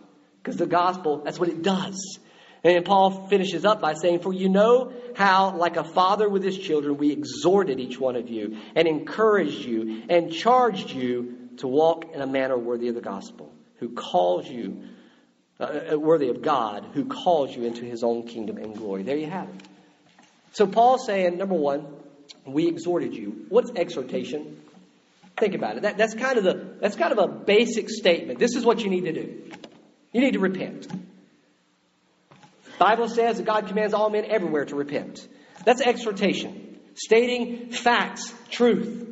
Because 0.41 0.57
the 0.57 0.65
gospel, 0.65 1.21
that's 1.23 1.39
what 1.39 1.49
it 1.49 1.61
does. 1.61 2.17
And 2.63 2.83
Paul 2.83 3.27
finishes 3.27 3.63
up 3.63 3.79
by 3.79 3.93
saying, 3.93 4.21
For 4.21 4.33
you 4.33 4.49
know 4.49 4.91
how, 5.15 5.55
like 5.55 5.77
a 5.77 5.83
father 5.83 6.27
with 6.27 6.43
his 6.43 6.57
children, 6.57 6.97
we 6.97 7.11
exhorted 7.11 7.79
each 7.79 7.99
one 7.99 8.15
of 8.15 8.27
you 8.27 8.57
and 8.75 8.87
encouraged 8.87 9.63
you 9.63 10.05
and 10.09 10.33
charged 10.33 10.89
you 10.89 11.49
to 11.57 11.67
walk 11.67 12.11
in 12.11 12.21
a 12.21 12.25
manner 12.25 12.57
worthy 12.57 12.87
of 12.87 12.95
the 12.95 13.01
gospel, 13.01 13.53
who 13.77 13.89
calls 13.89 14.47
you, 14.49 14.81
uh, 15.59 15.81
uh 15.93 15.99
worthy 15.99 16.29
of 16.29 16.41
God, 16.41 16.87
who 16.93 17.05
calls 17.05 17.55
you 17.55 17.65
into 17.65 17.85
his 17.85 18.03
own 18.03 18.27
kingdom 18.27 18.57
and 18.57 18.75
glory. 18.75 19.03
There 19.03 19.17
you 19.17 19.29
have 19.29 19.47
it. 19.47 19.61
So 20.53 20.65
Paul's 20.65 21.05
saying, 21.05 21.37
number 21.37 21.55
one, 21.55 21.85
we 22.47 22.67
exhorted 22.67 23.13
you. 23.13 23.45
What's 23.49 23.69
exhortation? 23.75 24.59
Think 25.39 25.53
about 25.53 25.77
it. 25.77 25.83
That, 25.83 25.97
that's, 25.97 26.15
kind 26.15 26.37
of 26.37 26.43
the, 26.43 26.77
that's 26.81 26.95
kind 26.95 27.11
of 27.11 27.19
a 27.19 27.27
basic 27.27 27.89
statement. 27.89 28.39
This 28.39 28.55
is 28.55 28.65
what 28.65 28.79
you 28.83 28.89
need 28.89 29.05
to 29.05 29.13
do. 29.13 29.51
You 30.11 30.21
need 30.21 30.33
to 30.33 30.39
repent. 30.39 30.87
Bible 32.79 33.07
says 33.07 33.37
that 33.37 33.45
God 33.45 33.67
commands 33.67 33.93
all 33.93 34.09
men 34.09 34.25
everywhere 34.25 34.65
to 34.65 34.75
repent. 34.75 35.27
That's 35.63 35.81
exhortation, 35.81 36.79
stating 36.95 37.71
facts, 37.71 38.33
truth. 38.49 39.05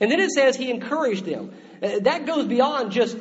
And 0.00 0.10
then 0.10 0.20
it 0.20 0.30
says 0.30 0.56
he 0.56 0.70
encouraged 0.70 1.24
them. 1.24 1.52
Uh, 1.82 2.00
that 2.00 2.26
goes 2.26 2.46
beyond 2.46 2.92
just 2.92 3.16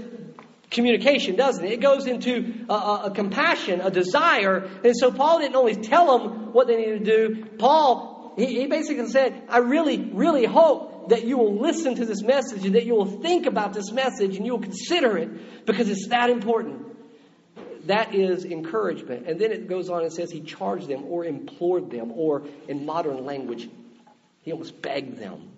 communication, 0.69 1.35
doesn't 1.35 1.63
it? 1.63 1.73
It 1.73 1.81
goes 1.81 2.07
into 2.07 2.65
a, 2.69 2.73
a, 2.73 3.03
a, 3.05 3.11
compassion, 3.11 3.81
a 3.81 3.89
desire. 3.89 4.69
And 4.83 4.95
so 4.97 5.11
Paul 5.11 5.39
didn't 5.39 5.55
only 5.55 5.75
tell 5.75 6.17
them 6.17 6.53
what 6.53 6.67
they 6.67 6.75
needed 6.75 7.05
to 7.05 7.05
do. 7.05 7.45
Paul, 7.57 8.33
he, 8.37 8.45
he 8.45 8.67
basically 8.67 9.07
said, 9.07 9.43
I 9.49 9.59
really, 9.59 9.97
really 9.97 10.45
hope 10.45 10.88
that 11.09 11.25
you 11.25 11.37
will 11.37 11.55
listen 11.55 11.95
to 11.95 12.05
this 12.05 12.21
message 12.21 12.65
and 12.65 12.75
that 12.75 12.85
you 12.85 12.95
will 12.95 13.21
think 13.21 13.45
about 13.45 13.73
this 13.73 13.91
message 13.91 14.35
and 14.35 14.45
you 14.45 14.53
will 14.53 14.61
consider 14.61 15.17
it 15.17 15.65
because 15.65 15.89
it's 15.89 16.07
that 16.07 16.29
important. 16.29 16.85
That 17.87 18.13
is 18.13 18.45
encouragement. 18.45 19.27
And 19.27 19.39
then 19.39 19.51
it 19.51 19.67
goes 19.67 19.89
on 19.89 20.03
and 20.03 20.13
says 20.13 20.31
he 20.31 20.41
charged 20.41 20.87
them 20.87 21.05
or 21.05 21.25
implored 21.25 21.89
them, 21.89 22.11
or 22.11 22.43
in 22.67 22.85
modern 22.85 23.25
language, 23.25 23.69
he 24.43 24.51
almost 24.51 24.81
begged 24.81 25.17
them. 25.17 25.51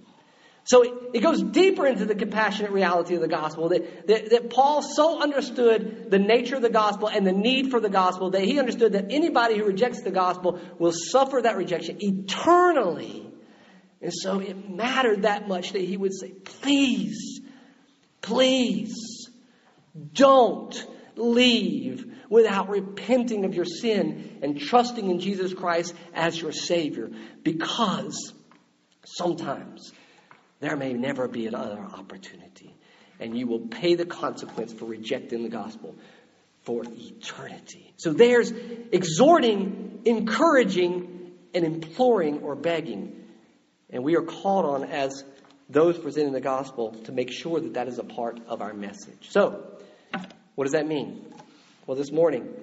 So 0.63 0.83
it, 0.83 0.93
it 1.15 1.19
goes 1.21 1.41
deeper 1.41 1.87
into 1.87 2.05
the 2.05 2.13
compassionate 2.13 2.71
reality 2.71 3.15
of 3.15 3.21
the 3.21 3.27
gospel 3.27 3.69
that, 3.69 4.07
that, 4.07 4.29
that 4.29 4.49
Paul 4.51 4.83
so 4.83 5.21
understood 5.21 6.11
the 6.11 6.19
nature 6.19 6.55
of 6.55 6.61
the 6.61 6.69
gospel 6.69 7.07
and 7.07 7.25
the 7.25 7.31
need 7.31 7.71
for 7.71 7.79
the 7.79 7.89
gospel 7.89 8.29
that 8.31 8.43
he 8.43 8.59
understood 8.59 8.93
that 8.93 9.07
anybody 9.09 9.57
who 9.57 9.65
rejects 9.65 10.03
the 10.03 10.11
gospel 10.11 10.59
will 10.77 10.93
suffer 10.93 11.41
that 11.41 11.57
rejection 11.57 11.97
eternally 11.99 13.30
and 14.01 14.13
so 14.13 14.39
it 14.39 14.69
mattered 14.69 15.23
that 15.23 15.47
much 15.47 15.73
that 15.73 15.81
he 15.81 15.95
would 15.95 16.13
say, 16.13 16.29
please, 16.29 17.41
please, 18.21 19.29
don't 20.13 20.87
leave 21.15 22.05
without 22.29 22.69
repenting 22.69 23.45
of 23.45 23.53
your 23.53 23.65
sin 23.65 24.39
and 24.41 24.59
trusting 24.59 25.09
in 25.09 25.19
Jesus 25.19 25.53
Christ 25.53 25.93
as 26.13 26.41
your 26.41 26.51
Savior 26.51 27.11
because 27.43 28.33
sometimes 29.05 29.91
there 30.61 30.77
may 30.77 30.93
never 30.93 31.27
be 31.27 31.47
another 31.47 31.79
opportunity 31.79 32.75
and 33.19 33.37
you 33.37 33.47
will 33.47 33.67
pay 33.67 33.95
the 33.95 34.05
consequence 34.05 34.73
for 34.73 34.85
rejecting 34.85 35.43
the 35.43 35.49
gospel 35.49 35.95
for 36.63 36.83
eternity. 36.85 37.93
So 37.97 38.13
there's 38.13 38.51
exhorting, 38.91 40.01
encouraging, 40.05 41.33
and 41.53 41.65
imploring 41.65 42.39
or 42.41 42.55
begging. 42.55 43.20
And 43.91 44.03
we 44.03 44.15
are 44.15 44.21
called 44.21 44.65
on 44.65 44.83
as 44.89 45.23
those 45.69 45.97
presenting 45.97 46.33
the 46.33 46.41
gospel 46.41 46.91
to 47.05 47.11
make 47.11 47.31
sure 47.31 47.59
that 47.59 47.73
that 47.75 47.87
is 47.87 47.97
a 47.97 48.03
part 48.03 48.39
of 48.47 48.61
our 48.61 48.73
message. 48.73 49.29
So, 49.29 49.63
what 50.55 50.65
does 50.65 50.73
that 50.73 50.87
mean? 50.87 51.33
Well, 51.87 51.97
this 51.97 52.11
morning, 52.11 52.53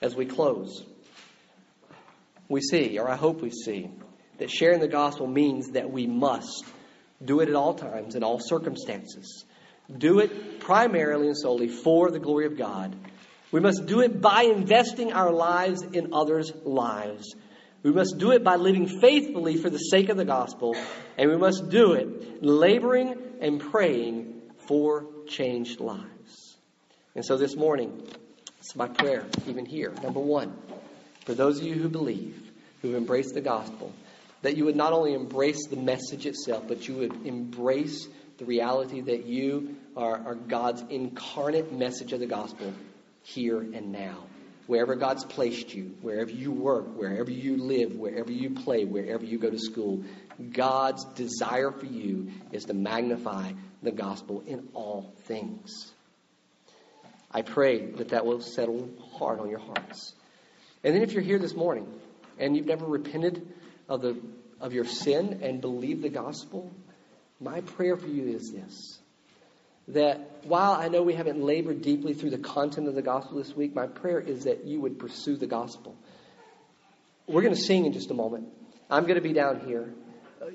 as 0.00 0.14
we 0.14 0.26
close, 0.26 0.84
we 2.48 2.60
see, 2.60 2.98
or 2.98 3.08
I 3.08 3.16
hope 3.16 3.40
we 3.40 3.50
see, 3.50 3.90
that 4.38 4.50
sharing 4.50 4.80
the 4.80 4.88
gospel 4.88 5.26
means 5.26 5.70
that 5.70 5.90
we 5.90 6.06
must 6.06 6.64
do 7.24 7.40
it 7.40 7.48
at 7.48 7.54
all 7.54 7.74
times, 7.74 8.14
in 8.14 8.22
all 8.22 8.38
circumstances. 8.40 9.44
Do 9.96 10.20
it 10.20 10.60
primarily 10.60 11.28
and 11.28 11.36
solely 11.36 11.68
for 11.68 12.10
the 12.10 12.18
glory 12.18 12.46
of 12.46 12.56
God. 12.56 12.94
We 13.52 13.60
must 13.60 13.86
do 13.86 14.00
it 14.00 14.20
by 14.20 14.42
investing 14.42 15.12
our 15.12 15.30
lives 15.30 15.82
in 15.82 16.12
others' 16.12 16.52
lives. 16.64 17.34
We 17.84 17.92
must 17.92 18.16
do 18.16 18.32
it 18.32 18.42
by 18.42 18.56
living 18.56 18.86
faithfully 18.86 19.58
for 19.58 19.68
the 19.68 19.78
sake 19.78 20.08
of 20.08 20.16
the 20.16 20.24
gospel, 20.24 20.74
and 21.18 21.30
we 21.30 21.36
must 21.36 21.68
do 21.68 21.92
it 21.92 22.42
laboring 22.42 23.14
and 23.42 23.60
praying 23.60 24.40
for 24.66 25.04
changed 25.28 25.80
lives. 25.80 26.56
And 27.14 27.22
so 27.22 27.36
this 27.36 27.54
morning, 27.54 28.02
it's 28.58 28.74
my 28.74 28.88
prayer, 28.88 29.26
even 29.46 29.66
here. 29.66 29.92
Number 30.02 30.18
one, 30.18 30.56
for 31.26 31.34
those 31.34 31.60
of 31.60 31.66
you 31.66 31.74
who 31.74 31.90
believe, 31.90 32.50
who 32.80 32.88
have 32.88 32.96
embraced 32.96 33.34
the 33.34 33.42
gospel, 33.42 33.92
that 34.40 34.56
you 34.56 34.64
would 34.64 34.76
not 34.76 34.94
only 34.94 35.12
embrace 35.12 35.66
the 35.66 35.76
message 35.76 36.24
itself, 36.24 36.64
but 36.66 36.88
you 36.88 36.94
would 36.94 37.26
embrace 37.26 38.08
the 38.38 38.46
reality 38.46 39.02
that 39.02 39.26
you 39.26 39.76
are, 39.94 40.26
are 40.26 40.34
God's 40.34 40.82
incarnate 40.88 41.70
message 41.70 42.14
of 42.14 42.20
the 42.20 42.26
gospel 42.26 42.72
here 43.22 43.60
and 43.60 43.92
now. 43.92 44.24
Wherever 44.66 44.94
God's 44.94 45.24
placed 45.24 45.74
you, 45.74 45.94
wherever 46.00 46.30
you 46.30 46.50
work, 46.50 46.96
wherever 46.96 47.30
you 47.30 47.58
live, 47.58 47.96
wherever 47.96 48.32
you 48.32 48.50
play, 48.50 48.84
wherever 48.84 49.24
you 49.24 49.38
go 49.38 49.50
to 49.50 49.58
school, 49.58 50.04
God's 50.52 51.04
desire 51.04 51.70
for 51.70 51.86
you 51.86 52.30
is 52.52 52.64
to 52.64 52.74
magnify 52.74 53.52
the 53.82 53.92
gospel 53.92 54.42
in 54.46 54.68
all 54.72 55.12
things. 55.24 55.92
I 57.30 57.42
pray 57.42 57.86
that 57.92 58.10
that 58.10 58.24
will 58.24 58.40
settle 58.40 58.88
hard 59.18 59.40
on 59.40 59.50
your 59.50 59.58
hearts. 59.58 60.14
And 60.82 60.94
then 60.94 61.02
if 61.02 61.12
you're 61.12 61.22
here 61.22 61.38
this 61.38 61.54
morning 61.54 61.88
and 62.38 62.56
you've 62.56 62.66
never 62.66 62.86
repented 62.86 63.46
of, 63.88 64.00
the, 64.02 64.16
of 64.60 64.72
your 64.72 64.84
sin 64.84 65.40
and 65.42 65.60
believed 65.60 66.02
the 66.02 66.08
gospel, 66.08 66.72
my 67.40 67.60
prayer 67.60 67.96
for 67.96 68.06
you 68.06 68.28
is 68.28 68.52
this 68.52 68.98
that 69.88 70.44
while 70.44 70.72
I 70.72 70.88
know 70.88 71.02
we 71.02 71.14
haven't 71.14 71.42
labored 71.42 71.82
deeply 71.82 72.14
through 72.14 72.30
the 72.30 72.38
content 72.38 72.88
of 72.88 72.94
the 72.94 73.02
gospel 73.02 73.38
this 73.38 73.54
week, 73.54 73.74
my 73.74 73.86
prayer 73.86 74.20
is 74.20 74.44
that 74.44 74.64
you 74.64 74.80
would 74.80 74.98
pursue 74.98 75.36
the 75.36 75.46
gospel. 75.46 75.94
We're 77.26 77.42
going 77.42 77.54
to 77.54 77.60
sing 77.60 77.86
in 77.86 77.92
just 77.92 78.10
a 78.10 78.14
moment. 78.14 78.48
I'm 78.90 79.04
going 79.04 79.16
to 79.16 79.22
be 79.22 79.32
down 79.32 79.60
here. 79.60 79.92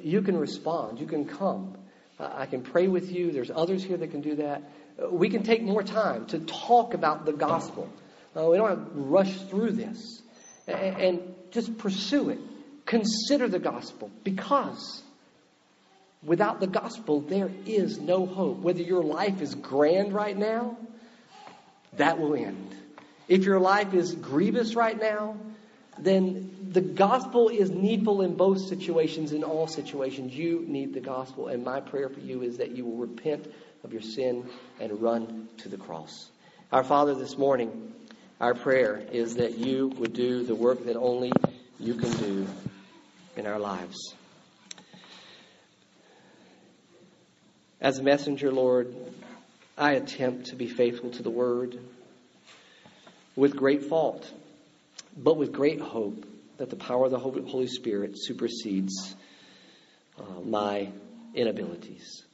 You 0.01 0.21
can 0.21 0.37
respond. 0.37 0.99
You 0.99 1.07
can 1.07 1.25
come. 1.25 1.77
I 2.19 2.45
can 2.45 2.61
pray 2.61 2.87
with 2.87 3.11
you. 3.11 3.31
There's 3.31 3.49
others 3.49 3.83
here 3.83 3.97
that 3.97 4.11
can 4.11 4.21
do 4.21 4.35
that. 4.35 4.63
We 5.09 5.29
can 5.29 5.43
take 5.43 5.63
more 5.63 5.83
time 5.83 6.25
to 6.27 6.39
talk 6.39 6.93
about 6.93 7.25
the 7.25 7.33
gospel. 7.33 7.89
Uh, 8.35 8.45
we 8.45 8.57
don't 8.57 8.69
have 8.69 8.93
to 8.93 8.99
rush 8.99 9.33
through 9.49 9.71
this. 9.71 10.21
And 10.67 11.21
just 11.51 11.77
pursue 11.77 12.29
it. 12.29 12.39
Consider 12.85 13.47
the 13.47 13.59
gospel 13.59 14.11
because 14.23 15.01
Without 16.23 16.59
the 16.59 16.67
gospel, 16.67 17.21
there 17.21 17.49
is 17.65 17.99
no 17.99 18.25
hope. 18.25 18.59
Whether 18.59 18.81
your 18.81 19.03
life 19.03 19.41
is 19.41 19.55
grand 19.55 20.13
right 20.13 20.37
now, 20.37 20.77
that 21.93 22.19
will 22.19 22.35
end. 22.35 22.75
If 23.27 23.45
your 23.45 23.59
life 23.59 23.93
is 23.93 24.15
grievous 24.15 24.75
right 24.75 24.99
now, 24.99 25.37
then 25.97 26.69
the 26.71 26.81
gospel 26.81 27.49
is 27.49 27.69
needful 27.69 28.21
in 28.21 28.35
both 28.35 28.59
situations, 28.67 29.31
in 29.31 29.43
all 29.43 29.67
situations. 29.67 30.33
You 30.33 30.63
need 30.67 30.93
the 30.93 30.99
gospel. 30.99 31.47
And 31.47 31.63
my 31.63 31.79
prayer 31.79 32.09
for 32.09 32.19
you 32.19 32.41
is 32.41 32.57
that 32.57 32.71
you 32.71 32.85
will 32.85 32.97
repent 32.97 33.51
of 33.83 33.93
your 33.93 34.01
sin 34.01 34.45
and 34.79 35.01
run 35.01 35.47
to 35.57 35.69
the 35.69 35.77
cross. 35.77 36.29
Our 36.71 36.83
Father, 36.83 37.15
this 37.15 37.37
morning, 37.37 37.93
our 38.39 38.53
prayer 38.53 39.03
is 39.11 39.35
that 39.35 39.57
you 39.57 39.87
would 39.97 40.13
do 40.13 40.43
the 40.43 40.55
work 40.55 40.85
that 40.85 40.95
only 40.95 41.31
you 41.79 41.95
can 41.95 42.11
do 42.17 42.47
in 43.35 43.45
our 43.45 43.59
lives. 43.59 44.13
As 47.81 47.97
a 47.97 48.03
messenger, 48.03 48.51
Lord, 48.51 48.93
I 49.77 49.93
attempt 49.93 50.47
to 50.47 50.55
be 50.57 50.67
faithful 50.67 51.11
to 51.11 51.23
the 51.23 51.29
word 51.29 51.79
with 53.37 53.55
great 53.55 53.85
fault, 53.85 54.29
but 55.15 55.37
with 55.37 55.53
great 55.53 55.79
hope 55.79 56.25
that 56.57 56.69
the 56.69 56.75
power 56.75 57.05
of 57.05 57.11
the 57.11 57.19
Holy 57.19 57.67
Spirit 57.67 58.11
supersedes 58.15 59.15
uh, 60.17 60.41
my 60.43 60.89
inabilities. 61.33 62.25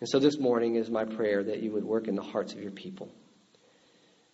And 0.00 0.08
so 0.08 0.18
this 0.18 0.38
morning 0.38 0.76
is 0.76 0.90
my 0.90 1.06
prayer 1.06 1.42
that 1.42 1.62
you 1.62 1.72
would 1.72 1.84
work 1.84 2.06
in 2.06 2.14
the 2.14 2.22
hearts 2.22 2.52
of 2.52 2.60
your 2.60 2.70
people. 2.70 3.08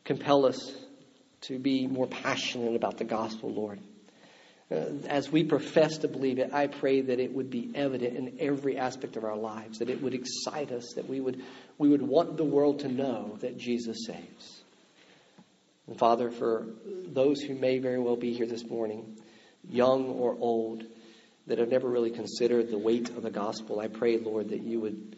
Compel 0.03 0.45
us 0.47 0.75
to 1.43 1.61
be 1.61 1.87
more 1.87 2.09
passionate 2.09 2.75
about 2.75 2.99
the 2.99 3.05
gospel, 3.05 3.53
Lord. 3.53 3.79
Uh, 4.69 4.85
as 5.09 5.31
we 5.31 5.45
profess 5.45 5.99
to 5.99 6.09
believe 6.09 6.41
it, 6.41 6.53
I 6.53 6.67
pray 6.67 7.01
that 7.01 7.21
it 7.21 7.33
would 7.33 7.51
be 7.51 7.71
evident 7.75 8.17
in 8.17 8.39
every 8.41 8.77
aspect 8.77 9.17
of 9.17 9.23
our 9.23 9.37
lives, 9.37 9.79
that 9.79 9.89
it 9.89 10.03
would 10.03 10.15
excite 10.15 10.73
us, 10.73 10.95
that 10.95 11.09
we 11.09 11.21
would, 11.21 11.41
we 11.79 11.89
would 11.89 12.03
want 12.03 12.37
the 12.37 12.45
world 12.45 12.81
to 12.81 12.89
know 12.89 13.37
that 13.43 13.59
Jesus 13.59 14.07
saves. 14.07 14.63
And 15.87 15.97
Father, 15.97 16.33
for 16.33 16.67
those 16.85 17.41
who 17.41 17.55
may 17.55 17.79
very 17.79 18.01
well 18.01 18.17
be 18.17 18.33
here 18.33 18.47
this 18.47 18.65
morning, 18.65 19.17
young 19.69 20.07
or 20.07 20.37
old, 20.37 20.83
that 21.47 21.59
have 21.59 21.69
never 21.69 21.89
really 21.89 22.11
considered 22.11 22.69
the 22.69 22.79
weight 22.79 23.09
of 23.11 23.23
the 23.23 23.31
gospel, 23.31 23.79
I 23.79 23.87
pray, 23.87 24.19
Lord, 24.19 24.49
that 24.49 24.63
you 24.63 24.81
would, 24.81 25.15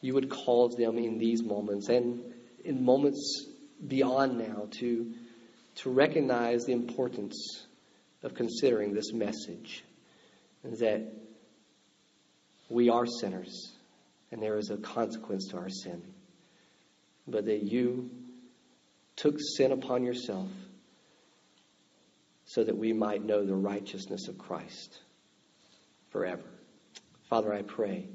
you 0.00 0.14
would 0.14 0.30
cause 0.30 0.76
them 0.76 0.96
in 0.96 1.18
these 1.18 1.42
moments 1.42 1.90
and 1.90 2.22
in 2.64 2.82
moments 2.82 3.44
beyond 3.86 4.38
now 4.38 4.68
to, 4.78 5.12
to 5.74 5.90
recognize 5.90 6.64
the 6.64 6.72
importance 6.72 7.66
of 8.22 8.34
considering 8.34 8.92
this 8.92 9.12
message 9.12 9.84
that 10.64 11.02
we 12.68 12.88
are 12.88 13.06
sinners 13.06 13.72
and 14.30 14.42
there 14.42 14.56
is 14.56 14.70
a 14.70 14.76
consequence 14.76 15.48
to 15.48 15.58
our 15.58 15.68
sin, 15.68 16.02
but 17.26 17.44
that 17.46 17.62
you 17.62 18.10
took 19.16 19.36
sin 19.56 19.72
upon 19.72 20.04
yourself 20.04 20.48
so 22.44 22.64
that 22.64 22.76
we 22.76 22.92
might 22.92 23.24
know 23.24 23.44
the 23.44 23.54
righteousness 23.54 24.28
of 24.28 24.38
Christ 24.38 25.00
forever. 26.10 26.42
Father, 27.28 27.52
I 27.52 27.62
pray 27.62 28.06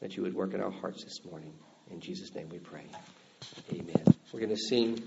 that 0.00 0.16
you 0.16 0.22
would 0.22 0.34
work 0.34 0.54
in 0.54 0.60
our 0.60 0.70
hearts 0.70 1.04
this 1.04 1.24
morning. 1.24 1.52
In 1.90 2.00
Jesus' 2.00 2.34
name 2.34 2.48
we 2.50 2.58
pray. 2.58 2.84
Amen. 3.72 4.04
We're 4.32 4.40
going 4.40 4.50
to 4.50 4.56
sing 4.56 5.02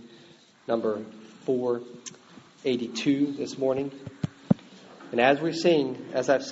number 0.67 1.03
482 1.45 3.33
this 3.33 3.57
morning. 3.57 3.91
And 5.13 5.21
as 5.21 5.39
we 5.39 5.51
sing, 5.53 6.07
as 6.15 6.27
I've 6.27 6.43
said, 6.43 6.49